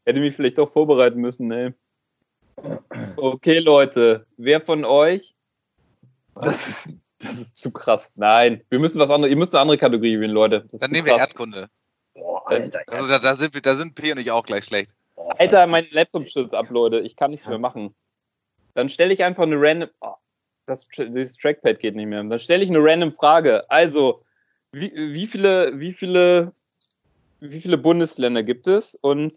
Hätte 0.06 0.20
mich 0.20 0.36
vielleicht 0.36 0.58
doch 0.58 0.70
vorbereiten 0.70 1.20
müssen, 1.22 1.52
ey. 1.52 1.74
Okay, 3.16 3.60
Leute, 3.60 4.28
wer 4.38 4.62
von 4.62 4.86
euch. 4.86 5.36
Das 6.36 6.68
ist, 6.68 6.90
das 7.20 7.34
ist 7.38 7.60
zu 7.60 7.72
krass. 7.72 8.12
Nein, 8.16 8.64
wir 8.70 8.80
müssen 8.80 9.00
was 9.00 9.10
anderes. 9.10 9.32
Ihr 9.32 9.38
müsst 9.38 9.54
eine 9.56 9.62
andere 9.62 9.78
Kategorie 9.78 10.20
wählen, 10.20 10.32
Leute. 10.32 10.68
Dann 10.72 10.92
nehmen 10.92 11.06
wir 11.08 11.14
krass. 11.14 11.28
Erdkunde. 11.28 11.68
boah, 12.14 12.48
Alter. 12.50 12.82
Also 12.88 13.08
da, 13.08 13.20
da, 13.20 13.36
sind, 13.36 13.54
wir- 13.54 13.62
da 13.62 13.76
sind 13.76 13.96
P 13.96 14.12
und 14.12 14.18
ich 14.20 14.32
auch 14.32 14.44
gleich 14.46 14.66
schlecht. 14.66 14.94
Oh, 15.16 15.30
Alter, 15.38 15.68
mein 15.68 15.86
Laptop 15.92 16.28
stürzt 16.28 16.54
ab, 16.54 16.70
Leute. 16.70 17.00
Ich 17.00 17.16
kann 17.16 17.32
nichts 17.32 17.48
mehr 17.48 17.60
machen. 17.60 17.96
Dann 18.74 18.90
stelle 18.90 19.14
ich 19.14 19.24
einfach 19.24 19.44
eine 19.44 19.56
random. 19.58 19.90
Oh, 20.02 20.16
das, 20.66 20.88
dieses 20.88 21.38
Trackpad 21.38 21.80
geht 21.80 21.96
nicht 21.96 22.08
mehr. 22.08 22.24
Dann 22.24 22.40
stelle 22.40 22.64
ich 22.64 22.70
eine 22.70 22.80
random 22.82 23.12
Frage. 23.12 23.70
Also, 23.70 24.24
wie, 24.72 24.92
wie, 24.96 25.28
viele, 25.28 25.80
wie, 25.80 25.92
viele, 25.92 26.54
wie 27.40 27.60
viele 27.60 27.78
Bundesländer 27.78 28.44
gibt 28.44 28.68
es? 28.68 28.96
Und 28.96 29.34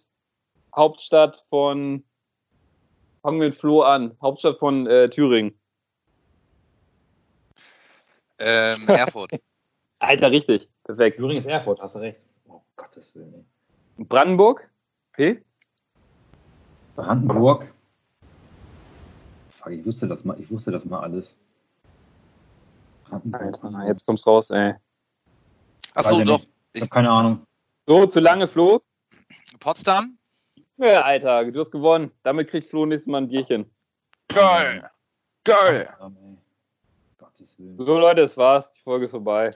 Hauptstadt 0.74 1.36
von. 1.48 2.04
Fangen 3.22 3.40
wir 3.40 3.48
mit 3.48 3.56
Flo 3.56 3.82
an. 3.82 4.16
Hauptstadt 4.22 4.56
von 4.58 4.86
äh, 4.86 5.08
Thüringen. 5.10 5.58
Ähm, 8.38 8.88
Erfurt. 8.88 9.32
Alter, 9.98 10.30
richtig. 10.30 10.68
Perfekt. 10.84 11.16
Thüringen 11.16 11.38
ist 11.38 11.46
Erfurt, 11.46 11.80
hast 11.80 11.96
du 11.96 12.00
recht. 12.00 12.26
Oh, 12.48 12.60
Gottes 12.76 13.14
Willen. 13.14 13.46
Brandenburg? 13.98 14.70
P? 15.12 15.42
Brandenburg. 16.96 17.72
Fuck, 19.50 19.72
ich 19.72 19.86
wusste 19.86 20.08
das 20.08 20.24
mal, 20.24 20.40
ich 20.40 20.50
wusste 20.50 20.72
das 20.72 20.84
mal 20.84 21.00
alles. 21.00 21.38
Brandenburg. 23.04 23.42
Alter, 23.42 23.70
na, 23.70 23.86
jetzt 23.86 24.04
kommt's 24.04 24.26
raus, 24.26 24.50
ey. 24.50 24.74
Achso, 25.94 26.18
ich 26.18 26.24
doch. 26.24 26.38
nicht. 26.38 26.50
Ich 26.72 26.80
habe 26.80 26.90
keine 26.90 27.10
Ahnung. 27.10 27.46
So, 27.86 28.06
zu 28.06 28.20
lange, 28.20 28.48
Flo? 28.48 28.82
Potsdam? 29.60 30.18
Ja, 30.78 31.02
Alter, 31.02 31.50
du 31.50 31.60
hast 31.60 31.70
gewonnen. 31.70 32.10
Damit 32.22 32.48
kriegt 32.48 32.68
Flo 32.68 32.84
nächstes 32.84 33.10
Mal 33.10 33.18
ein 33.18 33.28
Bierchen. 33.28 33.70
Geil. 34.28 34.90
Geil. 35.44 35.88
Potsdam. 37.18 37.78
So, 37.78 37.98
Leute, 37.98 38.22
das 38.22 38.36
war's. 38.36 38.72
Die 38.72 38.80
Folge 38.80 39.04
ist 39.04 39.12
vorbei. 39.12 39.54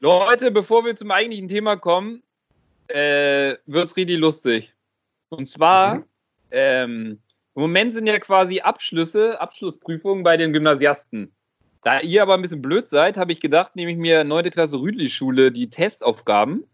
Leute, 0.00 0.50
bevor 0.50 0.84
wir 0.84 0.94
zum 0.96 1.10
eigentlichen 1.10 1.48
Thema 1.48 1.76
kommen, 1.76 2.22
äh, 2.94 3.56
wird's 3.66 3.96
richtig 3.96 4.18
lustig. 4.18 4.74
Und 5.28 5.46
zwar, 5.46 6.04
ähm, 6.50 7.20
im 7.54 7.62
Moment 7.62 7.92
sind 7.92 8.06
ja 8.06 8.18
quasi 8.18 8.60
Abschlüsse, 8.60 9.40
Abschlussprüfungen 9.40 10.24
bei 10.24 10.36
den 10.36 10.52
Gymnasiasten. 10.52 11.32
Da 11.82 12.00
ihr 12.00 12.22
aber 12.22 12.34
ein 12.34 12.42
bisschen 12.42 12.62
blöd 12.62 12.86
seid, 12.86 13.16
habe 13.16 13.32
ich 13.32 13.40
gedacht, 13.40 13.74
nehme 13.74 13.90
ich 13.90 13.96
mir 13.96 14.24
9. 14.24 14.50
Klasse 14.50 14.80
Rüdli-Schule 14.80 15.50
die 15.50 15.70
Testaufgaben 15.70 16.64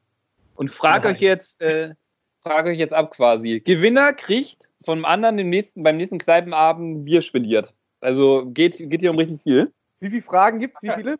und 0.57 0.71
frage 0.71 1.09
euch 1.09 1.21
jetzt, 1.21 1.61
äh, 1.61 1.95
frage 2.43 2.71
euch 2.71 2.79
jetzt 2.79 2.93
ab 2.93 3.13
quasi. 3.13 3.61
Gewinner 3.61 4.13
kriegt 4.13 4.73
vom 4.85 5.05
anderen 5.05 5.37
dem 5.37 5.51
nächsten, 5.51 5.83
beim 5.83 5.97
nächsten 5.97 6.19
Kneipenabend 6.19 7.05
Bier 7.05 7.21
spendiert. 7.21 7.73
Also 8.01 8.47
geht, 8.47 8.79
geht 8.79 9.01
hier 9.01 9.11
um 9.11 9.19
richtig 9.19 9.43
viel. 9.43 9.73
Wie 10.01 10.11
viele 10.11 10.23
Fragen 10.23 10.59
gibt's? 10.59 10.83
Wie 10.83 10.91
viele? 10.91 11.19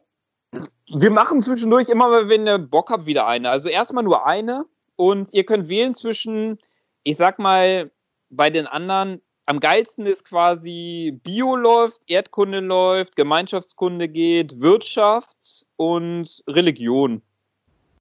Wir 0.89 1.11
machen 1.11 1.41
zwischendurch 1.41 1.89
immer, 1.89 2.29
wenn 2.29 2.47
ihr 2.47 2.59
Bock 2.59 2.91
habt, 2.91 3.07
wieder 3.07 3.27
eine. 3.27 3.51
Also 3.51 3.69
erstmal 3.69 4.05
nur 4.05 4.27
eine 4.27 4.65
und 4.97 5.33
ihr 5.33 5.45
könnt 5.45 5.69
wählen 5.69 5.95
zwischen, 5.95 6.59
ich 7.05 7.17
sag 7.17 7.39
mal, 7.39 7.91
bei 8.31 8.51
den 8.51 8.67
anderen, 8.67 9.21
am 9.47 9.61
geilsten 9.61 10.07
ist 10.07 10.25
quasi 10.25 11.21
Bio 11.23 11.55
läuft, 11.55 12.11
Erdkunde 12.11 12.61
läuft, 12.61 13.15
Gemeinschaftskunde 13.15 14.09
geht, 14.09 14.61
Wirtschaft 14.61 15.67
und 15.77 16.43
Religion. 16.49 17.23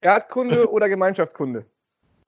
Erdkunde 0.01 0.69
oder 0.71 0.89
Gemeinschaftskunde? 0.89 1.65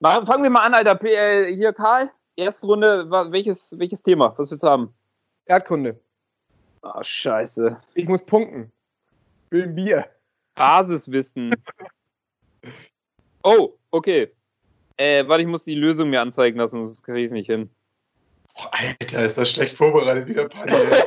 Fangen 0.00 0.44
wir 0.44 0.50
mal 0.50 0.64
an, 0.64 0.74
Alter. 0.74 1.02
Äh, 1.04 1.52
Hier, 1.54 1.72
Karl, 1.72 2.10
erste 2.36 2.66
Runde, 2.66 3.10
welches, 3.10 3.76
welches 3.78 4.02
Thema? 4.02 4.32
Was 4.36 4.50
willst 4.50 4.62
du 4.62 4.68
haben? 4.68 4.94
Erdkunde. 5.46 5.98
Ah, 6.82 7.02
scheiße. 7.02 7.80
Ich 7.94 8.06
muss 8.06 8.22
punkten. 8.22 8.70
Will 9.50 9.64
ein 9.64 9.74
Bier. 9.74 10.06
Basiswissen. 10.54 11.54
Oh, 13.44 13.78
okay. 13.92 14.32
Äh, 14.98 15.26
warte, 15.28 15.42
ich 15.42 15.48
muss 15.48 15.64
die 15.64 15.74
Lösung 15.76 16.10
mir 16.10 16.20
anzeigen 16.20 16.58
lassen, 16.58 16.84
sonst 16.84 17.02
kriege 17.02 17.20
ich 17.20 17.26
es 17.26 17.30
nicht 17.32 17.46
hin. 17.46 17.70
Boah, 18.54 18.70
Alter, 18.72 19.22
ist 19.22 19.38
das 19.38 19.50
schlecht 19.50 19.74
vorbereitet, 19.74 20.26
wieder 20.26 20.48
Paddy. 20.48 20.74
ey. 20.74 21.02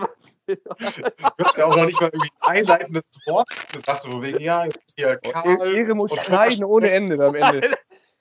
Was? 0.00 0.32
Du 0.46 1.44
hast 1.44 1.58
ja 1.58 1.64
auch 1.64 1.76
noch 1.76 1.86
nicht 1.86 2.00
mal 2.00 2.08
irgendwie 2.12 2.30
ein 2.40 2.56
einleitendes 2.58 3.10
Wort 3.26 3.48
gesagt, 3.72 4.02
so 4.02 4.10
von 4.10 4.22
wegen, 4.22 4.38
ja, 4.38 4.64
hier 4.96 5.16
Karl. 5.16 5.74
Ehre 5.74 5.92
muss 5.94 6.12
und 6.12 6.20
schneiden 6.20 6.64
ohne 6.64 6.88
Ende 6.88 7.22
am 7.24 7.34
Ende. 7.34 7.72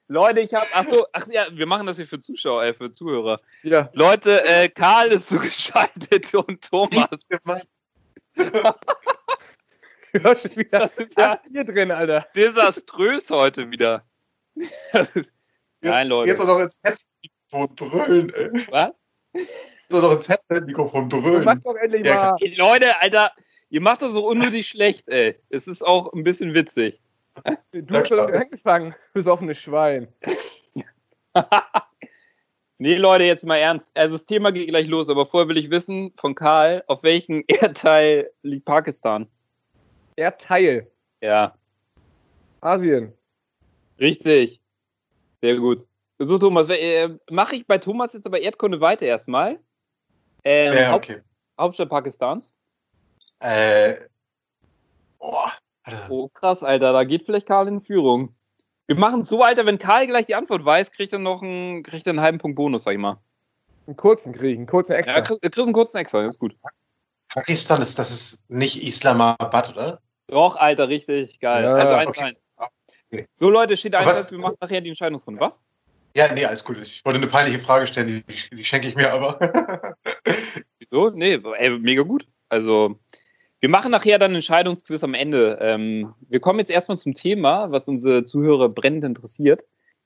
Leute, 0.08 0.40
ich 0.42 0.52
habe, 0.54 0.66
ach 0.74 0.88
so, 0.88 1.06
ach 1.14 1.28
ja, 1.28 1.46
wir 1.52 1.68
machen 1.68 1.86
das 1.86 1.98
hier 1.98 2.08
für 2.08 2.18
Zuschauer, 2.20 2.64
äh, 2.64 2.74
für 2.74 2.92
Zuhörer. 2.92 3.40
Ja. 3.62 3.92
Leute, 3.94 4.44
äh, 4.46 4.70
Karl 4.70 5.10
ist 5.10 5.30
zugeschaltet 5.30 6.34
und 6.48 6.62
Thomas. 6.64 7.10
gemacht. 7.28 7.68
Du 10.14 10.22
wieder 10.56 10.80
Das 10.80 10.98
ist 10.98 11.18
ja 11.20 11.40
hier 11.52 11.66
drin, 11.66 11.92
Alter. 11.92 12.26
desaströs 12.36 13.30
heute 13.30 13.70
wieder. 13.70 14.04
Ist, 14.94 15.32
Nein, 15.82 16.08
Leute. 16.08 16.32
Jetzt 16.32 16.42
auch 16.42 16.48
noch 16.48 16.60
ins 16.60 16.80
Headset-Mikrofon 16.84 17.76
brüllen, 17.76 18.34
ey. 18.34 18.50
Was? 18.72 19.02
Jetzt 19.34 19.94
auch 19.94 20.02
noch 20.02 20.12
ins 20.14 20.30
Headset-Mikrofon 20.30 21.10
brüllen. 21.10 21.44
mach 21.44 21.60
doch 21.60 21.76
endlich 21.76 22.06
Ja, 22.06 22.16
mal. 22.32 22.36
Ey, 22.40 22.56
Leute, 22.56 23.00
Alter, 23.02 23.32
ihr 23.70 23.82
macht 23.82 24.02
das 24.02 24.14
so 24.14 24.28
unnötig 24.28 24.68
schlecht, 24.68 25.08
ey. 25.10 25.36
Es 25.50 25.68
ist 25.68 25.86
auch 25.86 26.12
ein 26.14 26.24
bisschen 26.24 26.54
witzig. 26.54 27.00
Du 27.74 27.94
hast 27.96 28.12
doch 28.12 28.18
damit 28.18 28.36
angefangen, 28.36 28.96
besoffenes 29.14 29.60
Schwein. 29.60 30.08
Nee, 32.78 32.96
Leute, 32.98 33.24
jetzt 33.24 33.46
mal 33.46 33.56
ernst. 33.56 33.98
Also 33.98 34.18
das 34.18 34.26
Thema 34.26 34.52
geht 34.52 34.68
gleich 34.68 34.88
los, 34.88 35.08
aber 35.08 35.26
vorher 35.26 35.48
will 35.48 35.58
ich 35.58 35.72
wissen 35.72 36.12
von 36.18 36.36
Karl, 36.36 36.84
auf 36.88 37.04
welchem 37.04 37.44
Erdteil 37.48 38.30
liegt 38.42 38.66
Pakistan? 38.66 39.28
Erdteil. 40.18 40.92
Ja, 41.22 41.56
Asien. 42.60 43.14
Richtig. 44.00 44.62
Sehr 45.42 45.56
gut. 45.58 45.88
So, 46.20 46.38
Thomas, 46.38 46.70
äh, 46.70 47.10
mache 47.30 47.58
ich 47.58 47.68
bei 47.68 47.78
Thomas 47.78 48.14
jetzt 48.14 48.26
aber 48.26 48.40
Erdkunde 48.40 48.80
weiter 48.82 49.06
erstmal. 49.06 49.60
Ähm, 50.44 50.74
Ja, 50.74 50.92
Haupt- 50.92 51.10
okay. 51.10 51.22
Hauptstadt 51.60 51.90
Pakistans. 51.90 52.52
Äh. 53.40 53.96
Boah. 55.20 55.52
Alter. 55.84 56.10
Oh, 56.10 56.30
krass, 56.30 56.64
Alter, 56.64 56.94
da 56.94 57.04
geht 57.04 57.24
vielleicht 57.24 57.48
Karl 57.48 57.68
in 57.68 57.80
Führung. 57.82 58.34
Wir 58.88 58.96
machen 58.96 59.22
es 59.22 59.28
so, 59.30 59.44
Alter, 59.44 59.66
wenn 59.66 59.78
Karl 59.78 60.08
gleich 60.08 60.26
die 60.26 60.36
Antwort 60.36 60.66
weiß, 60.66 60.92
kriegt 60.92 61.14
er 61.14 61.20
noch 61.20 61.42
einen, 61.42 61.84
kriegt 61.84 62.08
er 62.08 62.12
einen 62.12 62.22
halben 62.22 62.38
Punkt 62.40 62.56
Bonus, 62.56 62.84
sag 62.84 62.94
ich 62.94 63.00
mal. 63.00 63.18
Einen 63.86 63.96
kurzen 63.96 64.34
kriegen, 64.34 64.62
einen 64.62 64.68
kurzen 64.68 64.94
extra. 64.94 65.18
Ja, 65.18 65.22
kriegst, 65.22 65.42
kriegst 65.44 65.60
einen 65.60 65.74
kurzen 65.74 65.98
extra, 65.98 66.24
das 66.24 66.36
ist 66.36 66.40
gut. 66.40 66.56
Pakistan 67.30 67.82
ist, 67.82 68.00
das 68.00 68.12
ist 68.12 68.40
nicht 68.48 68.82
Islamabad, 68.84 69.70
oder? 69.72 70.02
Doch, 70.28 70.56
Alter, 70.56 70.88
richtig 70.90 71.40
geil. 71.40 71.66
Ja, 71.66 71.72
also 71.72 71.94
okay. 72.10 72.22
1-1. 72.22 72.50
Okay. 72.58 72.70
So, 73.38 73.50
Leute, 73.50 73.78
steht 73.78 73.96
Aber 73.96 74.06
1-1, 74.12 74.20
was- 74.20 74.32
wir 74.32 74.40
machen 74.40 74.58
nachher 74.60 74.82
die 74.82 74.90
Entscheidungsrunde. 74.90 75.40
Was? 75.42 75.60
Ja, 76.16 76.34
nee, 76.34 76.46
alles 76.46 76.64
gut. 76.64 76.78
Ich 76.82 77.04
wollte 77.04 77.18
eine 77.18 77.28
peinliche 77.28 77.60
Frage 77.60 77.88
stellen, 77.88 78.24
die, 78.28 78.56
die 78.56 78.64
schenke 78.64 78.88
ich 78.88 78.96
mir 78.96 79.12
aber. 79.12 79.38
Wieso? 80.80 81.10
Nee, 81.10 81.40
ey, 81.58 81.72
mega 81.78 82.04
gut. 82.04 82.26
Also, 82.48 82.98
wir 83.60 83.70
machen 83.70 83.92
nachher 83.92 84.18
dann 84.18 84.28
einen 84.28 84.36
Entscheidungsquiz 84.36 85.04
am 85.04 85.14
Ende. 85.14 85.58
Ähm, 85.62 86.14
wir 86.30 86.40
kommen 86.40 86.60
jetzt 86.60 86.72
erstmal 86.72 86.98
zum 86.98 87.14
Thema, 87.16 87.72
was 87.72 87.88
unsere 87.88 88.24
Zuhörer 88.24 88.70
brennend 88.70 89.04
interessiert. 89.04 89.66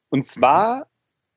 Und 0.09 0.23
zwar 0.25 0.87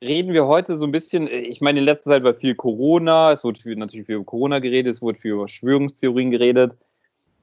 reden 0.03 0.33
wir 0.33 0.47
heute 0.47 0.75
so 0.75 0.85
ein 0.85 0.91
bisschen, 0.91 1.27
ich 1.27 1.61
meine, 1.61 1.79
in 1.79 1.85
letzter 1.85 2.11
Zeit 2.11 2.23
war 2.23 2.33
viel 2.33 2.55
Corona, 2.55 3.31
es 3.31 3.43
wurde 3.43 3.59
viel, 3.59 3.75
natürlich 3.75 4.07
viel 4.07 4.15
über 4.15 4.25
Corona 4.25 4.59
geredet, 4.59 4.95
es 4.95 5.01
wurde 5.01 5.19
viel 5.19 5.31
über 5.31 5.41
Verschwörungstheorien 5.41 6.31
geredet. 6.31 6.75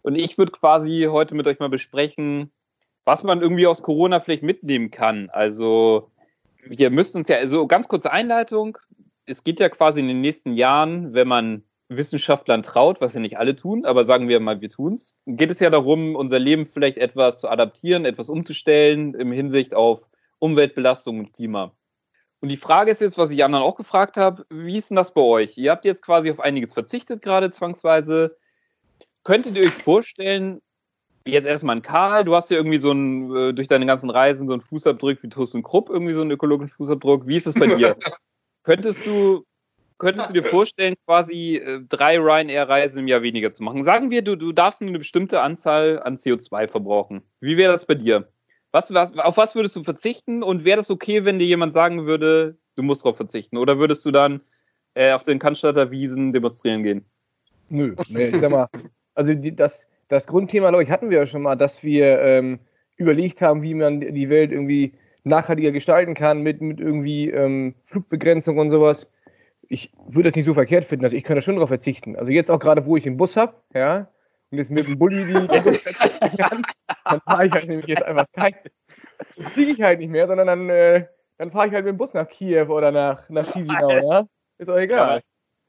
Und 0.03 0.17
ich 0.17 0.37
würde 0.37 0.53
quasi 0.53 1.07
heute 1.11 1.35
mit 1.35 1.47
euch 1.47 1.59
mal 1.59 1.69
besprechen, 1.69 2.51
was 3.11 3.25
man 3.25 3.43
irgendwie 3.43 3.67
aus 3.67 3.83
Corona 3.83 4.21
vielleicht 4.21 4.45
mitnehmen 4.45 4.93
kann. 4.93 5.31
Also, 5.31 6.13
wir 6.63 6.91
müssen 6.91 7.17
uns 7.17 7.27
ja, 7.27 7.39
also 7.39 7.67
ganz 7.67 7.89
kurze 7.89 8.13
Einleitung. 8.13 8.79
Es 9.27 9.43
geht 9.43 9.59
ja 9.59 9.69
quasi 9.69 9.99
in 9.99 10.07
den 10.07 10.21
nächsten 10.21 10.53
Jahren, 10.53 11.13
wenn 11.13 11.27
man 11.27 11.65
Wissenschaftlern 11.89 12.63
traut, 12.63 13.01
was 13.01 13.15
ja 13.15 13.21
nicht 13.21 13.37
alle 13.37 13.57
tun, 13.57 13.85
aber 13.85 14.05
sagen 14.05 14.29
wir 14.29 14.39
mal, 14.39 14.61
wir 14.61 14.69
tun's, 14.69 15.17
geht 15.27 15.51
es 15.51 15.59
ja 15.59 15.71
darum, 15.71 16.15
unser 16.15 16.39
Leben 16.39 16.65
vielleicht 16.65 16.99
etwas 16.99 17.41
zu 17.41 17.49
adaptieren, 17.49 18.05
etwas 18.05 18.29
umzustellen 18.29 19.15
im 19.15 19.33
Hinsicht 19.33 19.75
auf 19.75 20.09
Umweltbelastung 20.39 21.19
und 21.19 21.33
Klima. 21.33 21.73
Und 22.39 22.49
die 22.49 22.57
Frage 22.57 22.93
ist 22.93 23.01
jetzt, 23.01 23.19
was 23.19 23.33
ich 23.33 23.43
anderen 23.43 23.65
auch 23.65 23.75
gefragt 23.75 24.19
habe, 24.19 24.47
wie 24.51 24.77
ist 24.77 24.91
denn 24.91 24.97
das 24.97 25.13
bei 25.13 25.23
euch? 25.23 25.59
Ihr 25.59 25.73
habt 25.73 25.85
jetzt 25.85 26.03
quasi 26.03 26.31
auf 26.31 26.39
einiges 26.39 26.73
verzichtet, 26.73 27.23
gerade 27.23 27.51
zwangsweise. 27.51 28.37
Könntet 29.25 29.57
ihr 29.57 29.65
euch 29.65 29.73
vorstellen, 29.73 30.63
jetzt 31.27 31.47
erstmal 31.47 31.77
ein 31.77 31.83
Karl, 31.83 32.25
du 32.25 32.35
hast 32.35 32.51
ja 32.51 32.57
irgendwie 32.57 32.79
so 32.79 32.93
ein, 32.93 33.37
äh, 33.37 33.55
durch 33.55 33.69
deine 33.69 33.87
ganzen 33.87 34.11
Reisen 34.11 34.47
so 34.47 34.55
einen 34.55 34.63
Fußabdruck 34.63 35.23
wie 35.23 35.29
Tuss 35.29 35.55
und 35.55 35.63
Krupp, 35.63 35.91
irgendwie 35.91 36.13
so 36.13 36.23
einen 36.23 36.31
ökologischen 36.31 36.75
Fußabdruck. 36.75 37.27
Wie 37.27 37.37
ist 37.37 37.47
das 37.47 37.55
bei 37.55 37.67
dir? 37.67 37.97
Könntest 38.63 39.07
du, 39.07 39.45
könntest 39.99 40.29
du 40.29 40.35
dir 40.35 40.45
vorstellen, 40.45 40.95
quasi 41.07 41.57
äh, 41.57 41.81
drei 41.89 42.19
Ryanair-Reisen 42.19 43.01
im 43.01 43.09
Jahr 43.09 43.23
weniger 43.23 43.51
zu 43.51 43.63
machen? 43.63 43.83
Sagen 43.83 44.11
wir, 44.11 44.23
du, 44.23 44.37
du 44.37 44.53
darfst 44.53 44.81
nur 44.81 44.89
eine 44.89 44.99
bestimmte 44.99 45.41
Anzahl 45.41 46.01
an 46.03 46.17
CO2 46.17 46.69
verbrauchen. 46.69 47.23
Wie 47.41 47.57
wäre 47.57 47.73
das 47.73 47.87
bei 47.87 47.95
dir? 47.95 48.29
Was, 48.73 48.93
was, 48.93 49.17
auf 49.19 49.37
was 49.37 49.55
würdest 49.55 49.77
du 49.77 49.83
verzichten 49.83 50.43
und 50.43 50.65
wäre 50.65 50.77
das 50.77 50.91
okay, 50.91 51.25
wenn 51.25 51.39
dir 51.39 51.47
jemand 51.47 51.73
sagen 51.73 52.07
würde, 52.07 52.59
du 52.77 52.83
musst 52.83 53.05
darauf 53.05 53.17
verzichten? 53.17 53.57
Oder 53.57 53.79
würdest 53.79 54.05
du 54.05 54.11
dann 54.11 54.43
äh, 54.95 55.13
auf 55.13 55.25
den 55.25 55.39
Cannstatter 55.39 55.91
Wiesen 55.91 56.33
demonstrieren 56.33 56.83
gehen? 56.83 57.05
Nö, 57.69 57.95
nee, 58.11 58.27
ich 58.27 58.39
sag 58.39 58.51
mal, 58.51 58.69
also 59.15 59.35
die, 59.35 59.55
das, 59.55 59.89
das 60.11 60.27
Grundthema, 60.27 60.69
glaube 60.69 60.83
ich, 60.83 60.91
hatten 60.91 61.09
wir 61.09 61.19
ja 61.19 61.27
schon 61.27 61.43
mal, 61.43 61.57
dass 61.57 61.83
wir 61.83 62.21
ähm, 62.21 62.59
überlegt 62.97 63.41
haben, 63.41 63.63
wie 63.63 63.75
man 63.75 64.01
die 64.01 64.29
Welt 64.29 64.53
irgendwie 64.53 64.93
nachhaltiger 65.23 65.71
gestalten 65.71 66.15
kann 66.15 66.43
mit, 66.43 66.61
mit 66.61 66.81
irgendwie 66.81 67.31
ähm, 67.31 67.75
Flugbegrenzung 67.87 68.59
und 68.59 68.71
sowas. 68.71 69.11
Ich 69.69 69.93
würde 70.09 70.29
das 70.29 70.37
nicht 70.37 70.45
so 70.45 70.55
verkehrt 70.55 70.85
finden, 70.85 71.05
also 71.05 71.17
ich 71.17 71.23
könnte 71.23 71.43
schon 71.43 71.55
darauf 71.55 71.69
verzichten. 71.69 72.17
Also 72.17 72.33
jetzt 72.33 72.51
auch 72.51 72.59
gerade, 72.59 72.87
wo 72.87 72.97
ich 72.97 73.07
einen 73.07 73.17
Bus 73.17 73.37
habe, 73.37 73.55
ja, 73.73 74.09
und 74.51 74.59
jetzt 74.59 74.71
mit 74.71 74.89
dem 74.89 74.99
Bulli 74.99 75.27
die, 75.27 75.47
kann, 76.37 76.63
dann 77.05 77.21
fahre 77.21 77.47
ich 77.47 77.53
halt 77.53 77.69
nämlich 77.69 77.87
jetzt 77.87 78.03
einfach 78.03 78.27
kein, 78.33 78.55
fliege 79.39 79.73
ich 79.73 79.81
halt 79.81 80.01
nicht 80.01 80.11
mehr, 80.11 80.27
sondern 80.27 80.49
dann, 80.49 80.69
äh, 80.71 81.07
dann 81.39 81.51
fahre 81.51 81.69
ich 81.69 81.73
halt 81.73 81.85
mit 81.85 81.95
dem 81.95 81.99
Bus 81.99 82.15
nach 82.15 82.29
Kiew 82.29 82.67
oder 82.67 82.91
nach, 82.91 83.29
nach 83.29 83.51
Chisinau, 83.53 83.91
ja. 83.91 84.25
Ist 84.59 84.69
auch 84.69 84.77
egal. 84.77 85.21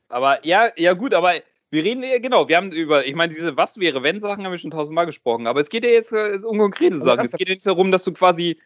Aber 0.10 0.44
ja, 0.46 0.70
ja 0.76 0.94
gut, 0.94 1.14
aber 1.14 1.36
wir 1.72 1.84
reden 1.84 2.04
ja 2.04 2.20
genau, 2.20 2.48
wir 2.48 2.58
haben 2.58 2.72
über, 2.72 3.06
ich 3.06 3.16
meine, 3.16 3.34
diese 3.34 3.56
Was 3.58 3.78
wäre, 3.80 4.04
wenn 4.04 4.20
Sachen 4.20 4.44
haben 4.44 4.52
wir 4.52 4.58
schon 4.58 4.72
tausendmal 4.72 5.06
gesprochen, 5.06 5.48
aber 5.48 5.62
es 5.62 5.70
geht 5.70 5.84
ja 5.86 5.90
jetzt 5.90 6.12
äh, 6.12 6.38
um 6.46 6.58
konkrete 6.58 6.98
Sachen. 6.98 7.26
Es 7.26 7.32
geht 7.32 7.50
jetzt 7.50 7.66
darum, 7.66 7.92
dass 7.92 8.04
du 8.04 8.12
quasi, 8.12 8.58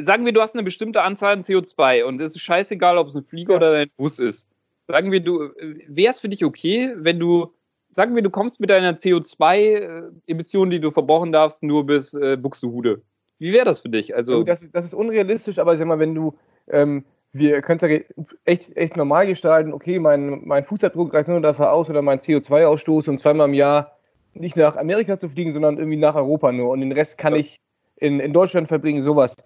sagen 0.00 0.24
wir, 0.24 0.32
du 0.32 0.40
hast 0.40 0.54
eine 0.54 0.64
bestimmte 0.64 1.02
Anzahl 1.02 1.34
an 1.34 1.42
CO2 1.42 2.04
und 2.04 2.20
es 2.20 2.34
ist 2.34 2.40
scheißegal, 2.42 2.96
ob 2.98 3.08
es 3.08 3.14
ein 3.14 3.22
Flieger 3.22 3.52
Ja. 3.52 3.56
oder 3.58 3.72
ein 3.72 3.90
Bus 3.96 4.18
ist. 4.18 4.48
Sagen 4.88 5.12
wir, 5.12 5.20
du, 5.20 5.50
wäre 5.86 6.10
es 6.10 6.18
für 6.18 6.28
dich 6.28 6.44
okay, 6.44 6.92
wenn 6.96 7.18
du, 7.18 7.52
sagen 7.90 8.14
wir, 8.14 8.22
du 8.22 8.30
kommst 8.30 8.58
mit 8.60 8.70
deiner 8.70 8.96
CO2-Emission, 8.96 10.70
die 10.70 10.80
du 10.80 10.90
verbrauchen 10.90 11.32
darfst, 11.32 11.62
nur 11.62 11.84
bis 11.84 12.14
äh, 12.14 12.36
Buxtehude. 12.36 13.02
Wie 13.38 13.52
wäre 13.52 13.66
das 13.66 13.80
für 13.80 13.90
dich? 13.90 14.14
Also, 14.14 14.32
Also, 14.32 14.44
das, 14.44 14.66
das 14.72 14.84
ist 14.86 14.94
unrealistisch, 14.94 15.58
aber 15.58 15.76
sag 15.76 15.86
mal, 15.86 15.98
wenn 15.98 16.14
du, 16.14 16.38
ähm, 16.68 17.04
wir 17.32 17.60
können 17.62 17.78
es 17.80 17.88
ja 17.88 18.26
echt, 18.44 18.76
echt 18.76 18.96
normal 18.96 19.26
gestalten, 19.26 19.72
okay, 19.72 19.98
mein, 19.98 20.42
mein 20.44 20.64
Fußabdruck 20.64 21.12
reicht 21.12 21.28
nur 21.28 21.40
dafür 21.40 21.72
aus 21.72 21.90
oder 21.90 22.02
mein 22.02 22.18
CO2-Ausstoß, 22.18 23.08
um 23.10 23.18
zweimal 23.18 23.48
im 23.48 23.54
Jahr 23.54 23.98
nicht 24.34 24.56
nach 24.56 24.76
Amerika 24.76 25.18
zu 25.18 25.28
fliegen, 25.28 25.52
sondern 25.52 25.78
irgendwie 25.78 25.98
nach 25.98 26.14
Europa 26.14 26.52
nur. 26.52 26.70
Und 26.70 26.80
den 26.80 26.92
Rest 26.92 27.18
kann 27.18 27.34
ich 27.34 27.56
in, 27.96 28.20
in 28.20 28.32
Deutschland 28.32 28.68
verbringen, 28.68 29.00
sowas. 29.00 29.36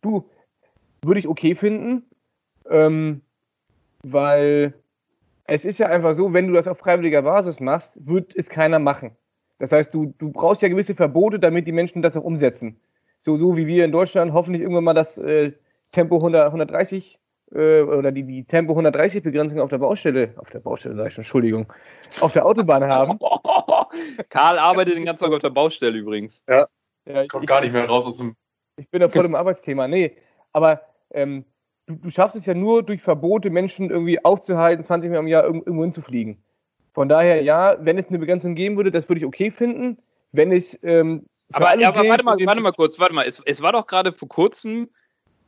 Du, 0.00 0.28
würde 1.04 1.20
ich 1.20 1.28
okay 1.28 1.54
finden, 1.54 2.04
ähm, 2.70 3.22
weil 4.02 4.74
es 5.46 5.64
ist 5.64 5.78
ja 5.78 5.88
einfach 5.88 6.14
so, 6.14 6.32
wenn 6.32 6.46
du 6.46 6.54
das 6.54 6.68
auf 6.68 6.78
freiwilliger 6.78 7.22
Basis 7.22 7.60
machst, 7.60 7.98
wird 8.06 8.34
es 8.36 8.48
keiner 8.48 8.78
machen. 8.78 9.16
Das 9.58 9.72
heißt, 9.72 9.92
du, 9.94 10.14
du 10.18 10.30
brauchst 10.30 10.62
ja 10.62 10.68
gewisse 10.68 10.94
Verbote, 10.94 11.38
damit 11.38 11.66
die 11.66 11.72
Menschen 11.72 12.02
das 12.02 12.16
auch 12.16 12.24
umsetzen 12.24 12.80
so, 13.22 13.36
so 13.36 13.56
wie 13.56 13.68
wir 13.68 13.84
in 13.84 13.92
Deutschland 13.92 14.32
hoffentlich 14.32 14.62
irgendwann 14.62 14.82
mal 14.82 14.94
das 14.94 15.16
äh, 15.16 15.52
Tempo 15.92 16.16
100, 16.16 16.46
130 16.46 17.20
äh, 17.54 17.82
oder 17.82 18.12
die, 18.12 18.22
die 18.24 18.44
Tempo 18.44 18.72
130 18.72 19.22
Begrenzung 19.22 19.60
auf 19.60 19.70
der 19.70 19.78
Baustelle, 19.78 20.34
auf 20.36 20.50
der 20.50 20.60
Baustelle 20.60 20.94
sage 20.96 21.08
ich 21.08 21.14
schon, 21.14 21.22
Entschuldigung, 21.22 21.72
auf 22.20 22.32
der 22.32 22.46
Autobahn 22.46 22.84
haben. 22.84 23.18
Karl 24.28 24.58
arbeitet 24.58 24.96
den 24.96 25.04
ganzen 25.04 25.24
Tag 25.24 25.32
auf 25.32 25.38
der 25.40 25.50
Baustelle 25.50 25.98
übrigens. 25.98 26.42
Ja, 26.48 26.66
ich, 27.04 27.28
Kommt 27.28 27.46
gar 27.46 27.60
nicht 27.60 27.72
mehr 27.72 27.86
raus 27.86 28.06
aus 28.06 28.16
dem. 28.16 28.34
ich 28.76 28.88
bin 28.88 29.00
da 29.00 29.08
voll 29.08 29.24
im 29.24 29.34
Arbeitsthema. 29.34 29.88
Nee, 29.88 30.16
aber 30.52 30.82
ähm, 31.10 31.44
du, 31.86 31.96
du 31.96 32.10
schaffst 32.10 32.36
es 32.36 32.46
ja 32.46 32.54
nur 32.54 32.82
durch 32.82 33.02
Verbote, 33.02 33.50
Menschen 33.50 33.90
irgendwie 33.90 34.24
aufzuhalten, 34.24 34.84
20 34.84 35.10
Mal 35.10 35.18
im 35.18 35.26
Jahr 35.26 35.44
irgend- 35.44 35.66
irgendwo 35.66 35.82
hinzufliegen. 35.84 36.42
Von 36.92 37.08
daher, 37.08 37.42
ja, 37.42 37.76
wenn 37.80 37.98
es 37.98 38.08
eine 38.08 38.18
Begrenzung 38.18 38.54
geben 38.54 38.76
würde, 38.76 38.90
das 38.90 39.08
würde 39.08 39.20
ich 39.20 39.26
okay 39.26 39.50
finden. 39.50 39.98
Wenn 40.32 40.52
es 40.52 40.78
ähm, 40.82 41.26
Aber, 41.52 41.78
ja, 41.78 41.88
aber 41.88 42.08
warte 42.08 42.24
mal, 42.24 42.36
warte 42.44 42.60
mal 42.60 42.72
kurz, 42.72 42.98
warte 42.98 43.14
mal. 43.14 43.26
Es, 43.26 43.42
es 43.44 43.60
war 43.62 43.72
doch 43.72 43.86
gerade 43.86 44.12
vor 44.12 44.28
kurzem, 44.28 44.88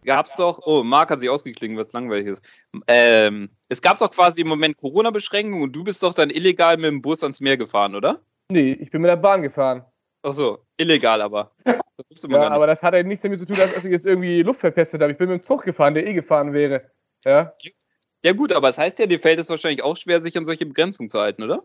gab 0.05 0.27
es 0.27 0.37
doch, 0.37 0.61
oh, 0.65 0.83
Marc 0.83 1.11
hat 1.11 1.21
sich 1.21 1.31
ausgeklingen, 1.31 1.77
was 1.77 1.93
langweilig 1.93 2.27
ist. 2.27 2.49
Ähm, 2.87 3.51
es 3.69 3.83
gab 3.83 3.99
doch 3.99 4.11
quasi 4.11 4.43
im 4.43 4.49
Moment 4.49 4.77
Corona-Beschränkungen 4.77 5.63
und 5.63 5.73
du 5.73 5.85
bist 5.85 6.03
doch 6.03 6.15
dann 6.15 6.31
illegal 6.31 6.77
mit 6.77 6.87
dem 6.87 7.03
Bus 7.03 7.23
ans 7.23 7.41
Meer 7.41 7.57
gefahren, 7.57 7.95
oder? 7.95 8.21
Nee, 8.51 8.73
ich 8.73 8.91
bin 8.91 9.03
mit 9.03 9.11
der 9.11 9.17
Bahn 9.17 9.43
gefahren. 9.43 9.85
Ach 10.23 10.33
so, 10.33 10.59
illegal 10.77 11.21
aber. 11.21 11.53
Das 12.09 12.23
man 12.25 12.43
Ja, 12.43 12.51
aber 12.51 12.67
das 12.67 12.83
hat 12.83 12.93
ja 12.93 13.05
nichts 13.05 13.23
damit 13.23 13.39
zu 13.39 13.47
tun, 13.47 13.57
dass 13.57 13.85
ich 13.85 13.91
jetzt 13.91 14.05
irgendwie 14.05 14.43
Luft 14.43 14.59
verpestet 14.59 15.01
habe. 15.01 15.13
Ich 15.13 15.19
bin 15.19 15.29
mit 15.29 15.43
dem 15.43 15.45
Zug 15.45 15.63
gefahren, 15.63 15.95
der 15.95 16.05
eh 16.07 16.13
gefahren 16.13 16.53
wäre. 16.53 16.91
Ja. 17.25 17.55
Ja 18.25 18.33
gut, 18.33 18.53
aber 18.53 18.69
es 18.69 18.79
heißt 18.79 18.99
ja, 18.99 19.07
dir 19.07 19.21
fällt 19.21 19.39
es 19.39 19.49
wahrscheinlich 19.49 19.85
auch 19.85 19.97
schwer, 19.97 20.21
sich 20.21 20.37
an 20.37 20.45
solche 20.45 20.67
Begrenzungen 20.67 21.09
zu 21.09 21.21
halten, 21.21 21.45
oder? 21.45 21.65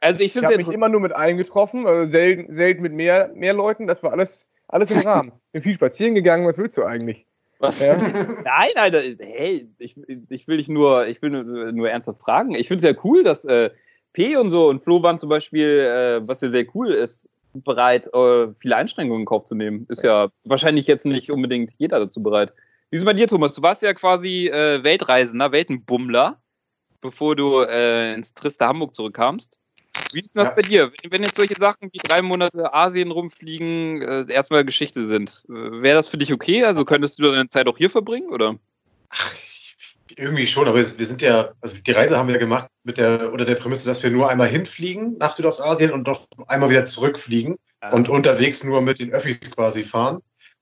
Also 0.00 0.20
ich 0.20 0.26
Ich 0.26 0.32
finde 0.34 0.48
habe 0.48 0.58
es 0.58 0.66
mich 0.66 0.74
immer 0.74 0.88
nur 0.88 1.00
mit 1.00 1.12
einem 1.12 1.36
getroffen, 1.36 1.86
also 1.86 2.08
selten, 2.08 2.54
selten 2.54 2.82
mit 2.82 2.92
mehr, 2.92 3.32
mehr 3.34 3.54
Leuten. 3.54 3.88
Das 3.88 4.02
war 4.02 4.12
alles, 4.12 4.46
alles 4.68 4.90
im 4.90 4.98
Rahmen. 5.06 5.32
Bin 5.52 5.62
viel 5.62 5.74
spazieren 5.74 6.14
gegangen. 6.14 6.46
Was 6.46 6.58
willst 6.58 6.76
du 6.76 6.84
eigentlich? 6.84 7.26
Was? 7.60 7.80
Ja. 7.80 7.96
Nein, 8.44 8.70
da- 8.92 8.98
hey, 9.24 9.68
ich, 9.78 9.94
ich 10.30 10.48
will 10.48 10.56
dich 10.56 10.68
nur, 10.68 11.06
ich 11.06 11.20
will 11.22 11.30
nur, 11.30 11.72
nur 11.72 11.90
ernsthaft 11.90 12.20
fragen. 12.20 12.54
Ich 12.54 12.68
finde 12.68 12.88
es 12.88 12.94
ja 12.94 13.00
cool, 13.04 13.22
dass 13.22 13.44
äh, 13.44 13.70
P 14.14 14.36
und 14.36 14.50
so 14.50 14.68
und 14.68 14.80
Flo 14.80 15.02
waren 15.02 15.18
zum 15.18 15.28
Beispiel, 15.28 15.66
äh, 15.80 16.26
was 16.26 16.40
ja 16.40 16.48
sehr 16.50 16.64
cool 16.74 16.90
ist, 16.90 17.28
bereit, 17.52 18.08
äh, 18.14 18.52
viele 18.54 18.76
Einschränkungen 18.76 19.20
in 19.22 19.26
Kauf 19.26 19.44
zu 19.44 19.54
nehmen. 19.54 19.84
Ist 19.90 20.02
ja 20.02 20.30
wahrscheinlich 20.44 20.86
jetzt 20.86 21.04
nicht 21.04 21.30
unbedingt 21.30 21.72
jeder 21.78 22.00
dazu 22.00 22.22
bereit. 22.22 22.52
Wie 22.90 22.96
ist 22.96 23.02
es 23.02 23.06
bei 23.06 23.12
dir, 23.12 23.26
Thomas? 23.28 23.54
Du 23.54 23.62
warst 23.62 23.82
ja 23.82 23.92
quasi 23.92 24.48
äh, 24.48 24.82
Weltreisender, 24.82 25.52
Weltenbummler, 25.52 26.40
bevor 27.02 27.36
du 27.36 27.60
äh, 27.60 28.14
ins 28.14 28.32
triste 28.34 28.66
Hamburg 28.66 28.94
zurückkamst. 28.94 29.59
Wie 30.12 30.20
ist 30.20 30.36
das 30.36 30.46
Ja. 30.46 30.50
bei 30.50 30.62
dir? 30.62 30.92
Wenn, 31.02 31.12
wenn 31.12 31.22
jetzt 31.22 31.36
solche 31.36 31.54
Sachen 31.58 31.90
wie 31.92 31.98
drei 31.98 32.22
Monate 32.22 32.72
Asien 32.72 33.10
rumfliegen 33.10 34.02
äh, 34.02 34.32
erstmal 34.32 34.64
Geschichte 34.64 35.06
sind, 35.06 35.44
äh, 35.48 35.52
wäre 35.52 35.96
das 35.96 36.08
für 36.08 36.18
dich 36.18 36.32
okay? 36.32 36.64
Also 36.64 36.84
könntest 36.84 37.18
du 37.18 37.30
deine 37.30 37.48
Zeit 37.48 37.68
auch 37.68 37.78
hier 37.78 37.90
verbringen, 37.90 38.30
oder? 38.30 38.56
Irgendwie 40.16 40.46
schon, 40.46 40.66
aber 40.66 40.76
wir 40.76 40.84
sind 40.84 41.22
ja, 41.22 41.52
also 41.60 41.76
die 41.78 41.92
Reise 41.92 42.18
haben 42.18 42.28
wir 42.28 42.38
gemacht 42.38 42.68
mit 42.82 42.98
der, 42.98 43.32
unter 43.32 43.44
der 43.44 43.54
Prämisse, 43.54 43.86
dass 43.86 44.02
wir 44.02 44.10
nur 44.10 44.28
einmal 44.28 44.48
hinfliegen 44.48 45.16
nach 45.18 45.34
Südostasien 45.34 45.92
und 45.92 46.06
noch 46.06 46.26
einmal 46.48 46.68
wieder 46.68 46.84
zurückfliegen 46.84 47.56
und 47.92 48.08
unterwegs 48.08 48.64
nur 48.64 48.82
mit 48.82 48.98
den 48.98 49.12
Öffis 49.12 49.38
quasi 49.52 49.84
fahren. 49.84 50.20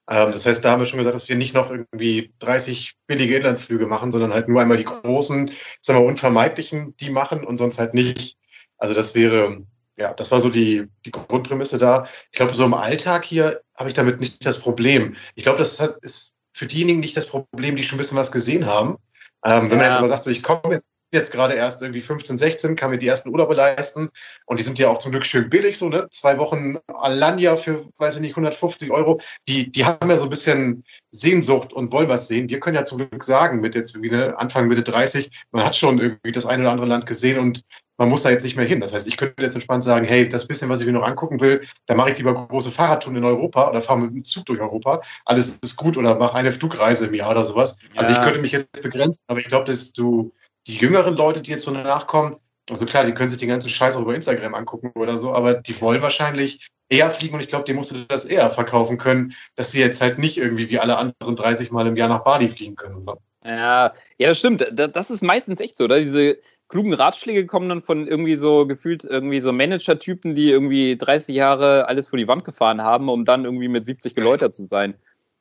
Ähm, 0.09 0.32
das 0.32 0.46
heißt, 0.46 0.64
da 0.64 0.72
haben 0.72 0.80
wir 0.80 0.86
schon 0.86 0.99
gesagt, 0.99 1.14
dass 1.14 1.28
wir 1.28 1.36
nicht 1.36 1.55
noch 1.55 1.70
irgendwie 1.70 2.32
30 2.38 2.94
billige 3.07 3.36
Inlandsflüge 3.36 3.86
machen, 3.86 4.11
sondern 4.12 4.32
halt 4.32 4.49
nur 4.49 4.61
einmal 4.61 4.76
die 4.76 4.84
großen, 4.84 5.51
sagen 5.80 6.01
wir, 6.01 6.07
unvermeidlichen, 6.07 6.94
die 6.99 7.11
machen 7.11 7.44
und 7.44 7.59
sonst 7.59 7.78
halt 7.78 7.94
nicht. 7.94 8.36
Also 8.78 8.94
das 8.94 9.14
wäre, 9.14 9.62
ja, 9.96 10.14
das 10.14 10.30
war 10.30 10.40
so 10.40 10.48
die, 10.48 10.86
die 11.04 11.10
Grundprämisse 11.10 11.78
da. 11.78 12.06
Ich 12.30 12.38
glaube, 12.38 12.54
so 12.54 12.64
im 12.64 12.74
Alltag 12.74 13.24
hier 13.24 13.60
habe 13.76 13.88
ich 13.90 13.94
damit 13.94 14.20
nicht 14.20 14.44
das 14.46 14.58
Problem. 14.58 15.16
Ich 15.34 15.42
glaube, 15.44 15.58
das 15.58 15.80
hat- 15.80 15.98
ist 16.02 16.34
für 16.52 16.66
diejenigen 16.66 17.00
nicht 17.00 17.16
das 17.16 17.26
Problem, 17.26 17.76
die 17.76 17.82
schon 17.84 17.96
ein 17.96 18.00
bisschen 18.00 18.18
was 18.18 18.32
gesehen 18.32 18.66
haben. 18.66 18.96
Ähm, 19.44 19.62
wenn 19.70 19.78
man 19.78 19.80
Ja. 19.80 19.86
jetzt 19.88 19.98
aber 19.98 20.08
sagt, 20.08 20.24
so, 20.24 20.30
ich 20.30 20.42
komme 20.42 20.60
jetzt, 20.74 20.86
jetzt 21.10 21.32
gerade 21.32 21.54
erst 21.54 21.80
irgendwie 21.80 22.00
15, 22.00 22.36
16, 22.36 22.76
kann 22.76 22.90
mir 22.90 22.98
die 22.98 23.06
ersten 23.06 23.30
Urlaube 23.30 23.54
leisten 23.54 24.10
und 24.46 24.58
die 24.60 24.62
sind 24.64 24.78
ja 24.78 24.88
auch 24.88 24.98
zum 24.98 25.10
Glück 25.12 25.24
schön 25.24 25.48
billig, 25.48 25.78
so, 25.78 25.88
ne? 25.88 26.06
Zwei 26.10 26.36
Wochen 26.38 26.76
Alanya 26.88 27.56
für, 27.56 27.88
weiß 27.96 28.16
ich 28.16 28.20
nicht, 28.20 28.36
150 28.36 28.90
Euro. 28.90 29.20
Die, 29.48 29.70
die 29.72 29.84
haben 29.86 30.10
ja 30.10 30.16
so 30.18 30.24
ein 30.24 30.30
bisschen 30.30 30.84
Sehnsucht 31.10 31.72
und 31.72 31.92
wollen 31.92 32.08
was 32.08 32.28
sehen. 32.28 32.48
Wir 32.50 32.60
können 32.60 32.76
ja 32.76 32.84
zum 32.84 32.98
Glück 32.98 33.24
sagen, 33.24 33.60
mit 33.60 33.74
jetzt 33.74 33.94
irgendwie, 33.94 34.10
ne, 34.10 34.36
Anfang, 34.38 34.68
Mitte 34.68 34.82
30, 34.82 35.30
man 35.50 35.64
hat 35.64 35.76
schon 35.76 35.98
irgendwie 35.98 36.32
das 36.32 36.44
eine 36.44 36.62
oder 36.64 36.72
andere 36.72 36.88
Land 36.88 37.06
gesehen 37.06 37.38
und 37.38 37.62
man 37.99 38.09
muss 38.09 38.22
da 38.22 38.30
jetzt 38.30 38.44
nicht 38.44 38.57
mehr 38.57 38.64
hin. 38.64 38.80
Das 38.80 38.94
heißt, 38.94 39.07
ich 39.07 39.16
könnte 39.16 39.42
jetzt 39.42 39.55
entspannt 39.55 39.84
sagen, 39.84 40.07
hey, 40.07 40.28
das 40.28 40.46
bisschen, 40.46 40.68
was 40.70 40.80
ich 40.80 40.86
mir 40.86 40.92
noch 40.92 41.03
angucken 41.03 41.40
will, 41.40 41.66
da 41.86 41.94
mache 41.94 42.11
ich 42.11 42.16
lieber 42.18 42.32
große 42.32 42.70
Fahrradtouren 42.70 43.16
in 43.16 43.24
Europa 43.24 43.68
oder 43.68 43.82
fahre 43.82 43.99
mit 44.01 44.14
dem 44.14 44.24
Zug 44.24 44.46
durch 44.46 44.61
Europa. 44.61 45.03
Alles 45.24 45.59
ist 45.62 45.76
gut 45.76 45.96
oder 45.96 46.14
mache 46.14 46.34
eine 46.34 46.53
Flugreise 46.53 47.07
im 47.07 47.14
Jahr 47.14 47.30
oder 47.30 47.44
sowas. 47.44 47.76
Also 47.96 48.12
Ja. 48.12 48.18
ich 48.20 48.24
könnte 48.24 48.40
mich 48.40 48.53
jetzt 48.53 48.82
begrenzen, 48.82 49.20
aber 49.26 49.40
ich 49.40 49.49
glaube, 49.49 49.64
dass 49.66 49.92
du 49.92 50.32
die 50.66 50.76
jüngeren 50.76 51.14
Leute, 51.14 51.42
die 51.42 51.51
jetzt 51.51 51.64
so 51.64 51.70
nachkommen, 51.72 52.36
also 52.70 52.84
klar, 52.86 53.05
die 53.05 53.12
können 53.14 53.30
sich 53.30 53.38
den 53.38 53.49
ganzen 53.49 53.70
Scheiß 53.70 53.96
auch 53.96 54.03
über 54.03 54.14
Instagram 54.14 54.55
angucken 54.55 54.92
oder 54.94 55.16
so, 55.18 55.32
aber 55.32 55.55
die 55.55 55.80
wollen 55.80 56.03
wahrscheinlich 56.03 56.68
eher 56.90 57.11
fliegen 57.11 57.34
und 57.34 57.40
ich 57.40 57.49
glaube, 57.49 57.64
denen 57.64 57.78
musst 57.78 57.90
du 57.90 57.96
das 58.07 58.24
eher 58.26 58.49
verkaufen 58.51 58.99
können, 58.99 59.32
dass 59.57 59.72
sie 59.72 59.80
jetzt 59.80 60.01
halt 60.01 60.18
nicht 60.18 60.36
irgendwie 60.38 60.68
wie 60.70 60.78
alle 60.78 60.96
anderen 60.99 61.34
30 61.36 61.70
Mal 61.70 61.86
im 61.86 61.96
Jahr 61.96 62.09
nach 62.09 62.24
Bali 62.24 62.49
fliegen 62.49 62.76
können. 62.76 63.05
Ne? 63.05 63.14
Ja, 63.44 63.94
ja, 64.18 64.28
das 64.28 64.38
stimmt. 64.38 64.66
Da- 64.72 64.86
Das 64.88 65.11
ist 65.11 65.22
meistens 65.22 65.61
echt 65.61 65.76
so, 65.76 65.84
oder? 65.84 65.99
Diese 66.01 66.36
klugen 66.68 66.92
Ratschläge 66.94 67.46
kommen 67.46 67.68
dann 67.68 67.82
von 67.82 68.06
irgendwie 68.06 68.36
so 68.36 68.66
gefühlt 68.66 69.04
irgendwie 69.04 69.40
so 69.40 69.52
Manager-Typen, 69.52 70.34
die 70.34 70.50
irgendwie 70.50 70.96
30 70.96 71.34
Jahre 71.34 71.88
alles 71.88 72.06
vor 72.06 72.18
die 72.18 72.28
Wand 72.28 72.44
gefahren 72.44 72.82
haben, 72.82 73.08
um 73.08 73.24
dann 73.24 73.44
irgendwie 73.44 73.68
mit 73.68 73.86
70 73.86 74.14
geläutert 74.14 74.54
zu 74.54 74.66
sein. 74.66 74.94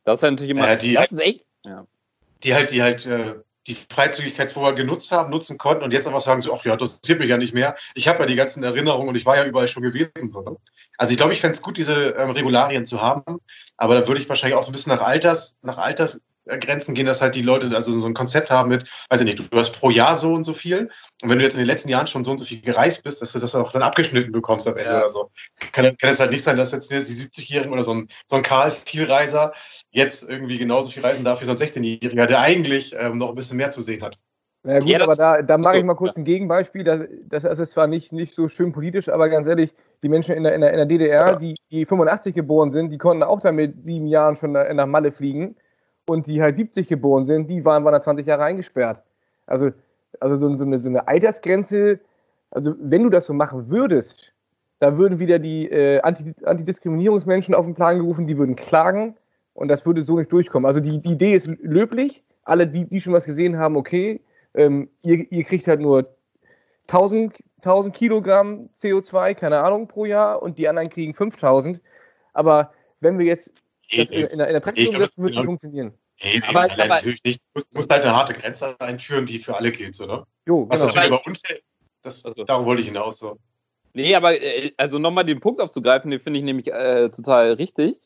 Das 0.04 0.20
ist 0.20 0.24
ja 0.24 0.32
natürlich 0.32 0.52
immer. 0.52 0.68
Ja, 0.68 0.76
die- 0.76 0.94
das 0.94 1.12
ist 1.12 1.20
echt. 1.20 1.46
Ja. 1.66 1.86
Die 2.44 2.54
halt, 2.54 2.72
die 2.72 2.82
halt 2.82 3.06
äh, 3.06 3.36
die 3.68 3.76
Freizügigkeit 3.76 4.52
vorher 4.52 4.74
genutzt 4.74 5.12
haben, 5.12 5.30
nutzen 5.30 5.58
konnten 5.58 5.84
und 5.84 5.92
jetzt 5.94 6.08
aber 6.08 6.22
sagen 6.22 6.40
so, 6.42 6.54
ach 6.54 6.64
ja, 6.64 6.78
das 6.78 6.96
interessiert 6.96 7.20
mich 7.20 7.30
ja 7.30 7.38
nicht 7.38 7.54
mehr. 7.54 7.76
Ich 7.96 8.08
habe 8.08 8.20
ja 8.20 8.26
die 8.26 8.36
ganzen 8.36 8.64
Erinnerungen 8.64 9.10
und 9.10 9.16
ich 9.16 9.26
war 9.26 9.36
ja 9.36 9.46
überall 9.46 9.68
schon 9.68 9.84
gewesen. 9.84 10.30
So, 10.30 10.42
ne? 10.42 10.56
Also 10.98 11.12
ich 11.12 11.18
glaube, 11.18 11.34
ich 11.34 11.42
fände 11.42 11.56
es 11.56 11.62
gut, 11.62 11.76
diese 11.76 12.12
ähm, 12.18 12.30
Regularien 12.30 12.86
zu 12.86 13.02
haben, 13.02 13.40
aber 13.76 14.00
da 14.00 14.08
würde 14.08 14.22
ich 14.22 14.30
wahrscheinlich 14.30 14.58
auch 14.58 14.64
so 14.64 14.70
ein 14.70 14.74
bisschen 14.74 14.96
nach 14.96 15.02
Alters, 15.02 15.58
nach 15.62 15.78
Altersgrenzen 16.50 16.96
gehen, 16.96 17.06
dass 17.06 17.22
halt 17.22 17.36
die 17.36 17.42
Leute 17.42 17.70
also 17.76 17.98
so 18.00 18.08
ein 18.08 18.14
Konzept 18.14 18.50
haben 18.52 18.70
mit, 18.70 18.84
weiß 19.10 19.22
ich 19.22 19.26
nicht, 19.26 19.40
du, 19.40 19.44
hast 19.58 19.72
pro 19.72 19.90
Jahr 19.90 20.16
so 20.18 20.34
und 20.34 20.44
so 20.44 20.54
viel 20.54 20.90
und 21.22 21.30
wenn 21.30 21.38
du 21.38 21.44
jetzt 21.44 21.54
in 21.54 21.60
den 21.60 21.68
letzten 21.68 21.90
Jahren 21.90 22.08
schon 22.08 22.24
so 22.24 22.32
und 22.32 22.38
so 22.38 22.46
viel 22.46 22.62
gereist 22.62 23.04
bist, 23.04 23.22
dass 23.22 23.32
du 23.34 23.40
das 23.40 23.56
auch 23.56 23.72
dann 23.72 23.82
abgeschnitten 23.84 24.32
bekommst 24.32 24.68
am 24.68 24.78
Ende 24.78 24.92
Ja. 24.92 24.98
oder 25.00 25.10
so. 25.10 25.30
Kann, 25.72 25.96
kann 25.98 26.10
es 26.12 26.20
halt 26.20 26.32
nicht 26.32 26.44
sein, 26.44 26.58
dass 26.58 26.72
jetzt 26.72 26.90
die 26.92 26.96
70-Jährigen 26.96 27.72
oder 27.74 27.84
so 27.84 27.94
ein, 27.94 28.08
so 28.28 28.36
ein 28.36 28.44
Karl 28.44 28.72
Vielreiser 28.72 29.54
jetzt 29.92 30.30
irgendwie 30.30 30.58
genauso 30.58 30.92
viel 30.92 31.04
reisen 31.04 31.26
darf 31.26 31.42
wie 31.42 31.46
so 31.46 31.52
ein 31.52 31.58
16-Jähriger, 31.58 32.26
der 32.26 32.40
eigentlich 32.40 32.96
ähm, 32.98 33.18
noch 33.18 33.30
ein 33.30 33.36
bisschen 33.36 33.58
mehr 33.58 33.72
zu 33.72 33.82
sehen 33.82 34.02
hat. 34.04 34.18
Na 34.64 34.80
gut, 34.80 34.90
Ja, 34.90 35.00
das- 35.00 35.08
aber 35.08 35.16
da, 35.16 35.42
da 35.42 35.58
mache 35.58 35.70
Achso, 35.70 35.80
ich 35.80 35.86
mal 35.86 35.96
kurz 35.96 36.18
ein 36.18 36.24
Gegenbeispiel. 36.26 36.84
Das, 36.84 37.02
das 37.30 37.60
ist 37.60 37.72
zwar 37.72 37.88
nicht, 37.88 38.12
nicht 38.12 38.34
so 38.34 38.50
schön 38.50 38.74
politisch, 38.74 39.08
aber 39.08 39.30
ganz 39.30 39.48
ehrlich, 39.48 39.74
die 40.04 40.10
Menschen 40.10 40.36
in 40.36 40.44
der, 40.44 40.54
in 40.56 40.62
der, 40.62 40.72
in 40.72 40.78
der 40.78 40.86
DDR, 40.86 41.36
die, 41.38 41.56
die 41.72 41.86
85 41.86 42.36
geboren 42.36 42.70
sind, 42.72 42.92
die 42.92 42.98
konnten 42.98 43.24
auch 43.24 43.40
damit 43.40 43.82
sieben 43.82 44.08
Jahren 44.08 44.36
schon 44.36 44.52
nach 44.52 44.86
Malle 44.86 45.12
fliegen. 45.12 45.56
Und 46.08 46.28
die 46.28 46.42
halt 46.42 46.58
70 46.58 46.88
geboren 46.88 47.26
sind, 47.26 47.50
die 47.50 47.64
waren, 47.66 47.84
waren 47.84 47.94
da 47.94 48.02
20 48.02 48.26
Jahre 48.26 48.44
eingesperrt. 48.44 49.04
Also, 49.46 49.72
also 50.20 50.36
so, 50.38 50.56
so, 50.56 50.64
eine, 50.64 50.80
so 50.80 50.90
eine 50.90 51.08
Altersgrenze, 51.08 52.00
also 52.52 52.76
wenn 52.80 53.04
du 53.04 53.10
das 53.10 53.26
so 53.26 53.34
machen 53.34 53.70
würdest, 53.70 54.34
da 54.80 54.98
würden 54.98 55.20
wieder 55.20 55.40
die 55.40 55.70
äh, 55.70 56.00
Anti 56.02 56.34
Antidiskriminierungsmenschen 56.44 57.56
auf 57.56 57.66
den 57.66 57.76
Plan 57.76 57.98
gerufen, 57.98 58.28
die 58.28 58.38
würden 58.38 58.56
klagen 58.56 59.16
und 59.54 59.70
das 59.70 59.86
würde 59.86 60.04
so 60.04 60.18
nicht 60.18 60.32
durchkommen. 60.32 60.68
Also 60.68 60.80
die, 60.80 61.02
die 61.02 61.14
Idee 61.14 61.34
ist 61.34 61.48
löblich. 61.62 62.24
Alle, 62.44 62.68
die, 62.68 62.86
die 62.86 63.02
schon 63.02 63.14
was 63.14 63.26
gesehen 63.26 63.58
haben, 63.58 63.76
okay, 63.76 64.22
ähm, 64.54 64.90
ihr, 65.02 65.30
ihr 65.32 65.44
kriegt 65.44 65.68
halt 65.68 65.82
nur 65.82 66.08
1000, 66.88 67.38
1000 67.58 67.94
Kilogramm 67.96 68.70
CO2, 68.74 69.34
keine 69.34 69.60
Ahnung, 69.60 69.88
pro 69.88 70.06
Jahr 70.06 70.42
und 70.42 70.58
die 70.58 70.70
anderen 70.70 70.90
kriegen 70.90 71.14
5000. 71.14 71.82
Aber 72.34 72.72
wenn 73.02 73.18
wir 73.20 73.26
jetzt 73.26 73.54
das 73.96 74.10
in, 74.10 74.24
in, 74.24 74.38
der, 74.38 74.48
in 74.48 74.54
der 74.54 74.60
Praxis 74.60 74.84
Ich 74.84 74.90
glaub, 74.90 75.02
umsetzen, 75.02 75.22
wird 75.24 75.32
es 75.32 75.36
das- 75.36 75.42
nicht 75.42 75.46
funktionieren. 75.46 75.94
Nee, 76.24 76.42
Aber- 76.48 76.64
aber, 76.64 76.74
aber- 76.74 76.88
natürlich 76.88 77.24
nicht. 77.24 77.42
Du 77.42 77.48
musst, 77.56 77.74
musst 77.76 77.90
halt 77.92 78.04
eine 78.04 78.16
harte 78.16 78.34
Grenze 78.34 78.76
einführen, 78.80 79.26
die 79.26 79.38
für 79.40 79.56
alle 79.56 79.72
gilt, 79.72 79.96
so, 79.96 80.06
ne? 80.06 80.26
Jo, 80.48 80.66
Was 80.70 80.82
genau. 80.82 80.94
natürlich 80.94 81.12
aber 81.14 81.26
unfair 81.28 81.58
das, 82.02 82.26
Ach 82.26 82.34
so. 82.36 82.44
Darauf 82.44 82.66
wollte 82.66 82.82
ich 82.82 82.88
hinaus. 82.88 83.20
So. 83.20 83.38
Nee, 83.94 84.16
aber 84.16 84.40
äh, 84.42 84.72
also 84.78 84.98
nochmal 85.00 85.26
den 85.26 85.40
Punkt 85.40 85.60
aufzugreifen, 85.62 86.10
den 86.12 86.20
finde 86.20 86.40
ich 86.40 86.46
nämlich 86.46 86.68
äh, 86.72 87.10
total 87.10 87.54
richtig. 87.54 88.02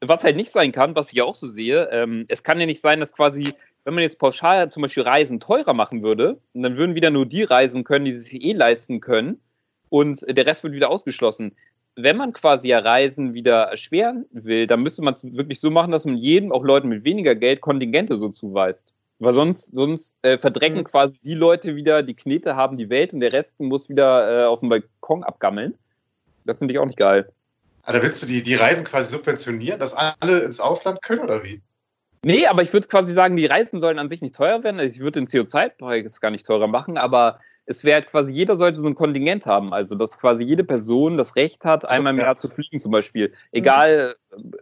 Was 0.00 0.24
halt 0.24 0.36
nicht 0.36 0.50
sein 0.50 0.72
kann, 0.72 0.94
was 0.96 1.12
ich 1.12 1.22
auch 1.22 1.34
so 1.34 1.46
sehe, 1.46 1.88
ähm, 1.90 2.26
es 2.28 2.42
kann 2.42 2.60
ja 2.60 2.66
nicht 2.66 2.80
sein, 2.80 3.00
dass 3.00 3.12
quasi, 3.12 3.54
wenn 3.84 3.94
man 3.94 4.02
jetzt 4.02 4.18
pauschal 4.18 4.70
zum 4.70 4.82
Beispiel 4.82 5.02
Reisen 5.02 5.40
teurer 5.40 5.72
machen 5.74 6.02
würde, 6.02 6.40
dann 6.54 6.76
würden 6.76 6.94
wieder 6.94 7.10
nur 7.10 7.26
die 7.26 7.42
reisen 7.42 7.84
können, 7.84 8.04
die 8.04 8.12
sich 8.12 8.42
eh 8.42 8.52
leisten 8.52 9.00
können 9.00 9.40
und 9.88 10.24
der 10.28 10.44
Rest 10.46 10.62
wird 10.62 10.74
wieder 10.74 10.90
ausgeschlossen. 10.90 11.56
Wenn 11.96 12.16
man 12.16 12.32
quasi 12.32 12.68
ja 12.68 12.80
Reisen 12.80 13.34
wieder 13.34 13.62
erschweren 13.64 14.26
will, 14.32 14.66
dann 14.66 14.82
müsste 14.82 15.02
man 15.02 15.14
es 15.14 15.24
wirklich 15.24 15.60
so 15.60 15.70
machen, 15.70 15.92
dass 15.92 16.04
man 16.04 16.16
jedem, 16.16 16.50
auch 16.50 16.64
Leuten 16.64 16.88
mit 16.88 17.04
weniger 17.04 17.34
Geld, 17.34 17.60
Kontingente 17.60 18.16
so 18.16 18.28
zuweist. 18.30 18.92
Weil 19.20 19.32
sonst, 19.32 19.74
sonst 19.74 20.18
äh, 20.24 20.38
verdrecken 20.38 20.78
Mhm. 20.78 20.84
quasi 20.84 21.20
die 21.22 21.34
Leute 21.34 21.76
wieder, 21.76 22.02
die 22.02 22.14
Knete 22.14 22.56
haben 22.56 22.76
die 22.76 22.90
Welt 22.90 23.14
und 23.14 23.20
der 23.20 23.32
Rest 23.32 23.60
muss 23.60 23.88
wieder 23.88 24.42
äh, 24.42 24.46
auf 24.46 24.60
dem 24.60 24.70
Balkon 24.70 25.22
abgammeln. 25.22 25.74
Das 26.44 26.58
finde 26.58 26.74
ich 26.74 26.80
auch 26.80 26.86
nicht 26.86 26.98
geil. 26.98 27.30
Aber 27.84 28.02
willst 28.02 28.22
du 28.22 28.26
die, 28.26 28.42
die 28.42 28.54
Reisen 28.54 28.84
quasi 28.84 29.12
subventionieren, 29.12 29.78
dass 29.78 29.94
alle 29.94 30.40
ins 30.40 30.58
Ausland 30.58 31.00
können 31.02 31.20
oder 31.20 31.44
wie? 31.44 31.62
Nee, 32.24 32.46
aber 32.46 32.62
ich 32.62 32.72
würde 32.72 32.88
quasi 32.88 33.12
sagen, 33.12 33.36
die 33.36 33.46
Reisen 33.46 33.80
sollen 33.80 33.98
an 33.98 34.08
sich 34.08 34.22
nicht 34.22 34.34
teuer 34.34 34.64
werden. 34.64 34.80
Also 34.80 34.94
ich 34.94 35.00
würde 35.00 35.20
den 35.20 35.28
CO2-Preis 35.28 36.20
gar 36.20 36.30
nicht 36.30 36.46
teurer 36.46 36.66
machen, 36.66 36.96
aber 36.96 37.38
es 37.66 37.84
wäre 37.84 38.00
halt 38.00 38.10
quasi, 38.10 38.32
jeder 38.32 38.56
sollte 38.56 38.80
so 38.80 38.86
ein 38.86 38.94
Kontingent 38.94 39.46
haben. 39.46 39.72
Also, 39.72 39.94
dass 39.94 40.18
quasi 40.18 40.44
jede 40.44 40.64
Person 40.64 41.16
das 41.16 41.36
Recht 41.36 41.64
hat, 41.64 41.88
einmal 41.88 42.12
im 42.12 42.18
ja. 42.18 42.26
Jahr 42.26 42.36
zu 42.36 42.48
fliegen 42.48 42.78
zum 42.78 42.92
Beispiel. 42.92 43.32
Egal, 43.52 44.16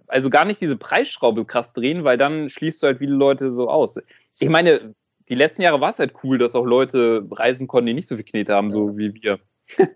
also 0.06 0.30
gar 0.30 0.44
nicht 0.44 0.60
diese 0.60 0.76
Preisschraube 0.76 1.44
krass 1.44 1.72
drehen, 1.72 2.04
weil 2.04 2.18
dann 2.18 2.48
schließt 2.48 2.82
du 2.82 2.86
halt 2.86 2.98
viele 2.98 3.14
Leute 3.14 3.50
so 3.50 3.68
aus. 3.68 3.98
Ich 4.38 4.48
meine, 4.48 4.94
die 5.28 5.34
letzten 5.34 5.62
Jahre 5.62 5.80
war 5.80 5.90
es 5.90 5.98
halt 5.98 6.12
cool, 6.22 6.38
dass 6.38 6.54
auch 6.54 6.64
Leute 6.64 7.26
reisen 7.30 7.66
konnten, 7.66 7.86
die 7.86 7.94
nicht 7.94 8.08
so 8.08 8.16
viel 8.16 8.24
Knete 8.24 8.54
haben, 8.54 8.70
so 8.72 8.96
wie 8.96 9.14
wir. 9.14 9.38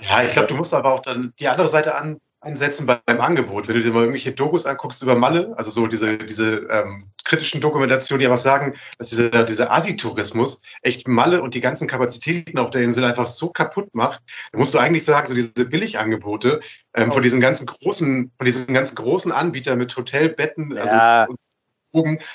Ja, 0.00 0.22
ich 0.22 0.34
glaube, 0.34 0.48
du 0.48 0.56
musst 0.56 0.74
aber 0.74 0.92
auch 0.92 1.00
dann 1.00 1.32
die 1.40 1.48
andere 1.48 1.68
Seite 1.68 1.94
an, 1.94 2.20
ansetzen 2.40 2.86
beim 2.86 3.20
Angebot. 3.20 3.68
Wenn 3.68 3.76
du 3.76 3.82
dir 3.82 3.92
mal 3.92 4.00
irgendwelche 4.00 4.32
Dokus 4.32 4.66
anguckst 4.66 5.02
über 5.02 5.14
Malle, 5.14 5.54
also 5.56 5.70
so 5.70 5.86
diese, 5.86 6.18
diese 6.18 6.66
ähm, 6.70 7.04
kritischen 7.24 7.60
Dokumentationen, 7.60 8.20
die 8.20 8.24
ja 8.24 8.30
was 8.30 8.42
sagen, 8.42 8.74
dass 8.98 9.10
dieser, 9.10 9.44
dieser 9.44 9.72
Asi-Tourismus 9.72 10.60
echt 10.82 11.08
Malle 11.08 11.42
und 11.42 11.54
die 11.54 11.60
ganzen 11.60 11.88
Kapazitäten 11.88 12.58
auf 12.58 12.70
der 12.70 12.82
Insel 12.82 13.04
einfach 13.04 13.26
so 13.26 13.50
kaputt 13.50 13.94
macht, 13.94 14.22
da 14.52 14.58
musst 14.58 14.74
du 14.74 14.78
eigentlich 14.78 15.04
sagen, 15.04 15.26
so 15.26 15.34
diese 15.34 15.52
Billigangebote 15.52 16.60
ähm, 16.94 17.10
von 17.10 17.22
diesen 17.22 17.40
ganzen 17.40 17.66
großen, 17.66 18.30
von 18.36 18.44
diesen 18.44 18.72
ganzen 18.72 18.94
großen 18.94 19.32
Anbietern 19.32 19.78
mit 19.78 19.96
Hotelbetten, 19.96 20.78
also 20.78 20.94
Ja. 20.94 21.26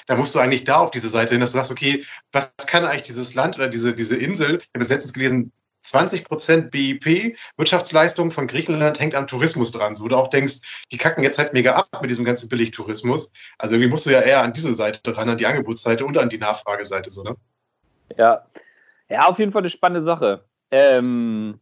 da 0.08 0.16
musst 0.16 0.34
du 0.34 0.40
eigentlich 0.40 0.64
da 0.64 0.78
auf 0.78 0.92
diese 0.92 1.08
Seite 1.08 1.36
hin, 1.36 1.42
dass 1.42 1.52
du 1.52 1.58
sagst, 1.58 1.72
okay, 1.72 2.04
was 2.32 2.54
kann 2.66 2.84
eigentlich 2.84 3.04
dieses 3.04 3.36
Land 3.36 3.58
oder 3.58 3.68
diese, 3.68 3.94
diese 3.94 4.18
Insel, 4.18 4.58
ich 4.60 4.68
habe 4.74 4.80
das 4.80 4.90
letztens 4.90 5.14
gelesen, 5.14 5.52
20 5.82 6.24
Prozent 6.24 6.72
BIP, 6.72 7.36
Wirtschaftsleistung 7.58 8.32
von 8.32 8.48
Griechenland 8.48 9.00
hängt 9.00 9.16
am 9.16 9.28
Tourismus 9.28 9.72
dran. 9.72 9.96
So, 9.96 10.04
wo 10.04 10.08
du 10.08 10.16
auch 10.16 10.30
denkst, 10.30 10.86
die 10.92 10.98
kacken 10.98 11.24
jetzt 11.24 11.38
halt 11.38 11.54
mega 11.54 11.76
ab 11.76 11.88
mit 12.02 12.10
diesem 12.10 12.26
ganzen 12.26 12.50
Billigtourismus. 12.50 13.32
Also 13.58 13.76
irgendwie 13.76 13.90
musst 13.90 14.06
du 14.06 14.12
ja 14.12 14.22
eher 14.22 14.44
an 14.44 14.54
diese 14.54 14.74
Seite 14.74 15.16
ran, 15.18 15.30
an 15.30 15.38
die 15.38 15.46
Angebotsseite 15.46 16.06
und 16.06 16.18
an 16.18 16.30
die 16.30 16.38
Nachfrageseite, 16.38 17.10
so, 17.10 17.24
ne? 17.24 17.36
Ja. 18.18 18.46
Ja, 19.10 19.28
auf 19.28 19.40
jeden 19.40 19.52
Fall 19.52 19.62
eine 19.62 19.70
spannende 19.70 20.04
Sache. 20.04 20.46
Ähm, 20.72 21.60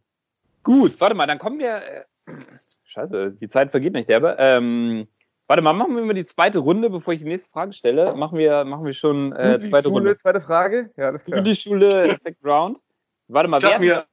gut, 0.64 1.00
warte 1.00 1.16
mal, 1.16 1.26
dann 1.26 1.40
kommen 1.40 1.60
wir. 1.60 1.78
Äh, 1.78 2.04
scheiße, 2.86 3.32
die 3.32 3.48
Zeit 3.48 3.72
vergeht 3.72 3.94
nicht, 3.94 4.08
derbe. 4.08 4.36
Ähm, 4.38 5.08
warte 5.48 5.64
mal, 5.64 5.74
machen 5.74 5.96
wir 5.96 6.04
mal 6.04 6.14
die 6.14 6.26
zweite 6.26 6.60
Runde, 6.60 6.90
bevor 6.90 7.14
ich 7.14 7.22
die 7.22 7.28
nächste 7.28 7.50
Frage 7.50 7.74
stelle. 7.74 8.16
Machen 8.16 8.38
wir, 8.38 8.66
machen 8.66 8.86
wir 8.86 8.94
schon 8.94 9.34
äh, 9.34 9.58
Die 9.58 9.70
zweite 9.70 9.90
Schule, 9.90 9.96
Runde. 9.96 10.16
Zweite 10.16 10.42
Frage? 10.42 10.92
Ja, 10.96 11.08
alles 11.08 11.24
klar. 11.24 11.42
Die 11.42 11.56
Schule, 11.56 12.16
Second 12.18 12.46
Round. 12.46 12.84
Warte 13.30 13.48
mal, 13.48 13.58
Ich 13.58 13.64
wer, 13.64 13.80
mir, 13.80 14.06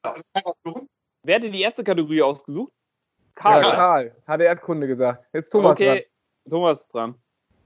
wer 1.22 1.34
hat 1.36 1.42
dir 1.42 1.50
die 1.50 1.62
erste 1.62 1.82
Kategorie 1.82 2.20
ausgesucht? 2.22 2.70
Ja, 2.72 3.32
Karl. 3.34 3.62
Karl. 3.62 4.16
Hat 4.26 4.40
er 4.40 4.46
Erdkunde 4.46 4.86
gesagt. 4.86 5.24
Jetzt 5.32 5.50
Thomas 5.50 5.72
okay, 5.72 6.06
Thomas 6.48 6.82
ist 6.82 6.94
dran. 6.94 7.14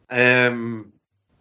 Ähm, 0.09 0.93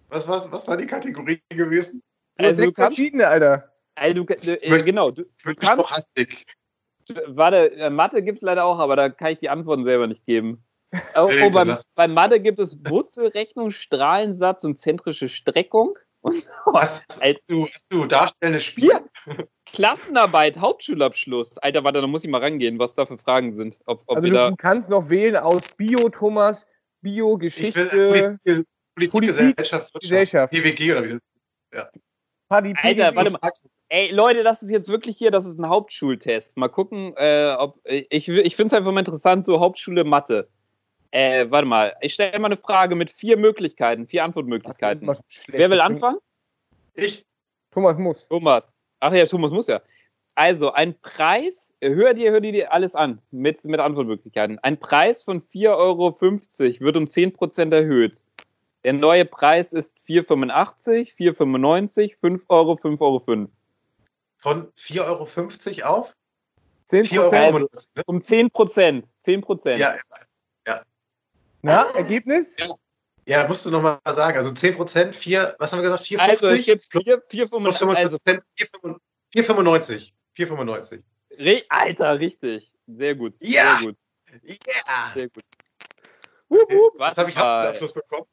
was, 0.09 0.27
was, 0.27 0.51
was 0.51 0.67
war 0.67 0.77
die 0.77 0.87
Kategorie 0.87 1.41
gewesen? 1.49 2.01
dran. 2.01 2.03
Du 2.37 2.43
hast 2.43 2.49
Also, 2.49 2.61
du 2.61 2.65
sechs 2.67 2.75
kannst, 2.75 2.95
verschiedene, 2.95 3.27
Alter. 3.27 3.71
also, 3.95 4.23
du, 4.23 4.33
äh, 4.33 4.69
möchte- 4.69 4.85
genau, 4.85 5.11
du, 5.11 5.21
Ich 5.23 5.43
bin 5.43 5.53
Du 5.53 5.59
kannst- 5.65 5.85
Stochastik. 5.85 6.45
Warte, 7.27 7.71
äh, 7.75 7.89
Mathe 7.89 8.21
gibt 8.21 8.37
es 8.37 8.41
leider 8.43 8.65
auch, 8.65 8.77
aber 8.79 8.95
da 8.95 9.09
kann 9.09 9.31
ich 9.31 9.39
die 9.39 9.49
Antworten 9.49 9.83
selber 9.83 10.07
nicht 10.07 10.25
geben. 10.25 10.63
Oh, 11.15 11.29
oh, 11.43 11.49
beim, 11.51 11.75
bei 11.95 12.07
Mathe 12.07 12.39
gibt 12.39 12.57
es 12.57 12.77
Wurzelrechnung, 12.87 13.69
Strahlensatz 13.69 14.63
und 14.63 14.77
zentrische 14.79 15.29
Streckung. 15.29 15.97
Und 16.21 16.35
Was, 16.65 17.03
hast, 17.09 17.23
Alter. 17.23 17.39
du, 17.47 17.67
hast 17.67 17.85
du 17.89 18.05
darstellendes 18.05 18.65
Spiel? 18.65 18.91
Klassenarbeit, 19.65 20.57
Hauptschulabschluss. 20.57 21.57
Alter, 21.59 21.83
warte, 21.83 22.01
da 22.01 22.07
muss 22.07 22.23
ich 22.23 22.29
mal 22.29 22.41
rangehen, 22.41 22.79
was 22.79 22.95
da 22.95 23.05
für 23.05 23.17
Fragen 23.17 23.53
sind. 23.53 23.79
Ob, 23.85 24.03
ob 24.07 24.17
Also 24.17 24.29
wir 24.31 24.49
du, 24.49 24.55
kannst 24.55 24.89
noch 24.89 25.09
wählen 25.09 25.35
aus 25.35 25.63
Bio, 25.77 26.09
Thomas, 26.09 26.65
Bio, 27.01 27.35
Ich 27.41 27.41
will 27.41 27.49
Geschichte, 27.49 27.85
Politik, 27.85 28.67
Politik, 28.95 29.11
Politik, 29.11 29.27
Gesellschaft, 29.27 29.93
Wirtschaft, 29.93 30.01
Gesellschaft. 30.01 30.53
PWG 30.53 30.91
oder 30.91 31.03
wie 31.05 31.19
Paddy, 32.49 32.73
Alter, 32.75 33.11
PDD. 33.11 33.15
warte 33.15 33.31
mal. 33.41 33.51
Ey, 33.91 34.11
Leute, 34.11 34.43
das 34.43 34.61
ist 34.61 34.69
jetzt 34.69 34.87
wirklich 34.87 35.17
hier, 35.17 35.31
das 35.31 35.45
ist 35.45 35.59
ein 35.59 35.67
Hauptschultest. 35.67 36.57
Mal 36.57 36.67
gucken, 36.69 37.13
äh, 37.15 37.55
ob. 37.57 37.79
Ich, 37.85 38.27
ich 38.27 38.55
finde 38.55 38.67
es 38.67 38.73
einfach 38.73 38.91
mal 38.91 38.99
interessant, 38.99 39.45
so 39.45 39.59
Hauptschule 39.59 40.03
Mathe. 40.03 40.47
Äh, 41.11 41.49
warte 41.49 41.67
mal, 41.67 41.95
ich 42.01 42.13
stelle 42.13 42.37
mal 42.39 42.47
eine 42.47 42.57
Frage 42.57 42.95
mit 42.95 43.09
vier 43.09 43.37
Möglichkeiten, 43.37 44.05
vier 44.05 44.23
Antwortmöglichkeiten. 44.23 45.07
Wer 45.47 45.69
will 45.69 45.81
anfangen? 45.81 46.19
Ich? 46.93 47.25
Thomas 47.71 47.97
muss. 47.97 48.27
Thomas. 48.27 48.73
Ach 48.99 49.13
ja, 49.13 49.25
Thomas 49.25 49.51
muss 49.51 49.67
ja. 49.67 49.81
Also, 50.35 50.71
ein 50.71 50.97
Preis, 51.01 51.73
hör 51.81 52.13
dir, 52.13 52.31
hör 52.31 52.39
dir 52.39 52.71
alles 52.71 52.95
an 52.95 53.21
mit, 53.31 53.63
mit 53.65 53.79
Antwortmöglichkeiten. 53.79 54.59
Ein 54.59 54.79
Preis 54.79 55.23
von 55.23 55.41
4,50 55.41 55.75
Euro 55.75 56.19
wird 56.19 56.97
um 56.97 57.05
10% 57.05 57.73
erhöht. 57.73 58.23
Der 58.83 58.93
neue 58.93 59.25
Preis 59.25 59.73
ist 59.73 59.97
4,85, 59.97 61.13
4,95, 61.13 62.17
5 62.17 62.45
Euro, 62.49 62.73
5,05 62.73 63.01
Euro. 63.01 63.49
Von 64.37 64.71
4,50 64.73 65.83
Euro 65.83 65.97
auf 65.97 66.15
10 66.85 67.03
4,95 67.05 67.19
Euro. 67.19 67.69
Also-? 67.71 67.87
Um 68.05 68.19
10%. 68.19 69.03
10%. 69.25 69.77
Ja, 69.77 69.95
Na, 71.61 71.89
Ergebnis? 71.95 72.55
Ja. 72.57 72.67
ja, 73.25 73.47
musst 73.47 73.65
du 73.65 73.71
nochmal 73.71 73.99
sagen. 74.09 74.37
Also 74.37 74.53
10 74.53 74.75
Prozent, 74.75 75.15
4, 75.15 75.55
was 75.59 75.71
haben 75.71 75.79
wir 75.79 75.83
gesagt? 75.83 76.03
4,50 76.03 76.19
Also, 76.19 76.47
4, 76.55 76.77
plus 76.89 77.03
4,95. 77.49 77.79
5 77.79 77.95
Also, 77.97 78.17
Prozent, 78.17 78.43
4,95. 78.57 80.11
4,95. 80.37 81.03
ri- 81.37 81.63
Alter, 81.69 82.19
richtig. 82.19 82.71
Sehr 82.87 83.15
gut. 83.15 83.35
Ja. 83.39 83.77
Sehr 83.79 83.87
gut. 83.87 83.97
Yeah! 84.47 85.11
Sehr 85.13 85.29
gut. 85.29 85.43
Wup, 86.49 86.71
wup. 86.71 86.93
Was 86.97 87.17
habe 87.17 87.29
ich 87.29 87.35
mal. 87.35 87.67
Abschluss 87.69 87.93
bekommen? 87.93 88.25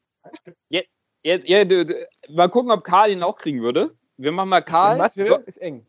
Ja, 0.69 0.81
ja, 1.23 1.65
du, 1.65 2.07
mal 2.29 2.47
gucken, 2.49 2.71
ob 2.71 2.83
Karl 2.83 3.11
ihn 3.11 3.23
auch 3.23 3.35
kriegen 3.37 3.61
würde. 3.61 3.95
Wir 4.17 4.31
machen 4.31 4.49
mal 4.49 4.61
Karl. 4.61 4.97
Mathe 4.97 5.25
So, 5.25 5.37
ist 5.37 5.57
eng. 5.57 5.85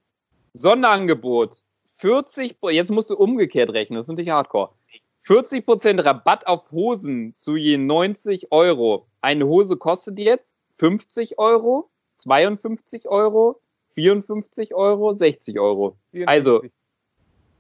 Sonderangebot. 0.55 1.62
40, 1.97 2.59
Pro- 2.61 2.68
jetzt 2.70 2.91
musst 2.91 3.11
du 3.11 3.16
umgekehrt 3.16 3.70
rechnen, 3.70 3.97
das 3.97 4.07
ist 4.07 4.11
natürlich 4.11 4.30
hardcore. 4.30 4.74
40% 5.29 6.03
Rabatt 6.05 6.47
auf 6.47 6.70
Hosen 6.72 7.35
zu 7.35 7.57
je 7.57 7.76
90 7.76 8.51
Euro. 8.51 9.07
Eine 9.20 9.47
Hose 9.47 9.76
kostet 9.76 10.18
jetzt 10.18 10.57
50 10.70 11.39
Euro, 11.39 11.91
52 12.14 13.07
Euro, 13.09 13.61
54 13.89 14.74
Euro, 14.74 15.12
60 15.12 15.61
Euro. 15.61 15.99
54. 16.12 16.29
Also, 16.29 16.62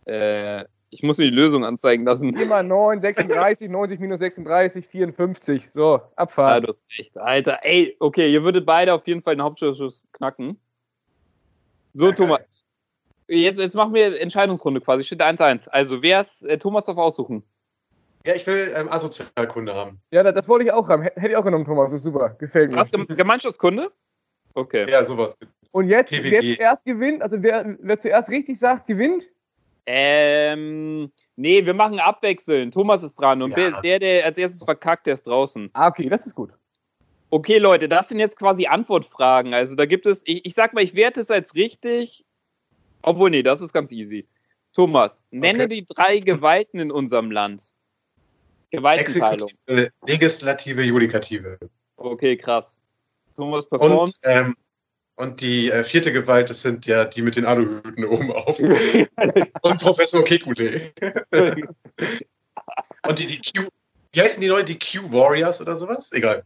Äh, 0.06 0.64
ich 0.88 1.02
muss 1.02 1.18
mir 1.18 1.24
die 1.24 1.36
Lösung 1.36 1.66
anzeigen 1.66 2.06
lassen. 2.06 2.32
4 2.32 2.46
mal 2.46 2.62
9, 2.62 3.02
36, 3.02 3.68
90 3.68 4.00
minus 4.00 4.20
36, 4.20 4.86
54. 4.86 5.70
So, 5.70 5.96
Ah, 5.96 6.10
Abfahrt. 6.16 6.64
du 6.64 6.68
hast 6.68 6.86
recht. 6.98 7.18
Alter, 7.18 7.58
ey, 7.62 7.94
okay, 8.00 8.32
ihr 8.32 8.42
würdet 8.42 8.64
beide 8.64 8.94
auf 8.94 9.06
jeden 9.06 9.20
Fall 9.22 9.36
den 9.36 9.42
Hauptschulschuss 9.42 10.02
knacken. 10.12 10.58
So, 11.92 12.06
Ja, 12.06 12.12
Thomas. 12.14 12.40
Jetzt, 13.30 13.60
jetzt 13.60 13.74
machen 13.74 13.92
wir 13.92 14.18
Entscheidungsrunde 14.18 14.80
quasi. 14.80 15.04
Steht 15.04 15.20
1-1. 15.20 15.68
Also, 15.68 16.00
wer 16.00 16.22
ist 16.22 16.42
äh, 16.44 16.56
Thomas 16.56 16.86
darf 16.86 16.96
aussuchen? 16.96 17.42
Ja, 18.28 18.34
ich 18.34 18.46
will 18.46 18.74
ähm, 18.76 18.90
Asozialkunde 18.90 19.74
haben. 19.74 20.02
Ja, 20.10 20.22
das, 20.22 20.34
das 20.34 20.48
wollte 20.48 20.66
ich 20.66 20.72
auch 20.72 20.86
haben. 20.90 21.02
Hätte 21.02 21.28
ich 21.28 21.36
auch 21.36 21.44
genommen, 21.44 21.64
Thomas. 21.64 21.92
Das 21.92 22.00
ist 22.00 22.04
super. 22.04 22.28
Gefällt 22.38 22.70
mir. 22.70 22.76
Was? 22.76 22.90
Gem 22.90 23.06
Gemeinschaftskunde? 23.06 23.90
Okay. 24.52 24.84
Ja, 24.86 25.02
sowas. 25.02 25.34
Und 25.70 25.88
jetzt, 25.88 26.10
PWG. 26.12 26.30
wer 26.30 26.42
zuerst 26.56 26.84
gewinnt, 26.84 27.22
also 27.22 27.42
wer, 27.42 27.78
wer 27.80 27.98
zuerst 27.98 28.28
richtig 28.28 28.58
sagt, 28.58 28.86
gewinnt. 28.86 29.30
Ähm, 29.86 31.10
nee, 31.36 31.64
wir 31.64 31.72
machen 31.72 32.00
abwechseln. 32.00 32.70
Thomas 32.70 33.02
ist 33.02 33.14
dran 33.14 33.40
und 33.40 33.56
Ja. 33.56 33.80
der, 33.80 33.98
der 33.98 34.26
als 34.26 34.36
erstes 34.36 34.62
verkackt, 34.62 35.06
der 35.06 35.14
ist 35.14 35.26
draußen. 35.26 35.70
Ah, 35.72 35.88
okay, 35.88 36.10
das 36.10 36.26
ist 36.26 36.34
gut. 36.34 36.50
Okay, 37.30 37.56
Leute, 37.56 37.88
das 37.88 38.10
sind 38.10 38.18
jetzt 38.18 38.38
quasi 38.38 38.66
Antwortfragen. 38.66 39.54
Also 39.54 39.74
da 39.74 39.86
gibt 39.86 40.04
es, 40.04 40.22
ich, 40.26 40.44
ich 40.44 40.52
sag 40.52 40.74
mal, 40.74 40.84
ich 40.84 40.94
werte 40.94 41.20
es 41.20 41.30
als 41.30 41.54
richtig. 41.54 42.26
Obwohl, 43.00 43.30
nee, 43.30 43.42
das 43.42 43.62
ist 43.62 43.72
ganz 43.72 43.90
easy. 43.90 44.28
Thomas, 44.74 45.24
nenne 45.30 45.64
Okay. 45.64 45.68
die 45.76 45.86
drei 45.86 46.18
Gewalten 46.18 46.78
in 46.78 46.90
unserem 46.90 47.30
Land. 47.30 47.72
Gewaltenteilung. 48.70 49.50
Exekutive, 49.66 49.90
Legislative, 50.06 50.82
Judikative. 50.82 51.58
Okay, 51.96 52.36
krass. 52.36 52.80
Thomas 53.36 53.68
performt. 53.68 53.94
Und, 53.94 54.18
ähm, 54.24 54.56
und 55.16 55.40
die 55.40 55.70
äh, 55.70 55.82
vierte 55.82 56.12
Gewalt, 56.12 56.48
das 56.50 56.62
sind 56.62 56.86
ja 56.86 57.04
die 57.04 57.22
mit 57.22 57.36
den 57.36 57.44
Aluhüten 57.44 58.04
oben 58.04 58.30
auf. 58.32 58.58
Und 59.62 59.80
Professor 59.80 60.22
Kekulé. 60.22 60.92
Und 63.06 63.18
die, 63.18 63.26
die 63.26 63.38
Q. 63.38 63.68
Wie 64.12 64.20
heißen 64.20 64.40
die 64.40 64.48
neuen? 64.48 64.66
Die 64.66 64.78
Q-Warriors 64.78 65.60
oder 65.60 65.74
sowas? 65.76 66.12
Egal. 66.12 66.44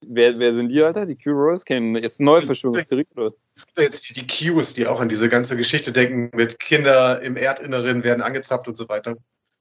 wer, 0.00 0.38
wer 0.38 0.52
sind 0.52 0.68
die, 0.68 0.82
Alter? 0.82 1.04
Die 1.04 1.16
Q-Rose? 1.16 1.64
Kennen 1.64 1.94
jetzt 1.96 2.20
neue 2.20 2.42
Verschwörungstheorie 2.42 3.06
oder? 3.16 3.32
Jetzt 3.76 4.08
die, 4.08 4.14
die 4.14 4.26
Qs, 4.26 4.74
die 4.74 4.86
auch 4.86 5.00
an 5.00 5.08
diese 5.08 5.28
ganze 5.28 5.56
Geschichte 5.56 5.92
denken, 5.92 6.30
mit 6.36 6.58
Kinder 6.58 7.20
im 7.22 7.36
Erdinneren 7.36 8.04
werden 8.04 8.22
angezapft 8.22 8.68
und 8.68 8.76
so 8.76 8.88
weiter. 8.88 9.16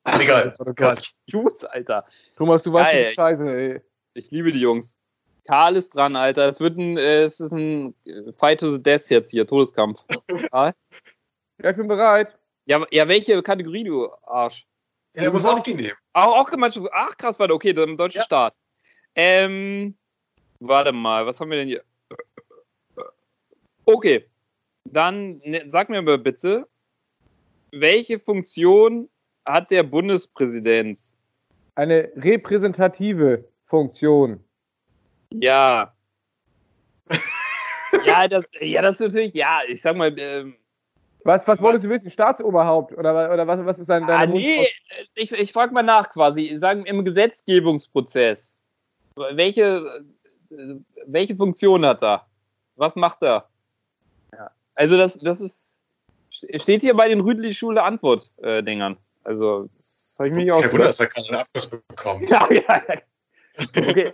Egal. 0.05 0.53
Oh 0.59 0.73
Gott. 0.75 1.11
Qs, 1.29 1.63
Alter. 1.65 2.05
Thomas, 2.37 2.63
du 2.63 2.73
weißt 2.73 2.91
Geil. 2.91 3.05
schon 3.05 3.13
Scheiße, 3.13 3.57
ey. 3.57 3.81
Ich 4.13 4.31
liebe 4.31 4.51
die 4.51 4.61
Jungs. 4.61 4.97
Karl 5.45 5.75
ist 5.75 5.95
dran, 5.95 6.15
Alter. 6.15 6.47
Es 6.47 6.59
wird 6.59 6.77
ein, 6.77 6.97
äh, 6.97 7.23
es 7.23 7.39
ist 7.39 7.51
ein 7.51 7.93
äh, 8.05 8.31
Fight 8.33 8.59
to 8.59 8.69
the 8.69 8.81
Death 8.81 9.09
jetzt 9.09 9.31
hier, 9.31 9.45
Todeskampf. 9.45 10.03
Karl? 10.51 10.73
Ja, 11.61 11.69
ich 11.69 11.77
bin 11.77 11.87
bereit. 11.87 12.37
Ja, 12.65 12.85
ja, 12.91 13.07
welche 13.07 13.41
Kategorie, 13.43 13.83
du 13.83 14.09
Arsch? 14.23 14.65
Er 15.13 15.31
muss 15.31 15.45
auch 15.45 15.59
die 15.59 15.75
nehmen. 15.75 15.93
Auch, 16.13 16.39
auch 16.39 16.49
Gemeinschaft. 16.49 16.87
Ach, 16.91 17.15
krass, 17.15 17.39
warte, 17.39 17.53
okay, 17.53 17.73
dann 17.73 17.95
deutscher 17.95 18.19
Ja. 18.19 18.23
Staat. 18.23 18.55
Ähm, 19.15 19.95
Warte 20.59 20.91
mal, 20.91 21.25
was 21.25 21.39
haben 21.39 21.49
wir 21.51 21.57
denn 21.57 21.67
hier? 21.67 21.83
Okay, 23.85 24.25
dann 24.85 25.37
ne, 25.43 25.63
sag 25.67 25.89
mir 25.89 26.01
mal 26.01 26.17
bitte, 26.17 26.67
welche 27.71 28.19
Funktion 28.19 29.09
hat 29.45 29.71
der 29.71 29.83
Bundespräsident? 29.83 30.97
Eine 31.75 32.11
repräsentative 32.15 33.43
Funktion. 33.65 34.43
Ja. 35.31 35.93
ja, 38.05 38.27
das, 38.27 38.45
ja, 38.61 38.81
das 38.81 38.99
ist 38.99 39.07
natürlich, 39.07 39.33
ja, 39.33 39.59
ich 39.67 39.81
sag 39.81 39.95
mal, 39.95 40.15
ähm, 40.17 40.55
Was, 41.23 41.47
was 41.47 41.61
wolltest 41.61 41.83
du 41.83 41.89
wissen? 41.89 42.09
Staatsoberhaupt? 42.09 42.97
Oder, 42.97 43.33
oder 43.33 43.47
was, 43.47 43.65
was 43.65 43.79
ist 43.79 43.89
dein, 43.89 44.03
ah, 44.03 44.25
nee, 44.25 44.67
ich, 45.15 45.31
ich 45.31 45.51
frage 45.51 45.73
mal 45.73 45.83
nach 45.83 46.11
quasi, 46.11 46.55
sagen 46.57 46.85
im 46.85 47.03
Gesetzgebungsprozess, 47.03 48.57
welche, 49.15 50.05
äh, 50.51 50.75
welche 51.07 51.35
Funktion 51.35 51.85
hat 51.85 52.03
er? 52.03 52.25
Was 52.75 52.95
macht 52.95 53.23
er? 53.23 53.49
Ja. 54.33 54.51
Also 54.75 54.97
das, 54.97 55.17
das 55.17 55.41
ist, 55.41 55.79
steht 56.29 56.81
hier 56.81 56.93
bei 56.93 57.09
den 57.09 57.21
Rüdli-Schule 57.21 57.81
Antwort-Dingern. 57.81 58.97
Also, 59.25 59.63
das 59.63 60.15
habe 60.19 60.29
ich 60.29 60.35
mich 60.35 60.51
auch 60.51 60.61
Kein 60.61 60.71
Wunder, 60.71 60.85
dass 60.85 60.99
er 60.99 61.07
keinen 61.07 61.35
Abschluss 61.35 61.67
bekommt. 61.67 62.29
Ja, 62.29 62.47
ja, 62.51 62.83
ja. 62.87 63.01
Okay. 63.57 64.13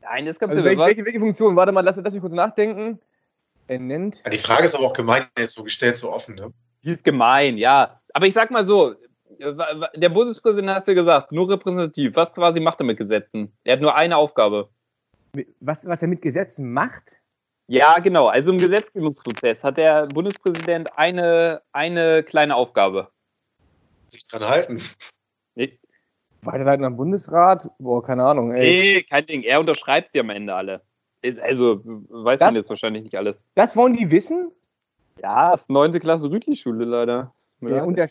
Nein, 0.00 0.26
das 0.26 0.38
kannst 0.38 0.56
Also 0.56 0.62
du 0.62 0.64
welche, 0.64 0.80
welche, 0.80 1.04
welche 1.04 1.18
Funktion? 1.18 1.56
Warte 1.56 1.72
mal, 1.72 1.80
lass, 1.80 1.96
lass 1.96 2.12
mich 2.12 2.20
kurz 2.20 2.32
nachdenken. 2.32 3.00
Er 3.66 3.80
nennt. 3.80 4.22
Ja, 4.24 4.30
die 4.30 4.38
Frage 4.38 4.64
ist 4.64 4.74
aber 4.74 4.84
auch 4.84 4.92
gemein 4.92 5.26
jetzt 5.36 5.54
so 5.54 5.64
gestellt, 5.64 5.96
so 5.96 6.12
offen. 6.12 6.36
Ne? 6.36 6.52
Die 6.84 6.90
ist 6.90 7.02
gemein, 7.02 7.58
ja. 7.58 7.98
Aber 8.14 8.26
ich 8.26 8.34
sag 8.34 8.52
mal 8.52 8.62
so, 8.62 8.92
äh, 9.38 9.54
der 9.96 10.08
Bundespräsident 10.08 10.70
hast 10.70 10.86
du 10.86 10.92
ja 10.92 11.00
gesagt, 11.00 11.32
nur 11.32 11.50
repräsentativ. 11.50 12.14
Was 12.14 12.32
quasi 12.32 12.60
macht 12.60 12.80
er 12.80 12.86
mit 12.86 12.98
Gesetzen? 12.98 13.52
Er 13.64 13.74
hat 13.74 13.80
nur 13.80 13.96
eine 13.96 14.16
Aufgabe. 14.16 14.68
Was, 15.58 15.84
was 15.86 16.02
er 16.02 16.08
mit 16.08 16.22
Gesetzen 16.22 16.72
macht? 16.72 17.16
Ja, 17.66 17.98
genau. 17.98 18.28
Also 18.28 18.52
im 18.52 18.58
Gesetzgebungsprozess 18.58 19.64
hat 19.64 19.76
der 19.76 20.06
Bundespräsident 20.06 20.96
eine, 20.96 21.62
eine 21.72 22.22
kleine 22.22 22.54
Aufgabe. 22.54 23.08
Sich 24.08 24.24
dran 24.24 24.44
halten. 24.48 24.80
Nee, 25.54 25.78
Weiterleiten 26.42 26.84
am 26.84 26.96
Bundesrat? 26.96 27.68
Boah, 27.78 28.02
keine 28.04 28.24
Ahnung. 28.24 28.52
Ey. 28.54 28.60
nee 28.94 29.02
kein 29.02 29.26
Ding. 29.26 29.42
Er 29.42 29.58
unterschreibt 29.60 30.12
sie 30.12 30.20
am 30.20 30.30
Ende 30.30 30.54
alle. 30.54 30.82
Also 31.42 31.80
weiß 31.84 32.38
man 32.40 32.48
Das- 32.50 32.54
jetzt 32.54 32.68
wahrscheinlich 32.68 33.02
nicht 33.02 33.16
alles. 33.16 33.46
Das 33.54 33.74
wollen 33.76 33.94
die 33.94 34.10
wissen? 34.10 34.52
Ja, 35.22 35.50
das 35.50 35.62
ist 35.62 35.70
neunte 35.70 35.98
Klasse 35.98 36.30
Rütli-Schule 36.30 36.84
leider. 36.84 37.34
Ja, 37.62 37.86
der, 37.86 38.10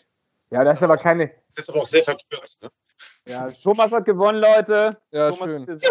ja, 0.50 0.64
das 0.64 0.74
ist 0.78 0.82
aber 0.82 0.96
keine. 0.96 1.30
Das 1.54 1.60
ist 1.64 1.70
aber 1.70 1.80
auch 1.82 1.86
sehr 1.86 2.02
verkürzt. 2.04 2.64
Ne? 2.64 2.70
Ja, 3.28 3.48
Thomas 3.50 3.92
hat 3.92 4.04
gewonnen, 4.04 4.40
Leute. 4.40 5.00
ja 5.12 5.30
Thomas 5.30 5.64
schön. 5.64 5.76
ist. 5.76 5.86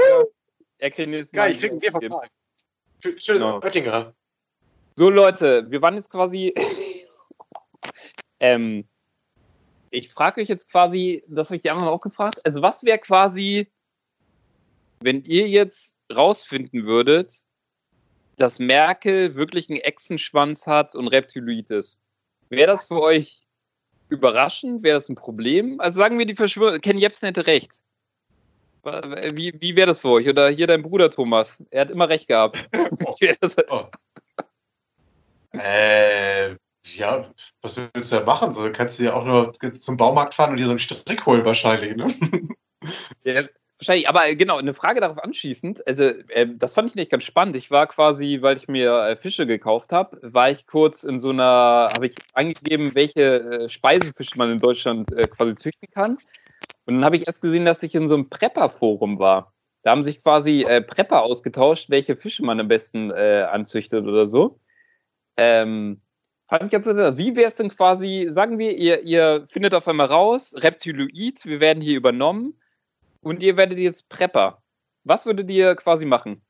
Er 0.78 0.92
kriegt 0.92 1.10
nächstes 1.10 1.34
Mal 1.34 1.44
Geil, 1.44 1.52
ich 1.54 1.60
krieg 1.62 1.72
ein 1.72 1.80
Bier 1.80 1.92
geben. 1.94 2.12
verkauft. 2.12 2.32
Schönes 3.24 3.42
Genau. 3.42 3.56
Oettinger. 3.62 4.14
So, 4.96 5.10
Leute, 5.10 5.66
wir 5.72 5.82
waren 5.82 5.96
jetzt 5.96 6.10
quasi. 6.10 6.54
ähm, 8.40 8.88
ich 9.96 10.10
frage 10.10 10.42
euch 10.42 10.48
jetzt 10.50 10.70
quasi, 10.70 11.24
das 11.28 11.48
habe 11.48 11.56
ich 11.58 11.62
die 11.62 11.70
anderen 11.70 11.90
auch 11.90 12.00
gefragt. 12.02 12.42
Also, 12.46 12.62
was 12.62 12.84
wäre 12.84 13.00
quasi, 13.00 13.72
wenn 15.02 15.24
ihr 15.24 15.48
jetzt 15.48 15.98
rausfinden 16.16 16.86
würdet, 16.86 17.44
dass 18.38 18.60
Merkel 18.60 19.36
wirklich 19.36 19.70
einen 19.70 19.80
Echsenschwanz 19.80 20.68
hat 20.68 20.96
und 20.96 21.08
Reptiloid 21.08 21.72
ist? 21.72 21.98
Wäre 22.50 22.68
das 22.68 22.88
für 22.88 23.02
euch 23.02 23.48
überraschend? 24.10 24.84
Wäre 24.84 24.96
das 24.98 25.10
ein 25.10 25.16
Problem? 25.16 25.80
Also, 25.80 25.98
sagen 25.98 26.20
wir, 26.20 26.26
die 26.26 26.36
Verschwörung. 26.36 26.80
Ken 26.82 26.98
Jebsen 26.98 27.26
hätte 27.28 27.48
recht. 27.48 27.82
Wie, 28.84 29.52
wie 29.60 29.76
wäre 29.76 29.88
das 29.88 30.02
für 30.02 30.10
euch? 30.10 30.30
Oder 30.30 30.50
hier 30.50 30.68
dein 30.68 30.84
Bruder 30.84 31.10
Thomas. 31.10 31.64
Er 31.72 31.82
hat 31.82 31.90
immer 31.90 32.08
recht 32.08 32.28
gehabt. 32.28 32.60
Das- 33.42 33.56
Oh. 33.70 33.86
Äh, 35.54 36.56
ja, 36.94 37.26
was 37.62 37.78
willst 37.78 38.12
du 38.12 38.18
da 38.18 38.26
machen? 38.26 38.54
So, 38.54 38.70
kannst 38.72 39.00
du 39.00 39.04
ja 39.06 39.14
auch 39.14 39.26
nur 39.26 39.52
zum 39.54 39.98
Baumarkt 39.98 40.34
fahren 40.34 40.52
und 40.52 40.58
dir 40.58 40.66
so 40.66 40.72
einen 40.72 40.80
Strick 40.80 41.26
holen 41.26 41.46
wahrscheinlich, 41.46 41.96
ne? 41.96 42.08
Ja, 43.24 43.44
wahrscheinlich, 43.80 44.08
aber 44.08 44.28
äh, 44.28 44.36
genau, 44.36 44.58
eine 44.58 44.76
Frage 44.76 45.02
darauf 45.02 45.18
anschließend. 45.18 45.88
Also, 45.88 46.12
ähm, 46.30 46.60
das 46.60 46.76
fand 46.76 46.90
ich 46.90 46.96
nicht 46.96 47.10
ganz 47.10 47.24
spannend. 47.24 47.56
Ich 47.56 47.72
war 47.72 47.88
quasi, 47.88 48.40
weil 48.42 48.58
ich 48.58 48.68
mir 48.68 48.92
äh, 48.92 49.16
Fische 49.16 49.48
gekauft 49.48 49.92
habe, 49.92 50.20
war 50.22 50.52
ich 50.52 50.68
kurz 50.68 51.04
in 51.04 51.18
so 51.18 51.32
einer, 51.32 51.90
habe 51.94 52.06
ich 52.06 52.16
angegeben, 52.34 52.94
welche 52.94 53.40
äh, 53.40 53.70
Speisefische 53.70 54.38
man 54.38 54.52
in 54.52 54.60
Deutschland 54.60 55.12
äh, 55.14 55.28
quasi 55.28 55.56
züchten 55.56 55.90
kann. 55.90 56.18
Und 56.86 56.96
dann 56.96 57.06
habe 57.06 57.16
ich 57.16 57.26
erst 57.26 57.42
gesehen, 57.42 57.66
dass 57.66 57.82
ich 57.82 57.96
in 57.96 58.08
so 58.08 58.14
einem 58.14 58.30
Prepper-Forum 58.30 59.18
war. 59.18 59.54
Da 59.82 59.92
haben 59.92 60.04
sich 60.04 60.22
quasi 60.22 60.62
äh, 60.62 60.82
Prepper 60.82 61.24
ausgetauscht, 61.24 61.90
welche 61.90 62.16
Fische 62.16 62.44
man 62.44 62.60
am 62.60 62.68
besten 62.68 63.12
äh, 63.12 63.48
anzüchtet 63.50 64.06
oder 64.06 64.28
so. 64.28 64.60
Ähm, 65.38 66.02
fand 66.48 66.64
ich 66.64 66.72
ganz 66.72 66.86
interessant. 66.86 67.18
Wie 67.18 67.36
wäre 67.36 67.48
es 67.48 67.56
denn 67.56 67.70
quasi, 67.70 68.28
sagen 68.30 68.60
wir, 68.60 68.76
ihr, 68.78 69.02
ihr 69.02 69.46
findet 69.48 69.74
auf 69.74 69.88
einmal 69.88 70.08
raus, 70.08 70.54
Reptiloid, 70.58 71.46
wir 71.46 71.60
werden 71.60 71.82
hier 71.82 71.98
übernommen 71.98 72.60
und 73.22 73.42
ihr 73.42 73.58
werdet 73.58 73.80
jetzt 73.80 74.10
Prepper. 74.10 74.62
Was 75.04 75.26
würdet 75.26 75.50
ihr 75.50 75.76
quasi 75.76 76.06
machen? 76.06 76.42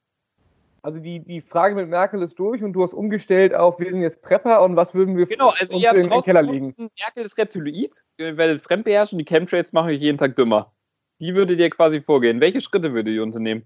Also 0.81 0.99
die, 0.99 1.19
die 1.19 1.41
Frage 1.41 1.73
mit 1.73 1.89
Merkel 1.89 2.21
ist 2.21 2.37
durch 2.37 2.61
und 2.61 2.73
du 2.73 2.83
hast 2.83 2.93
umgestellt 2.93 3.55
auf, 3.55 3.79
wir 3.79 3.89
sind 3.89 4.01
jetzt 4.01 4.21
Prepper 4.21 4.61
und 4.61 4.75
was 4.75 4.93
würden 4.93 5.17
wir 5.17 5.25
Genau, 5.25 5.49
also 5.49 5.73
uns 5.73 5.83
ihr 5.83 5.89
habt 5.89 5.97
in 5.97 6.09
den 6.09 6.21
Keller 6.21 6.43
legen? 6.43 6.75
Merkel 6.77 7.25
ist 7.25 7.37
Reptiloid, 7.39 8.03
ihr 8.17 8.37
werdet 8.37 8.61
fremdbeherrschen, 8.61 9.17
die 9.17 9.25
Chemtrails 9.25 9.73
machen 9.73 9.89
euch 9.89 9.99
jeden 9.99 10.19
Tag 10.19 10.35
dümmer. 10.35 10.71
Wie 11.17 11.33
würdet 11.33 11.59
ihr 11.59 11.69
quasi 11.71 12.01
vorgehen? 12.01 12.39
Welche 12.39 12.61
Schritte 12.61 12.93
würdet 12.93 13.15
ihr 13.15 13.23
unternehmen? 13.23 13.63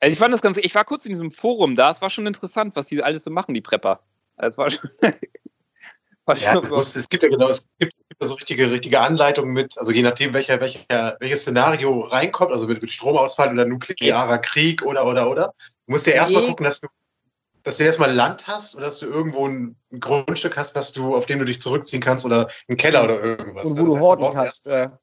Also 0.00 0.12
ich 0.12 0.18
fand 0.18 0.34
das 0.34 0.42
ganz, 0.42 0.56
ich 0.56 0.74
war 0.74 0.84
kurz 0.84 1.06
in 1.06 1.12
diesem 1.12 1.30
Forum 1.30 1.76
da, 1.76 1.90
es 1.90 2.02
war 2.02 2.10
schon 2.10 2.26
interessant, 2.26 2.74
was 2.74 2.88
die 2.88 3.02
alles 3.02 3.22
so 3.22 3.30
machen, 3.30 3.54
die 3.54 3.60
Prepper. 3.60 4.00
Also 4.36 4.54
Es 4.54 4.58
war 4.58 4.70
schon, 4.70 4.90
war 6.26 6.36
Ja, 6.36 6.52
schon 6.52 6.68
du 6.68 6.76
es 6.76 7.08
gibt 7.08 7.22
ja 7.22 7.28
genau, 7.28 7.48
es 7.48 7.62
gibt, 7.78 7.92
es 7.94 7.98
gibt 8.08 8.24
so 8.24 8.34
richtige, 8.34 8.70
richtige 8.70 9.00
Anleitungen 9.00 9.52
mit, 9.52 9.78
also 9.78 9.92
je 9.92 10.02
nachdem, 10.02 10.34
welcher, 10.34 10.60
welcher, 10.60 11.16
welches 11.20 11.42
Szenario 11.42 12.00
reinkommt, 12.00 12.52
also 12.52 12.66
mit, 12.66 12.82
mit 12.82 12.90
Stromausfall 12.92 13.52
oder 13.52 13.64
nuklearer 13.64 14.38
Krieg 14.38 14.82
oder, 14.82 15.06
oder, 15.06 15.30
oder. 15.30 15.54
Du 15.86 15.92
musst 15.92 16.06
ja 16.06 16.14
erstmal 16.14 16.42
Nee. 16.42 16.48
gucken, 16.48 16.64
dass 16.64 16.80
du, 16.80 16.88
dass 17.62 17.78
du 17.78 17.84
erstmal 17.84 18.12
Land 18.12 18.46
hast 18.46 18.76
oder 18.76 18.86
dass 18.86 18.98
du 18.98 19.06
irgendwo 19.06 19.48
ein, 19.48 19.76
ein 19.92 20.00
Grundstück 20.00 20.56
hast, 20.56 20.74
was 20.74 20.92
du, 20.92 21.16
auf 21.16 21.26
dem 21.26 21.38
du 21.38 21.44
dich 21.44 21.60
zurückziehen 21.60 22.02
kannst 22.02 22.24
oder 22.24 22.48
einen 22.68 22.76
Keller 22.76 23.04
oder 23.04 23.22
irgendwas. 23.22 23.70
Und 23.70 23.78
wo 23.78 23.84
Das 23.84 23.92
du 23.92 23.96
heißt, 23.96 24.04
horten 24.06 24.22
brauchst 24.24 24.38
kannst. 24.38 24.66
Ja. 24.66 24.98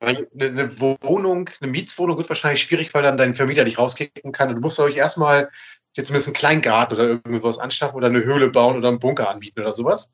Eine, 0.00 0.28
eine 0.40 0.80
Wohnung, 0.80 1.50
eine 1.60 1.70
Mietswohnung 1.72 2.16
wird 2.18 2.28
wahrscheinlich 2.28 2.62
schwierig, 2.62 2.94
weil 2.94 3.02
dann 3.02 3.16
dein 3.18 3.34
Vermieter 3.34 3.64
dich 3.64 3.78
rauskicken 3.78 4.30
kann. 4.32 4.48
Und 4.48 4.56
du 4.56 4.60
musst 4.60 4.78
euch 4.78 4.96
erstmal 4.96 5.50
jetzt 5.98 6.08
zumindest 6.08 6.28
einen 6.28 6.36
kleinen 6.36 6.62
Garten 6.62 6.94
oder 6.94 7.04
irgendwas 7.08 7.58
anschaffen 7.58 7.96
oder 7.96 8.06
eine 8.06 8.24
Höhle 8.24 8.50
bauen 8.50 8.76
oder 8.76 8.88
einen 8.88 8.98
Bunker 8.98 9.28
anbieten 9.28 9.60
oder 9.60 9.72
sowas. 9.72 10.10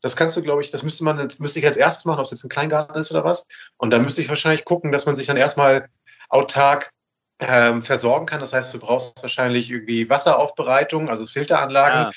Das 0.00 0.14
kannst 0.14 0.36
du, 0.36 0.42
glaube 0.42 0.62
ich, 0.62 0.70
das 0.70 0.82
müsste 0.82 1.04
man 1.04 1.18
jetzt, 1.18 1.40
müsste 1.40 1.58
ich 1.58 1.66
als 1.66 1.76
erstes 1.76 2.04
machen, 2.04 2.20
ob 2.20 2.26
es 2.26 2.30
jetzt 2.30 2.44
ein 2.44 2.50
Kleingarten 2.50 2.96
ist 2.96 3.10
oder 3.10 3.24
was. 3.24 3.46
Und 3.78 3.90
dann 3.90 4.02
müsste 4.02 4.22
ich 4.22 4.28
wahrscheinlich 4.28 4.64
gucken, 4.64 4.92
dass 4.92 5.06
man 5.06 5.16
sich 5.16 5.26
dann 5.26 5.36
erstmal 5.36 5.88
autark 6.28 6.92
ähm, 7.40 7.82
versorgen 7.82 8.26
kann. 8.26 8.40
Das 8.40 8.52
heißt, 8.52 8.72
du 8.74 8.78
brauchst 8.78 9.22
wahrscheinlich 9.22 9.70
irgendwie 9.70 10.08
Wasseraufbereitung, 10.08 11.08
also 11.08 11.26
Filteranlagen. 11.26 11.98
Ja. 11.98 12.10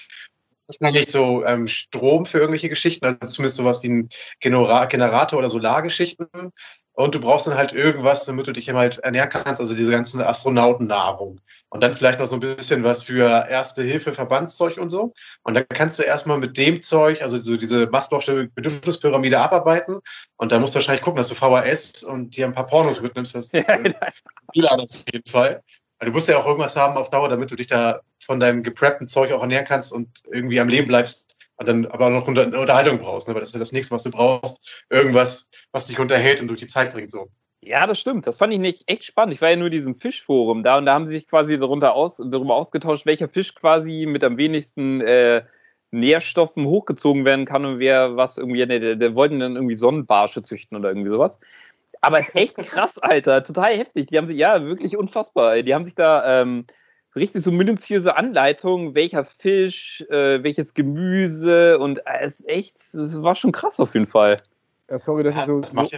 Wahrscheinlich 0.68 1.10
so 1.10 1.44
ähm, 1.44 1.68
Strom 1.68 2.26
für 2.26 2.38
irgendwelche 2.38 2.70
Geschichten, 2.70 3.06
also 3.06 3.18
zumindest 3.20 3.58
sowas 3.58 3.82
wie 3.82 3.90
ein 3.90 4.10
Genera 4.40 4.86
Generator 4.86 5.40
oder 5.40 5.50
Solargeschichten. 5.50 6.28
Und 7.02 7.16
du 7.16 7.20
brauchst 7.20 7.48
dann 7.48 7.58
halt 7.58 7.74
irgendwas, 7.74 8.26
damit 8.26 8.46
du 8.46 8.52
dich 8.52 8.68
eben 8.70 8.78
halt 8.78 9.00
ernähren 9.00 9.30
kannst, 9.30 9.60
also 9.60 9.74
diese 9.74 9.92
ganzen 9.92 10.22
Astronautennahrung. 10.22 11.42
Und 11.70 11.82
dann 11.82 11.96
vielleicht 11.96 12.20
noch 12.20 12.28
so 12.28 12.36
ein 12.36 12.42
bisschen 12.42 12.84
was 12.84 13.02
für 13.02 13.48
Erste 13.50 13.82
Hilfe, 13.82 14.12
Verbandszeug 14.12 14.78
und 14.78 14.90
so. 14.90 15.12
Und 15.42 15.56
dann 15.56 15.66
kannst 15.70 15.98
du 15.98 16.04
erstmal 16.04 16.38
mit 16.38 16.58
dem 16.58 16.80
Zeug, 16.80 17.24
also 17.24 17.40
so 17.40 17.58
diese 17.58 17.86
Maslow'sche 17.86 18.50
Bedürfnispyramide 18.54 19.40
abarbeiten. 19.40 20.00
Und 20.38 20.52
dann 20.52 20.62
musst 20.62 20.76
du 20.76 20.78
wahrscheinlich 20.78 21.02
gucken, 21.02 21.18
dass 21.18 21.30
du 21.30 21.34
VHS 21.34 22.04
und 22.04 22.38
dir 22.38 22.46
ein 22.46 22.54
paar 22.54 22.68
Pornos 22.68 23.02
mitnimmst. 23.02 23.34
Das 23.34 23.52
Ja, 24.54 24.70
auf 24.72 24.90
jeden 25.12 25.28
Fall. 25.28 25.64
Weil 25.98 26.08
du 26.08 26.14
musst 26.14 26.30
ja 26.30 26.38
auch 26.38 26.46
irgendwas 26.46 26.76
haben 26.76 26.98
auf 26.98 27.10
Dauer, 27.10 27.30
damit 27.30 27.50
du 27.50 27.56
dich 27.56 27.68
da 27.68 28.02
von 28.20 28.40
deinem 28.40 28.62
gepreppten 28.62 29.08
Zeug 29.08 29.32
auch 29.32 29.42
ernähren 29.42 29.66
kannst 29.66 29.92
und 29.92 30.08
irgendwie 30.32 30.60
am 30.60 30.70
Leben 30.70 30.88
bleibst 30.88 31.31
und 31.62 31.68
dann 31.68 31.86
aber 31.86 32.10
noch 32.10 32.28
unter, 32.28 32.44
eine 32.44 32.60
Unterhaltung 32.60 32.98
brauchst, 32.98 33.28
ne? 33.28 33.34
weil 33.34 33.42
das 33.42 33.50
ist 33.50 33.56
ja 33.56 33.60
das 33.60 33.72
nächste, 33.72 33.94
was 33.94 34.04
du 34.04 34.12
brauchst. 34.12 34.60
Irgendwas, 34.90 35.50
was 35.72 35.88
dich 35.88 36.00
unterhält 36.00 36.42
und 36.42 36.48
durch 36.48 36.60
die 36.60 36.68
Zeit 36.68 36.92
bringt. 36.92 37.12
So. 37.12 37.30
Ja, 37.62 37.86
das 37.86 38.00
stimmt. 38.00 38.26
Das 38.26 38.38
fand 38.38 38.52
ich 38.54 38.60
nicht 38.60 38.84
echt 38.88 39.04
spannend. 39.04 39.36
Ich 39.36 39.42
war 39.42 39.52
ja 39.52 39.56
nur 39.56 39.68
in 39.68 39.72
diesem 39.72 39.94
Fischforum 39.94 40.64
da 40.64 40.78
und 40.78 40.88
da 40.88 40.94
haben 40.94 41.06
sie 41.06 41.14
sich 41.14 41.28
quasi 41.28 41.60
darunter 41.60 41.94
aus, 41.94 42.18
darüber 42.18 42.56
ausgetauscht, 42.56 43.06
welcher 43.06 43.30
Fisch 43.30 43.54
quasi 43.54 44.06
mit 44.08 44.24
am 44.24 44.38
wenigsten 44.38 45.02
äh, 45.02 45.44
Nährstoffen 45.92 46.66
hochgezogen 46.66 47.26
werden 47.26 47.46
kann 47.46 47.66
und 47.66 47.80
wer 47.80 48.16
was 48.16 48.38
irgendwie, 48.38 48.66
ne, 48.66 48.80
der, 48.80 48.96
der 48.96 49.14
wollten 49.14 49.40
dann 49.40 49.56
irgendwie 49.56 49.76
Sonnenbarsche 49.76 50.42
züchten 50.42 50.78
oder 50.78 50.90
irgendwie 50.90 51.12
sowas. 51.12 51.40
Aber 52.02 52.20
ist 52.20 52.36
echt 52.36 52.58
krass, 52.58 52.98
Alter. 52.98 53.44
Total 53.44 53.78
heftig. 53.78 54.08
Die 54.08 54.18
haben 54.18 54.28
sich, 54.28 54.38
ja, 54.38 54.64
wirklich 54.64 54.98
unfassbar. 54.98 55.54
ey. 55.54 55.64
Die 55.64 55.76
haben 55.76 55.86
sich 55.86 55.96
da 55.96 56.42
ähm, 56.42 56.66
richtig 57.16 57.44
so 57.44 57.52
minutiöse 57.52 58.16
Anleitungen, 58.16 58.96
welcher 58.96 59.24
Fisch, 59.26 60.02
äh, 60.10 60.44
welches 60.44 60.74
Gemüse 60.74 61.80
und 61.80 62.00
äh, 62.00 62.20
es 62.22 62.40
ist 62.40 62.50
echt, 62.50 62.78
das 62.94 63.22
war 63.22 63.36
schon 63.36 63.52
krass 63.52 63.80
auf 63.80 63.94
jeden 63.94 64.08
Fall. 64.08 64.38
Ja, 64.90 65.00
sorry, 65.00 65.24
dass 65.24 65.36
Ja, 65.36 65.42
ich 65.42 65.48
so, 65.48 65.60
das 65.60 65.72
so, 65.72 65.98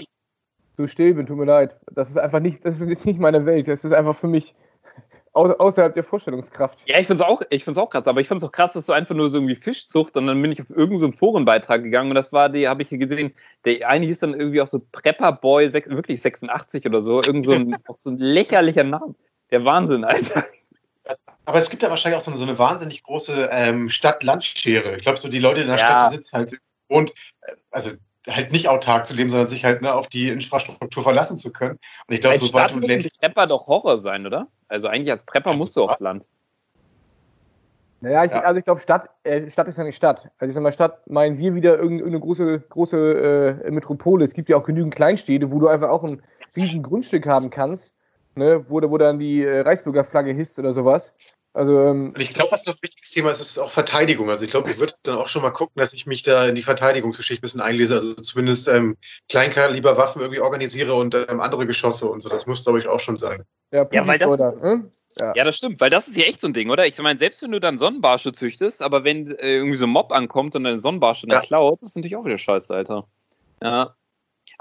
so 0.75 0.87
still 0.87 1.13
bin, 1.13 1.25
tut 1.25 1.37
mir 1.37 1.45
leid. 1.45 1.75
Das 1.91 2.09
ist 2.09 2.17
einfach 2.17 2.39
nicht, 2.39 2.65
das 2.65 2.81
ist 2.81 3.05
nicht 3.05 3.19
meine 3.19 3.45
Welt. 3.45 3.67
Das 3.67 3.85
ist 3.85 3.93
einfach 3.93 4.15
für 4.15 4.27
mich 4.27 4.55
au 5.33 5.43
außerhalb 5.43 5.93
der 5.93 6.03
Vorstellungskraft. 6.03 6.87
Ja, 6.87 6.99
ich 6.99 7.07
finde 7.07 7.23
es 7.23 7.29
auch, 7.29 7.41
ich 7.49 7.63
find's 7.63 7.77
auch 7.77 7.89
krass, 7.89 8.07
aber 8.07 8.21
ich 8.21 8.27
finde 8.27 8.43
es 8.43 8.43
auch 8.43 8.51
krass, 8.51 8.73
dass 8.73 8.85
du 8.85 8.93
einfach 8.93 9.15
nur 9.15 9.29
so 9.29 9.37
irgendwie 9.37 9.55
Fischzucht 9.55 10.17
und 10.17 10.27
dann 10.27 10.41
bin 10.41 10.51
ich 10.51 10.61
auf 10.61 10.69
irgendeinen 10.69 11.11
so 11.11 11.17
Forenbeitrag 11.17 11.83
gegangen 11.83 12.09
und 12.09 12.15
das 12.15 12.33
war 12.33 12.49
die, 12.49 12.67
habe 12.67 12.81
ich 12.81 12.89
hier 12.89 12.97
gesehen, 12.97 13.33
der 13.65 13.87
eine 13.87 14.05
hieß 14.05 14.19
dann 14.19 14.33
irgendwie 14.33 14.61
auch 14.61 14.67
so 14.67 14.81
Prepper 14.91 15.31
Boy, 15.31 15.71
wirklich 15.73 16.21
86 16.21 16.85
oder 16.85 17.01
so, 17.01 17.21
irgend 17.21 17.45
so 17.45 17.51
ein, 17.51 17.75
auch 17.87 17.95
so 17.95 18.09
ein 18.09 18.17
lächerlicher 18.17 18.83
Name. 18.83 19.15
Der 19.51 19.65
Wahnsinn, 19.65 20.03
Alter. 20.03 20.45
Aber 21.45 21.57
es 21.57 21.69
gibt 21.69 21.83
ja 21.83 21.89
wahrscheinlich 21.89 22.17
auch 22.17 22.23
so 22.23 22.31
eine, 22.31 22.37
so 22.37 22.45
eine 22.45 22.57
wahnsinnig 22.57 23.03
große 23.03 23.49
ähm, 23.51 23.89
Stadt-Land-Schere. 23.89 24.95
Ich 24.95 25.01
glaube, 25.01 25.19
so 25.19 25.27
die 25.27 25.39
Leute, 25.39 25.55
die 25.55 25.61
in 25.61 25.67
der 25.67 25.77
Ja. 25.77 25.85
Stadt 25.85 26.09
besitzen, 26.09 26.37
halt 26.37 26.57
und 26.87 27.11
äh, 27.41 27.53
also 27.71 27.91
halt 28.29 28.51
nicht 28.53 28.69
autark 28.69 29.05
zu 29.05 29.15
leben, 29.15 29.29
sondern 29.29 29.49
sich 29.49 29.65
halt 29.65 29.81
ne, 29.81 29.93
auf 29.93 30.07
die 30.07 30.29
Infrastruktur 30.29 31.03
verlassen 31.03 31.35
zu 31.37 31.51
können. 31.51 31.77
Und 32.07 32.13
ich 32.13 32.21
glaube, 32.21 32.37
sobald 32.39 32.65
Stadt 32.65 32.71
du 32.71 32.79
muss 32.79 32.87
ländlich 32.87 33.19
Prepper 33.19 33.45
doch 33.47 33.67
Horror 33.67 33.97
sein, 33.97 34.25
oder? 34.25 34.47
Also 34.69 34.87
eigentlich 34.87 35.11
als 35.11 35.23
Prepper 35.23 35.53
musst 35.53 35.75
du 35.75 35.83
aufs 35.83 35.99
Land. 35.99 36.25
Naja, 37.99 38.25
ich, 38.25 38.31
Ja. 38.31 38.41
also 38.41 38.59
ich 38.59 38.65
glaube, 38.65 38.81
Stadt, 38.81 39.09
äh, 39.23 39.49
Stadt 39.49 39.67
ist 39.67 39.77
ja 39.77 39.83
nicht 39.83 39.95
Stadt. 39.95 40.29
Also 40.37 40.49
ich 40.49 40.55
sag 40.55 40.61
mal, 40.63 40.73
Stadt 40.73 41.09
meinen 41.09 41.37
wir 41.37 41.55
wieder 41.55 41.75
irgend- 41.77 41.99
irgendeine 41.99 42.19
große, 42.19 42.59
große 42.69 43.59
äh, 43.65 43.71
Metropole. 43.71 44.23
Es 44.25 44.33
gibt 44.33 44.49
ja 44.49 44.57
auch 44.57 44.63
genügend 44.63 44.95
Kleinstädte, 44.95 45.51
wo 45.51 45.59
du 45.59 45.67
einfach 45.67 45.89
auch 45.89 46.03
ein 46.03 46.21
riesen 46.55 46.83
Grundstück 46.83 47.25
haben 47.27 47.49
kannst, 47.49 47.93
ne, 48.35 48.63
wo, 48.69 48.81
wo 48.89 48.97
dann 48.97 49.19
die 49.19 49.43
äh, 49.43 49.61
Reichsbürgerflagge 49.61 50.31
hisst 50.33 50.59
oder 50.59 50.73
sowas. 50.73 51.13
Also, 51.55 51.79
ähm, 51.85 52.07
Und 52.15 52.19
ich 52.19 52.33
glaube, 52.33 52.51
was 52.51 52.65
noch 52.65 52.73
ein 52.73 52.79
wichtiges 52.81 53.11
Thema 53.11 53.29
ist, 53.29 53.39
ist 53.39 53.59
auch 53.59 53.69
Verteidigung. 53.69 54.27
Also 54.29 54.43
ich 54.43 54.49
glaube, 54.49 54.71
ich 54.71 54.79
würde 54.79 54.93
dann 55.03 55.17
auch 55.17 55.27
schon 55.27 55.43
mal 55.43 55.51
gucken, 55.51 55.79
dass 55.79 55.93
ich 55.93 56.07
mich 56.07 56.23
da 56.23 56.47
in 56.47 56.55
die 56.55 56.63
Verteidigungsgeschichte 56.63 57.41
ein 57.41 57.43
bisschen 57.43 57.61
einlese. 57.61 57.93
Also 57.93 58.15
zumindest 58.15 58.67
ähm, 58.69 58.97
Waffen 59.31 60.21
irgendwie 60.21 60.39
organisiere 60.39 60.95
und 60.95 61.13
ähm, 61.13 61.39
andere 61.39 61.67
Geschosse 61.67 62.07
und 62.07 62.21
so. 62.21 62.29
Das 62.29 62.47
muss, 62.47 62.63
glaube 62.63 62.79
ich, 62.79 62.87
auch 62.87 62.99
schon 62.99 63.17
sein. 63.17 63.43
ja, 63.71 63.87
Ja, 63.91 64.07
weil 64.07 64.17
das- 64.17 64.29
Putin-Schleuder, 64.29 64.77
ne? 64.77 64.89
Ja, 65.35 65.43
das 65.43 65.55
stimmt, 65.57 65.79
weil 65.79 65.91
das 65.91 66.07
ist 66.07 66.17
ja 66.17 66.23
echt 66.23 66.39
so 66.41 66.47
ein 66.47 66.53
Ding, 66.53 66.71
oder? 66.71 66.87
Ich 66.87 66.97
meine, 66.97 67.19
selbst 67.19 67.43
wenn 67.43 67.51
du 67.51 67.59
dann 67.59 67.77
Sonnenbarsche 67.77 68.31
züchtest, 68.33 68.81
aber 68.81 69.03
wenn 69.03 69.27
äh, 69.35 69.57
irgendwie 69.57 69.75
so 69.77 69.85
ein 69.85 69.91
Mob 69.91 70.11
ankommt 70.11 70.55
und 70.55 70.63
deine 70.63 70.79
Sonnenbarsche 70.79 71.27
dann 71.27 71.39
Ja. 71.39 71.45
klaut, 71.45 71.83
das 71.83 71.89
ist 71.91 71.95
natürlich 71.97 72.15
auch 72.15 72.25
wieder 72.25 72.39
scheiße, 72.39 72.73
Alter. 72.73 73.07
Ja. 73.61 73.95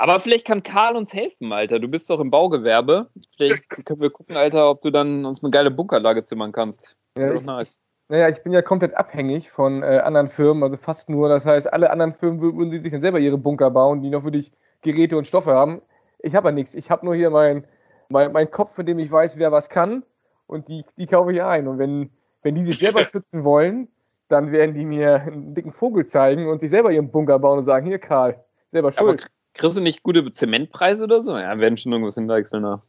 Aber 0.03 0.19
vielleicht 0.19 0.49
kann 0.49 0.65
Karl 0.65 0.97
uns 0.97 1.15
helfen, 1.15 1.53
Alter. 1.53 1.79
Du 1.79 1.87
bist 1.87 2.11
doch 2.11 2.19
im 2.19 2.29
Baugewerbe. 2.29 3.09
Vielleicht 3.37 3.71
können 3.87 4.01
wir 4.01 4.11
gucken, 4.11 4.37
Alter, 4.37 4.69
ob 4.69 4.81
du 4.81 4.91
dann 4.91 5.25
uns 5.25 5.45
eine 5.45 5.53
geile 5.53 5.71
Bunkerlage 5.71 6.25
zimmern 6.25 6.51
kannst. 6.51 6.97
Ja, 7.17 7.33
ich, 7.33 7.45
nice. 7.45 7.79
Naja, 8.09 8.29
ich 8.29 8.43
bin 8.43 8.53
ja 8.53 8.63
komplett 8.63 8.97
abhängig 8.97 9.53
von 9.53 9.85
äh, 9.85 10.01
anderen 10.03 10.27
Firmen, 10.27 10.65
also 10.65 10.77
fast 10.77 11.09
nur. 11.09 11.29
Das 11.29 11.47
heißt, 11.47 11.73
alle 11.73 11.91
anderen 11.93 12.15
Firmen 12.15 12.41
wür- 12.41 12.57
würden 12.57 12.73
sie 12.73 12.81
sich 12.81 12.91
dann 12.91 13.01
selber 13.01 13.21
ihre 13.21 13.39
Bunker 13.39 13.71
bauen, 13.71 14.03
die 14.03 14.11
noch 14.11 14.25
wirklich 14.25 14.51
Geräte 14.81 15.17
und 15.17 15.29
Stoffe 15.29 15.53
haben. 15.53 15.81
Ich 16.19 16.35
habe 16.35 16.49
ja 16.49 16.53
nichts. 16.53 16.75
Ich 16.75 16.91
habe 16.91 17.07
nur 17.07 17.15
hier 17.15 17.31
meinen 17.31 17.65
mein, 18.09 18.33
mein 18.33 18.51
Kopf, 18.51 18.77
in 18.81 18.87
dem 18.87 18.99
ich 18.99 19.13
weiß, 19.13 19.39
wer 19.39 19.53
was 19.53 19.69
kann. 19.69 20.03
Und 20.49 20.67
die, 20.67 20.85
die 20.99 21.07
kaufe 21.07 21.33
ich 21.33 21.41
ein. 21.45 21.69
Und 21.69 21.79
wenn, 21.79 22.11
wenn 22.43 22.57
die 22.57 22.63
sich 22.63 22.81
selber 22.81 22.99
schützen 23.07 23.45
wollen, 23.45 23.87
dann 24.27 24.51
werden 24.51 24.75
die 24.75 24.85
mir 24.85 25.23
einen 25.23 25.55
dicken 25.55 25.73
Vogel 25.73 26.05
zeigen 26.05 26.49
und 26.49 26.59
sich 26.59 26.71
selber 26.71 26.91
ihren 26.91 27.13
Bunker 27.13 27.39
bauen 27.39 27.59
und 27.59 27.65
sagen, 27.65 27.87
hier 27.87 28.01
Karl, 28.01 28.45
selber 28.67 28.89
Aber 28.89 28.97
schuld. 28.99 29.27
Kriegst 29.55 29.77
du 29.77 29.81
nicht 29.81 30.03
gute 30.03 30.31
Zementpreise 30.31 31.05
oder 31.05 31.21
so? 31.21 31.37
Ja, 31.37 31.59
werden 31.59 31.77
schon 31.77 31.93
irgendwas 31.93 32.15
hinwechseln. 32.15 32.63
Ne? 32.63 32.81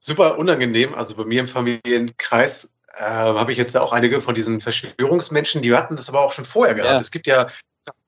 Super 0.00 0.38
unangenehm. 0.38 0.94
Also 0.94 1.14
bei 1.16 1.24
mir 1.24 1.40
im 1.40 1.48
Familienkreis 1.48 2.72
äh, 2.94 3.04
habe 3.04 3.52
ich 3.52 3.58
jetzt 3.58 3.76
auch 3.76 3.92
einige 3.92 4.20
von 4.20 4.34
diesen 4.34 4.60
Verschwörungsmenschen, 4.60 5.62
die 5.62 5.74
hatten 5.74 5.96
das 5.96 6.08
aber 6.08 6.20
auch 6.20 6.32
schon 6.32 6.44
vorher 6.44 6.74
gehabt. 6.74 6.92
Ja. 6.92 6.98
Es 6.98 7.10
gibt 7.10 7.26
ja 7.26 7.48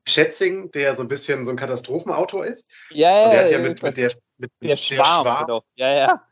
Schätzing, 0.07 0.71
der 0.73 0.95
so 0.95 1.03
ein 1.03 1.09
bisschen 1.09 1.45
so 1.45 1.51
ein 1.51 1.57
Katastrophenautor 1.57 2.45
ist. 2.45 2.69
Ja, 2.91 3.25
Und 3.25 3.31
der 3.33 3.41
hat 3.41 3.51
ja 3.51 3.59
ja, 3.59 3.69
mit, 3.69 3.83
mit 3.83 3.97
der, 3.97 4.13
mit, 4.37 4.51
mit 4.61 4.71
der 4.71 4.77
Schwarm. 4.77 5.47
Genau. 5.47 5.65
Ja, 5.77 5.95
ja. 5.95 6.23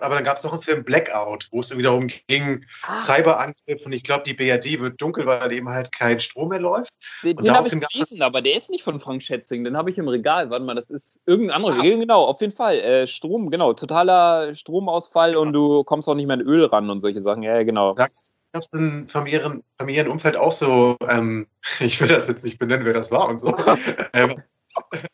Aber 0.00 0.14
dann 0.14 0.24
gab 0.24 0.36
es 0.36 0.44
noch 0.44 0.52
einen 0.52 0.62
Film 0.62 0.84
Blackout, 0.84 1.48
wo 1.50 1.60
es 1.60 1.70
irgendwie 1.70 1.84
darum 1.84 2.08
ging, 2.28 2.64
Ah, 2.86 2.96
Cyberangriff 2.96 3.84
und 3.84 3.92
ich 3.92 4.02
glaube, 4.02 4.22
die 4.24 4.34
BRD 4.34 4.80
wird 4.80 5.00
dunkel, 5.00 5.26
weil 5.26 5.52
eben 5.52 5.68
halt 5.68 5.92
kein 5.92 6.20
Strom 6.20 6.50
mehr 6.50 6.60
läuft. 6.60 6.90
den 7.22 7.36
den 7.36 7.54
habe 7.54 7.68
ich 7.68 7.74
gelesen, 7.74 8.22
aber 8.22 8.42
der 8.42 8.56
ist 8.56 8.70
nicht 8.70 8.84
von 8.84 9.00
Frank 9.00 9.22
Schätzing. 9.22 9.64
Den 9.64 9.76
habe 9.76 9.90
ich 9.90 9.98
im 9.98 10.08
Regal. 10.08 10.50
Warte 10.50 10.62
mal, 10.62 10.74
das 10.74 10.90
ist 10.90 11.20
irgendein 11.26 11.56
anderer. 11.56 11.82
Genau, 11.82 12.24
auf 12.24 12.40
jeden 12.40 12.52
Fall. 12.52 12.78
Äh, 12.78 13.06
Strom, 13.06 13.50
genau. 13.50 13.72
Totaler 13.72 14.54
Stromausfall 14.54 15.36
und 15.36 15.52
du 15.52 15.84
kommst 15.84 16.08
auch 16.08 16.14
nicht 16.14 16.26
mehr 16.26 16.34
an 16.34 16.42
Öl 16.42 16.64
ran 16.66 16.90
und 16.90 17.00
solche 17.00 17.20
Sachen. 17.20 17.42
Ja, 17.42 17.56
ja, 17.56 17.62
genau. 17.64 17.94
Da 17.94 18.04
gab 18.04 18.10
es 18.10 18.30
im 18.72 19.08
Familien, 19.08 19.62
Familienumfeld 19.78 20.36
auch 20.36 20.52
so, 20.52 20.96
ähm, 21.08 21.46
ich 21.80 22.00
will 22.00 22.08
das 22.08 22.28
jetzt 22.28 22.44
nicht 22.44 22.58
benennen, 22.58 22.84
wer 22.84 22.94
das 22.94 23.10
war 23.10 23.28
und 23.28 23.38
so. 23.38 23.54
ähm, 24.12 24.42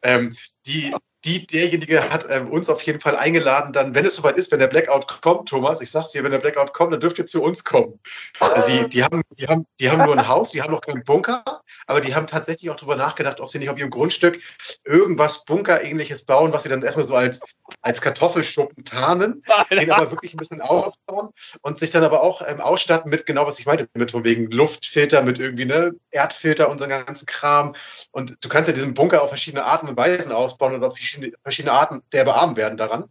ähm, 0.03 0.37
die, 0.67 0.93
die, 1.25 1.47
derjenige 1.47 2.11
hat 2.11 2.27
ähm, 2.29 2.51
uns 2.51 2.69
auf 2.69 2.83
jeden 2.83 3.01
Fall 3.01 3.17
eingeladen, 3.17 3.73
dann, 3.73 3.95
wenn 3.95 4.05
es 4.05 4.17
soweit 4.17 4.37
ist, 4.37 4.51
wenn 4.51 4.59
der 4.59 4.67
Blackout 4.67 5.07
kommt, 5.23 5.49
Thomas, 5.49 5.81
ich 5.81 5.91
sag's 5.91 6.11
dir, 6.11 6.25
wenn 6.25 6.33
der 6.33 6.39
Blackout 6.39 6.73
kommt, 6.73 6.93
dann 6.93 7.01
dürft 7.01 7.19
ihr 7.19 7.27
zu 7.27 7.43
uns 7.43 7.65
kommen. 7.65 7.99
Also 8.41 8.67
die, 8.67 8.89
die, 8.89 9.05
haben, 9.05 9.23
die, 9.39 9.47
haben, 9.47 9.67
die 9.79 9.91
haben 9.91 10.05
nur 10.05 10.17
ein 10.17 10.29
Haus, 10.29 10.51
die 10.51 10.63
haben 10.63 10.73
noch 10.73 10.81
keinen 10.81 11.05
Bunker, 11.05 11.63
aber 11.87 12.01
die 12.01 12.15
haben 12.15 12.27
tatsächlich 12.27 12.71
auch 12.71 12.77
darüber 12.77 12.97
nachgedacht, 12.97 13.41
ob 13.41 13.49
sie 13.49 13.59
nicht 13.59 13.71
auf 13.71 13.79
ihrem 13.79 13.91
Grundstück 13.91 14.41
irgendwas 14.85 15.45
Bunker-ähnliches 15.45 16.25
bauen, 16.25 16.53
was 16.53 16.65
sie 16.65 16.69
dann 16.69 16.83
erstmal 16.83 17.05
so 17.05 17.15
als, 17.15 17.41
als 17.83 18.01
Kartoffelschuppen 18.01 18.85
tarnen 18.85 19.43
den 19.71 19.91
aber 19.91 20.11
wirklich 20.11 20.35
ein 20.35 20.39
bisschen 20.39 20.61
ausbauen 20.61 21.31
und 21.63 21.79
sich 21.79 21.91
dann 21.91 22.05
aber 22.05 22.23
auch 22.23 22.43
ähm, 22.47 22.61
ausstatten 22.61 23.11
mit 23.11 23.27
genau, 23.27 23.47
was 23.47 23.59
ich 23.59 23.67
meinte, 23.67 23.89
mit 23.95 24.11
von 24.11 24.25
wegen 24.25 24.51
Luftfilter, 24.51 25.23
mit 25.23 25.39
irgendwie 25.39 25.65
ne, 25.65 25.93
Erdfilter 26.11 26.69
und 26.69 26.79
so 26.79 26.85
einem 26.85 27.05
ganzen 27.05 27.27
Kram. 27.27 27.75
Und 28.13 28.37
du 28.41 28.49
kannst 28.49 28.69
ja 28.69 28.75
diesen 28.75 28.95
Bunker 28.95 29.23
auf 29.23 29.29
verschiedene 29.29 29.65
Arten 29.65 29.89
und 29.89 29.97
Weisen 29.97 30.33
ausbauen 30.33 30.75
und 30.75 30.85
auf 30.85 30.95
verschiedene, 30.95 31.12
verschiedene 31.43 31.73
Arten 31.73 32.03
der 32.13 32.25
bearmt 32.25 32.57
werden 32.57 32.77
daran. 32.77 33.05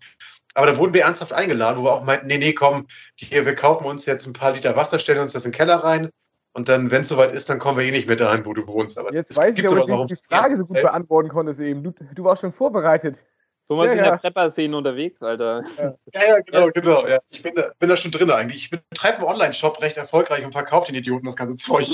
Aber 0.54 0.68
da 0.68 0.78
wurden 0.78 0.94
wir 0.94 1.04
ernsthaft 1.04 1.34
eingeladen, 1.34 1.80
wo 1.80 1.84
wir 1.86 1.94
auch 1.94 2.04
meinten, 2.04 2.28
nee, 2.28 2.38
nee, 2.38 2.54
komm, 2.54 2.88
hier, 3.16 3.46
wir 3.46 3.56
kaufen 3.56 3.86
uns 3.88 4.06
jetzt 4.06 4.26
ein 4.28 4.34
paar 4.34 4.52
Liter 4.52 4.76
Wasser, 4.76 5.00
stellen 5.00 5.20
uns 5.20 5.34
das 5.34 5.46
in 5.46 5.52
den 5.52 5.58
Keller 5.58 5.78
rein 5.78 6.10
und 6.54 6.68
dann, 6.68 6.92
wenn 6.92 7.02
es 7.02 7.08
soweit 7.08 7.32
ist, 7.32 7.50
dann 7.50 7.60
kommen 7.60 7.78
wir 7.78 7.86
eh 7.86 7.92
nicht 7.92 8.08
mehr 8.08 8.18
dahin, 8.18 8.46
wo 8.46 8.54
du 8.54 8.68
wohnst. 8.68 9.00
Aber 9.00 9.14
Jetzt 9.14 9.32
es 9.32 9.38
weiß 9.38 9.58
ich 9.58 9.66
aber, 9.66 9.82
im- 9.82 9.88
du 9.88 10.06
die 10.06 10.16
Frage 10.16 10.58
so 10.58 10.66
gut 10.66 10.82
beantworten 10.82 11.30
konntest 11.30 11.62
eben. 11.62 11.84
Du, 11.84 11.94
du 12.14 12.24
warst 12.26 12.42
schon 12.42 12.52
vorbereitet. 12.52 13.24
Thomas 13.68 13.86
Ja, 13.86 13.94
ist 13.94 14.00
in 14.00 14.06
ja. 14.06 14.12
der 14.12 14.18
Prepper-Szene 14.18 14.76
unterwegs, 14.76 15.24
Alter. 15.24 15.62
Ja, 15.78 15.94
ja, 16.28 16.40
genau, 16.42 16.68
genau. 16.74 17.08
Ja. 17.08 17.20
Ich 17.30 17.42
bin 17.42 17.54
da, 17.56 17.72
bin 17.80 17.88
da 17.88 17.96
schon 17.96 18.12
drin 18.12 18.30
eigentlich. 18.30 18.66
Ich 18.66 18.70
betreibe 18.72 19.20
einen 19.20 19.28
Online-Shop 19.28 19.82
recht 19.82 19.96
erfolgreich 19.96 20.44
und 20.44 20.52
verkaufe 20.52 20.88
den 20.92 20.96
Idioten 20.96 21.26
das 21.28 21.38
ganze 21.38 21.56
Zeug. 21.56 21.88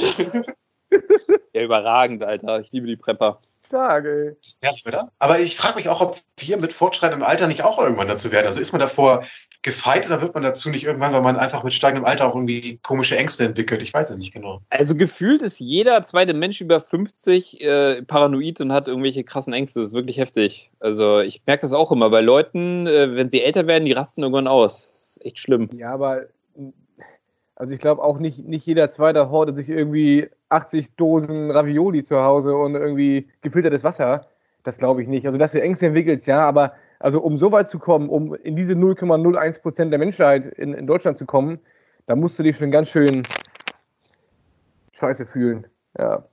Ja, 1.54 1.62
überragend, 1.62 2.24
Alter. 2.24 2.60
Ich 2.62 2.72
liebe 2.72 2.88
die 2.88 2.96
Prepper. 2.96 3.40
Stark, 3.68 4.06
ey. 4.06 4.32
Das 4.40 4.48
ist 4.48 4.64
herrlich, 4.64 4.86
oder? 4.88 5.12
Aber 5.20 5.40
ich 5.40 5.58
frage 5.58 5.76
mich 5.76 5.90
auch, 5.90 6.00
ob 6.00 6.18
wir 6.38 6.58
mit 6.58 6.72
fortschreitendem 6.72 7.28
Alter 7.28 7.48
nicht 7.48 7.64
auch 7.64 7.80
irgendwann 7.80 8.08
dazu 8.08 8.32
werden. 8.32 8.46
Also 8.46 8.62
ist 8.62 8.72
man 8.72 8.80
davor 8.80 9.26
gefeit 9.62 10.08
oder 10.08 10.22
wird 10.22 10.34
man 10.34 10.44
dazu 10.44 10.70
nicht 10.70 10.86
irgendwann, 10.86 11.12
weil 11.12 11.22
man 11.22 11.36
einfach 11.36 11.64
mit 11.64 11.74
steigendem 11.74 12.06
Alter 12.06 12.26
auch 12.26 12.36
irgendwie 12.36 12.80
komische 12.82 13.18
Ängste 13.18 13.44
entwickelt? 13.44 13.84
Ich 13.84 13.94
weiß 13.94 14.10
es 14.10 14.18
nicht 14.18 14.34
genau. 14.34 14.62
Also 14.70 14.96
gefühlt 14.96 15.42
ist 15.42 15.60
jeder 15.60 16.02
zweite 16.04 16.34
Mensch 16.34 16.62
über 16.62 16.80
50 16.80 17.62
äh, 17.62 18.02
paranoid 18.04 18.62
und 18.62 18.72
hat 18.72 18.88
irgendwelche 18.88 19.26
krassen 19.26 19.52
Ängste. 19.52 19.82
Das 19.82 19.90
ist 19.90 19.96
wirklich 19.96 20.18
heftig. 20.18 20.72
Also 20.80 21.20
ich 21.20 21.42
merke 21.46 21.64
das 21.64 21.74
auch 21.74 21.92
immer 21.92 22.10
bei 22.10 22.22
Leuten, 22.22 22.88
äh, 22.88 23.16
wenn 23.16 23.30
sie 23.30 23.42
älter 23.42 23.68
werden, 23.68 23.84
die 23.84 23.92
rasten 23.92 24.22
irgendwann 24.22 24.48
aus. 24.48 24.84
Das 24.84 25.18
ist 25.18 25.26
echt 25.26 25.40
schlimm. 25.40 25.70
Ja, 25.74 25.94
aber 25.94 26.28
also 27.58 27.74
ich 27.74 27.80
glaube 27.80 28.04
auch 28.04 28.20
nicht, 28.20 28.46
nicht 28.48 28.68
jeder 28.68 28.88
Zweite 28.88 29.32
hortet 29.32 29.56
sich 29.56 29.70
irgendwie 29.70 30.30
80 30.50 30.96
Dosen 30.96 31.50
Ravioli 31.50 32.04
zu 32.04 32.22
Hause 32.22 32.56
und 32.56 32.76
irgendwie 32.76 33.30
gefiltertes 33.42 33.84
Wasser. 33.84 34.28
Das 34.62 34.78
glaube 34.78 35.02
ich 35.02 35.08
nicht. 35.08 35.26
Also 35.26 35.40
dass 35.40 35.54
du 35.54 35.62
Ängste 35.62 35.88
entwickelst, 35.88 36.28
ja, 36.28 36.48
aber 36.48 36.74
also 37.00 37.20
um 37.20 37.36
so 37.36 37.52
weit 37.52 37.68
zu 37.68 37.80
kommen, 37.80 38.10
um 38.10 38.36
in 38.36 38.56
diese 38.56 38.74
0,01 38.74 39.62
Prozent 39.62 39.92
der 39.92 39.98
Menschheit 39.98 40.46
in, 40.46 40.76
in 40.76 40.86
Deutschland 40.86 41.18
zu 41.18 41.26
kommen, 41.26 41.60
da 42.06 42.16
musst 42.16 42.38
du 42.38 42.44
dich 42.44 42.56
schon 42.56 42.70
ganz 42.70 42.90
schön 42.90 43.28
scheiße 44.94 45.26
fühlen. 45.26 45.66
Ja. 45.98 46.28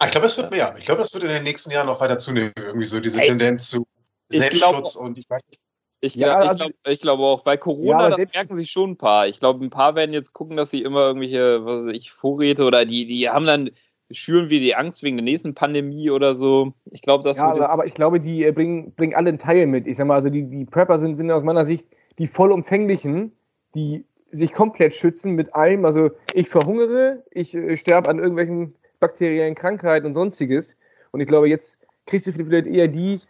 Ah, 0.00 0.06
ich 0.06 0.10
glaube, 0.10 0.26
es 0.26 0.36
wird 0.36 0.50
mehr. 0.50 0.74
Ich 0.76 0.86
glaube, 0.86 1.02
das 1.02 1.14
wird 1.14 1.22
in 1.22 1.30
den 1.30 1.44
nächsten 1.44 1.70
Jahren 1.70 1.86
noch 1.86 2.00
weiter 2.00 2.18
zunehmen. 2.18 2.52
Irgendwie 2.56 2.86
so 2.86 2.98
diese 2.98 3.20
Ey, 3.20 3.28
Tendenz 3.28 3.70
zu 3.70 3.86
Selbstschutz 4.28 4.96
und 4.96 5.18
ich 5.18 5.30
weiß 5.30 5.42
nicht. 5.50 5.60
Ich, 6.02 6.14
Ja, 6.14 6.28
glaub, 6.28 6.42
ich, 6.42 6.48
also- 6.48 6.64
glaub, 6.64 6.92
ich 6.94 7.00
glaube 7.00 7.22
auch, 7.24 7.44
weil 7.46 7.54
Ja, 7.54 7.60
Corona, 7.60 7.98
aber 7.98 8.08
das 8.08 8.16
selbst- 8.16 8.34
merken 8.34 8.56
sich 8.56 8.70
schon 8.70 8.90
ein 8.92 8.96
paar. 8.96 9.28
Ich 9.28 9.38
glaube, 9.38 9.64
ein 9.64 9.70
paar 9.70 9.94
werden 9.94 10.12
jetzt 10.12 10.32
gucken, 10.32 10.56
dass 10.56 10.70
sie 10.70 10.82
immer 10.82 11.00
irgendwelche, 11.00 11.64
was 11.64 11.86
weiß 11.86 11.94
ich, 11.94 12.10
Vorräte 12.10 12.64
oder 12.64 12.84
die, 12.86 13.06
die 13.06 13.28
haben 13.28 13.44
dann, 13.46 13.70
schüren 14.10 14.48
wir 14.48 14.60
die 14.60 14.74
Angst 14.74 15.02
wegen 15.02 15.16
der 15.18 15.24
nächsten 15.24 15.54
Pandemie 15.54 16.10
oder 16.10 16.34
so. 16.34 16.72
Ich 16.90 17.02
glaube, 17.02 17.22
das 17.22 17.36
Ja, 17.36 17.52
aber 17.68 17.86
ich 17.86 17.94
glaube, 17.94 18.18
die 18.18 18.44
äh, 18.44 18.50
bringen, 18.52 18.92
bringen 18.94 19.14
alle 19.14 19.28
einen 19.28 19.38
Teil 19.38 19.66
mit. 19.66 19.86
Ich 19.86 19.98
sag 19.98 20.06
mal, 20.06 20.14
also 20.14 20.30
die, 20.30 20.44
die 20.48 20.64
Prepper 20.64 20.98
sind, 20.98 21.16
sind 21.16 21.30
aus 21.30 21.44
meiner 21.44 21.64
Sicht 21.64 21.86
die 22.18 22.26
vollumfänglichen, 22.26 23.32
die 23.74 24.04
sich 24.32 24.52
komplett 24.52 24.96
schützen 24.96 25.32
mit 25.32 25.54
allem. 25.54 25.84
Also 25.84 26.10
ich 26.34 26.48
verhungere, 26.48 27.22
ich 27.30 27.54
äh, 27.54 27.76
sterbe 27.76 28.08
an 28.08 28.18
irgendwelchen 28.18 28.74
bakteriellen 29.00 29.54
Krankheiten 29.54 30.06
und 30.06 30.14
sonstiges. 30.14 30.76
Und 31.12 31.20
ich 31.20 31.26
glaube, 31.28 31.48
jetzt 31.48 31.78
kriegst 32.06 32.26
du 32.26 32.32
vielleicht 32.32 32.66
eher 32.66 32.88
die, 32.88 33.20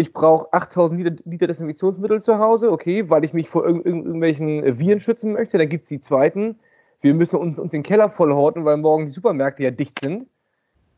ich 0.00 0.12
brauche 0.12 0.52
8000 0.52 1.00
Liter, 1.00 1.22
Liter 1.24 1.46
Desinfektionsmittel 1.46 2.20
zu 2.20 2.38
Hause, 2.38 2.72
okay, 2.72 3.08
weil 3.10 3.24
ich 3.24 3.34
mich 3.34 3.48
vor 3.48 3.66
irg 3.66 3.84
irg 3.84 3.86
irgendwelchen 3.86 4.78
Viren 4.78 5.00
schützen 5.00 5.32
möchte. 5.32 5.58
Dann 5.58 5.68
gibt 5.68 5.84
es 5.84 5.88
die 5.90 6.00
zweiten. 6.00 6.58
Wir 7.00 7.14
müssen 7.14 7.38
uns, 7.38 7.58
uns 7.58 7.72
den 7.72 7.82
Keller 7.82 8.08
vollhorten, 8.08 8.64
weil 8.64 8.76
morgen 8.76 9.06
die 9.06 9.12
Supermärkte 9.12 9.62
ja 9.62 9.70
dicht 9.70 10.00
sind. 10.00 10.26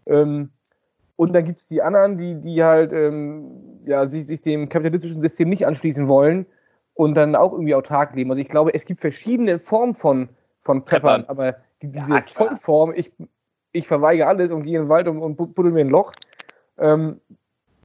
Ähm, 0.07 0.50
und 1.16 1.32
dann 1.32 1.44
gibt 1.44 1.61
es 1.61 1.66
die 1.66 1.82
anderen, 1.82 2.16
die, 2.16 2.40
die 2.40 2.62
halt 2.64 2.92
ähm, 2.92 3.80
ja, 3.84 4.07
sich, 4.07 4.26
sich 4.26 4.40
dem 4.40 4.68
kapitalistischen 4.68 5.20
System 5.20 5.48
nicht 5.48 5.66
anschließen 5.66 6.09
wollen 6.09 6.46
und 6.94 7.14
dann 7.16 7.36
auch 7.36 7.53
irgendwie 7.53 7.74
autark 7.74 8.14
leben. 8.14 8.30
Also 8.30 8.40
ich 8.40 8.48
glaube, 8.48 8.74
es 8.74 8.84
gibt 8.84 9.00
verschiedene 9.00 9.59
Formen 9.59 9.94
von, 9.94 10.28
von 10.59 10.84
Preppern, 10.84 11.24
Preppern. 11.24 11.28
aber 11.28 11.57
die, 11.82 11.92
diese 11.92 12.14
Ja. 12.14 12.22
Vollform, 12.22 12.92
ich, 12.94 13.12
ich 13.72 13.86
verweigere 13.86 14.26
alles 14.26 14.50
und 14.50 14.62
gehe 14.62 14.76
in 14.76 14.84
den 14.84 14.88
Wald 14.88 15.09
und, 15.09 15.18
und 15.18 15.36
buddel 15.36 15.72
mir 15.72 15.80
ein 15.80 15.90
Loch, 15.90 16.12
ähm, 16.78 17.20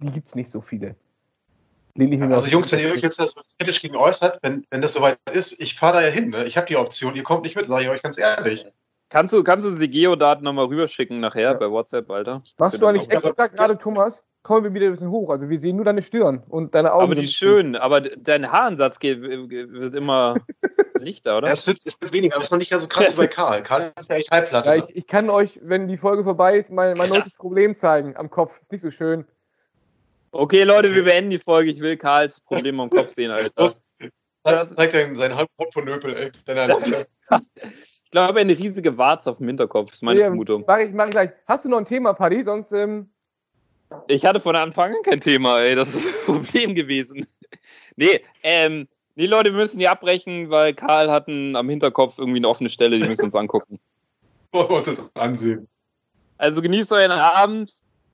die 0.02 0.12
gibt 0.12 0.28
es 0.28 0.36
nicht 0.36 0.50
so 0.50 0.62
viele. 0.62 0.88
Lehn 0.88 0.96
ich 0.96 0.96
mir 0.96 0.96
mal 0.96 1.87
Also 2.32 2.50
Jungs, 2.52 2.72
wenn 2.72 2.80
ihr 2.80 2.92
euch 2.92 3.02
jetzt 3.02 3.20
das 3.20 3.34
kritisch 3.60 3.82
gegen 3.82 3.96
äußert, 3.96 4.40
wenn, 4.44 4.64
wenn 4.70 4.82
das 4.82 4.94
soweit 4.94 5.18
ist, 5.34 5.60
ich 5.60 5.76
fahre 5.76 5.98
da 5.98 6.04
ja 6.04 6.10
hin. 6.10 6.30
Ne? 6.30 6.46
Ich 6.46 6.56
habe 6.58 6.68
die 6.68 6.78
Option, 6.78 7.16
ihr 7.16 7.24
kommt 7.24 7.44
nicht 7.44 7.56
mit, 7.56 7.66
sage 7.66 7.84
ich 7.86 7.90
euch 7.90 8.02
ganz 8.04 8.18
ehrlich. 8.18 8.66
Kannst 9.10 9.32
du, 9.34 9.42
kannst 9.44 9.66
du 9.66 9.72
die 9.72 9.90
Geodaten 9.90 10.44
nochmal 10.44 10.66
rüberschicken 10.66 11.20
nachher 11.20 11.42
Ja. 11.52 11.54
bei 11.54 11.72
WhatsApp, 11.72 12.10
Alter? 12.12 12.44
Machst 12.60 12.82
du 12.82 12.86
eigentlich 12.86 13.10
extra 13.10 13.48
gerade, 13.48 13.78
Thomas? 13.78 14.22
Kommen 14.44 14.64
wir 14.66 14.74
wieder 14.74 14.86
ein 14.88 14.92
bisschen 14.92 15.10
hoch. 15.10 15.30
Also 15.30 15.50
wir 15.50 15.58
sehen 15.58 15.78
nur 15.78 15.86
deine 15.86 16.02
Stirn 16.02 16.44
und 16.50 16.76
deine 16.76 16.94
Augen. 16.94 17.04
Aber 17.04 17.16
die 17.16 17.22
sind- 17.22 17.30
ist 17.30 17.34
schön, 17.36 17.76
aber 17.76 18.02
dein 18.02 18.52
Haaransatz 18.52 19.00
geht, 19.00 19.22
wird 19.22 19.96
immer 19.96 20.36
lichter, 21.00 21.38
oder? 21.38 21.48
Ja, 21.48 21.54
es, 21.54 21.66
wird, 21.68 21.80
es 21.86 22.00
wird 22.02 22.14
weniger, 22.14 22.36
aber 22.36 22.42
es 22.42 22.48
ist 22.48 22.52
noch 22.52 22.60
nicht 22.60 22.70
ganz 22.72 22.82
so 22.84 22.88
krass 22.88 23.12
wie 23.14 23.18
bei 23.18 23.28
Karl. 23.28 23.64
Karl 23.64 23.92
ist 23.98 24.10
ja 24.10 24.16
echt 24.18 24.32
Halbplatte. 24.32 24.70
Ja, 24.70 24.76
ich, 24.76 24.96
ich 24.96 25.08
kann 25.08 25.30
euch, 25.30 25.60
wenn 25.64 25.88
die 25.88 25.98
Folge 25.98 26.24
vorbei 26.24 26.58
ist, 26.58 26.70
mein, 26.72 26.98
mein 26.98 27.10
neuestes 27.10 27.36
Problem 27.36 27.76
zeigen 27.76 28.16
am 28.18 28.30
Kopf. 28.30 28.60
Ist 28.62 28.72
nicht 28.72 28.82
so 28.82 28.92
schön. 28.92 29.26
Okay, 30.38 30.62
Leute, 30.62 30.94
wir 30.94 31.04
beenden 31.04 31.32
die 31.32 31.40
Folge. 31.40 31.72
Ich 31.72 31.80
will 31.80 31.98
Karls 31.98 32.40
Problem 32.40 32.80
am 32.80 32.92
Kopf 32.92 33.10
sehen, 33.16 33.32
Alter. 33.32 33.74
Was? 34.44 34.76
Zeig, 34.76 34.92
deinen, 34.92 35.16
seinen 35.16 35.36
Halbportponöpel, 35.36 36.16
ey. 36.16 36.32
Deine, 36.46 36.76
Ich 38.04 38.12
glaube, 38.12 38.40
eine 38.40 38.56
riesige 38.56 38.96
Warze 39.00 39.32
auf 39.32 39.40
dem 39.40 39.48
Hinterkopf, 39.48 39.94
ist 39.94 40.04
meine 40.04 40.20
Ja, 40.20 40.28
Vermutung. 40.28 40.64
Mach 40.68 40.78
ich, 40.78 40.94
mach 40.94 41.06
ich 41.06 41.12
gleich. 41.12 41.32
Hast 41.48 41.66
du 41.66 41.70
noch 41.70 41.80
ein 41.80 41.86
Thema, 41.86 42.14
Paddy? 42.14 42.44
Sonst, 42.44 42.72
ähm, 42.72 43.10
Ich 44.08 44.28
hatte 44.28 44.40
von 44.40 44.56
Anfang 44.56 44.94
an 44.94 45.02
kein 45.02 45.22
Thema, 45.22 45.62
ey. 45.62 45.74
Das 45.74 45.96
ist 45.96 46.06
das 46.06 46.26
Problem 46.26 46.76
gewesen. 46.76 47.26
Nee, 47.96 48.22
ähm, 48.44 48.88
nee, 49.16 49.26
Leute, 49.26 49.52
wir 49.52 49.58
müssen 49.58 49.80
hier 49.80 49.90
abbrechen, 49.90 50.52
weil 50.52 50.76
Karl 50.76 51.10
hat 51.10 51.28
einen, 51.28 51.56
am 51.56 51.68
Hinterkopf 51.68 52.20
irgendwie 52.20 52.38
eine 52.38 52.48
offene 52.48 52.70
Stelle, 52.70 53.00
die 53.00 53.08
müssen 53.08 53.18
wir 53.18 53.26
uns 53.26 53.36
angucken. 53.36 53.80
wollen 54.52 54.70
wir 54.70 54.76
uns 54.78 54.86
das 54.86 55.16
ansehen. 55.16 55.68
Also 56.38 56.62
genießt 56.62 56.92
euren 56.92 57.10
Abend, 57.10 57.72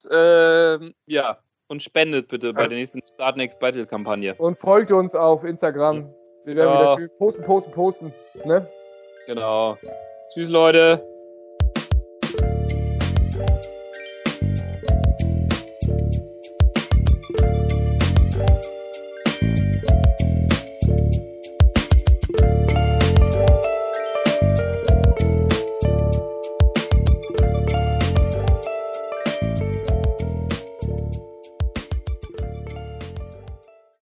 ähm, 0.09 0.93
ja, 1.05 1.42
und 1.73 1.81
spendet 1.83 2.27
bitte 2.27 2.53
bei 2.53 2.67
der 2.67 2.77
nächsten 2.77 3.01
Start 3.11 3.35
Next 3.35 3.59
Battle 3.59 3.85
Kampagne. 3.87 4.35
und 4.37 4.57
folgt 4.59 4.91
uns 4.91 5.15
auf 5.15 5.43
Instagram. 5.43 6.07
Wir 6.45 6.55
werden 6.55 6.69
Ja. 6.73 6.97
wieder 6.97 7.07
posten, 7.17 7.43
posten, 7.43 7.71
posten. 7.71 8.13
Ne? 8.45 8.67
Genau. 9.25 9.75
Tschüss, 10.33 10.49
Leute. 10.49 11.03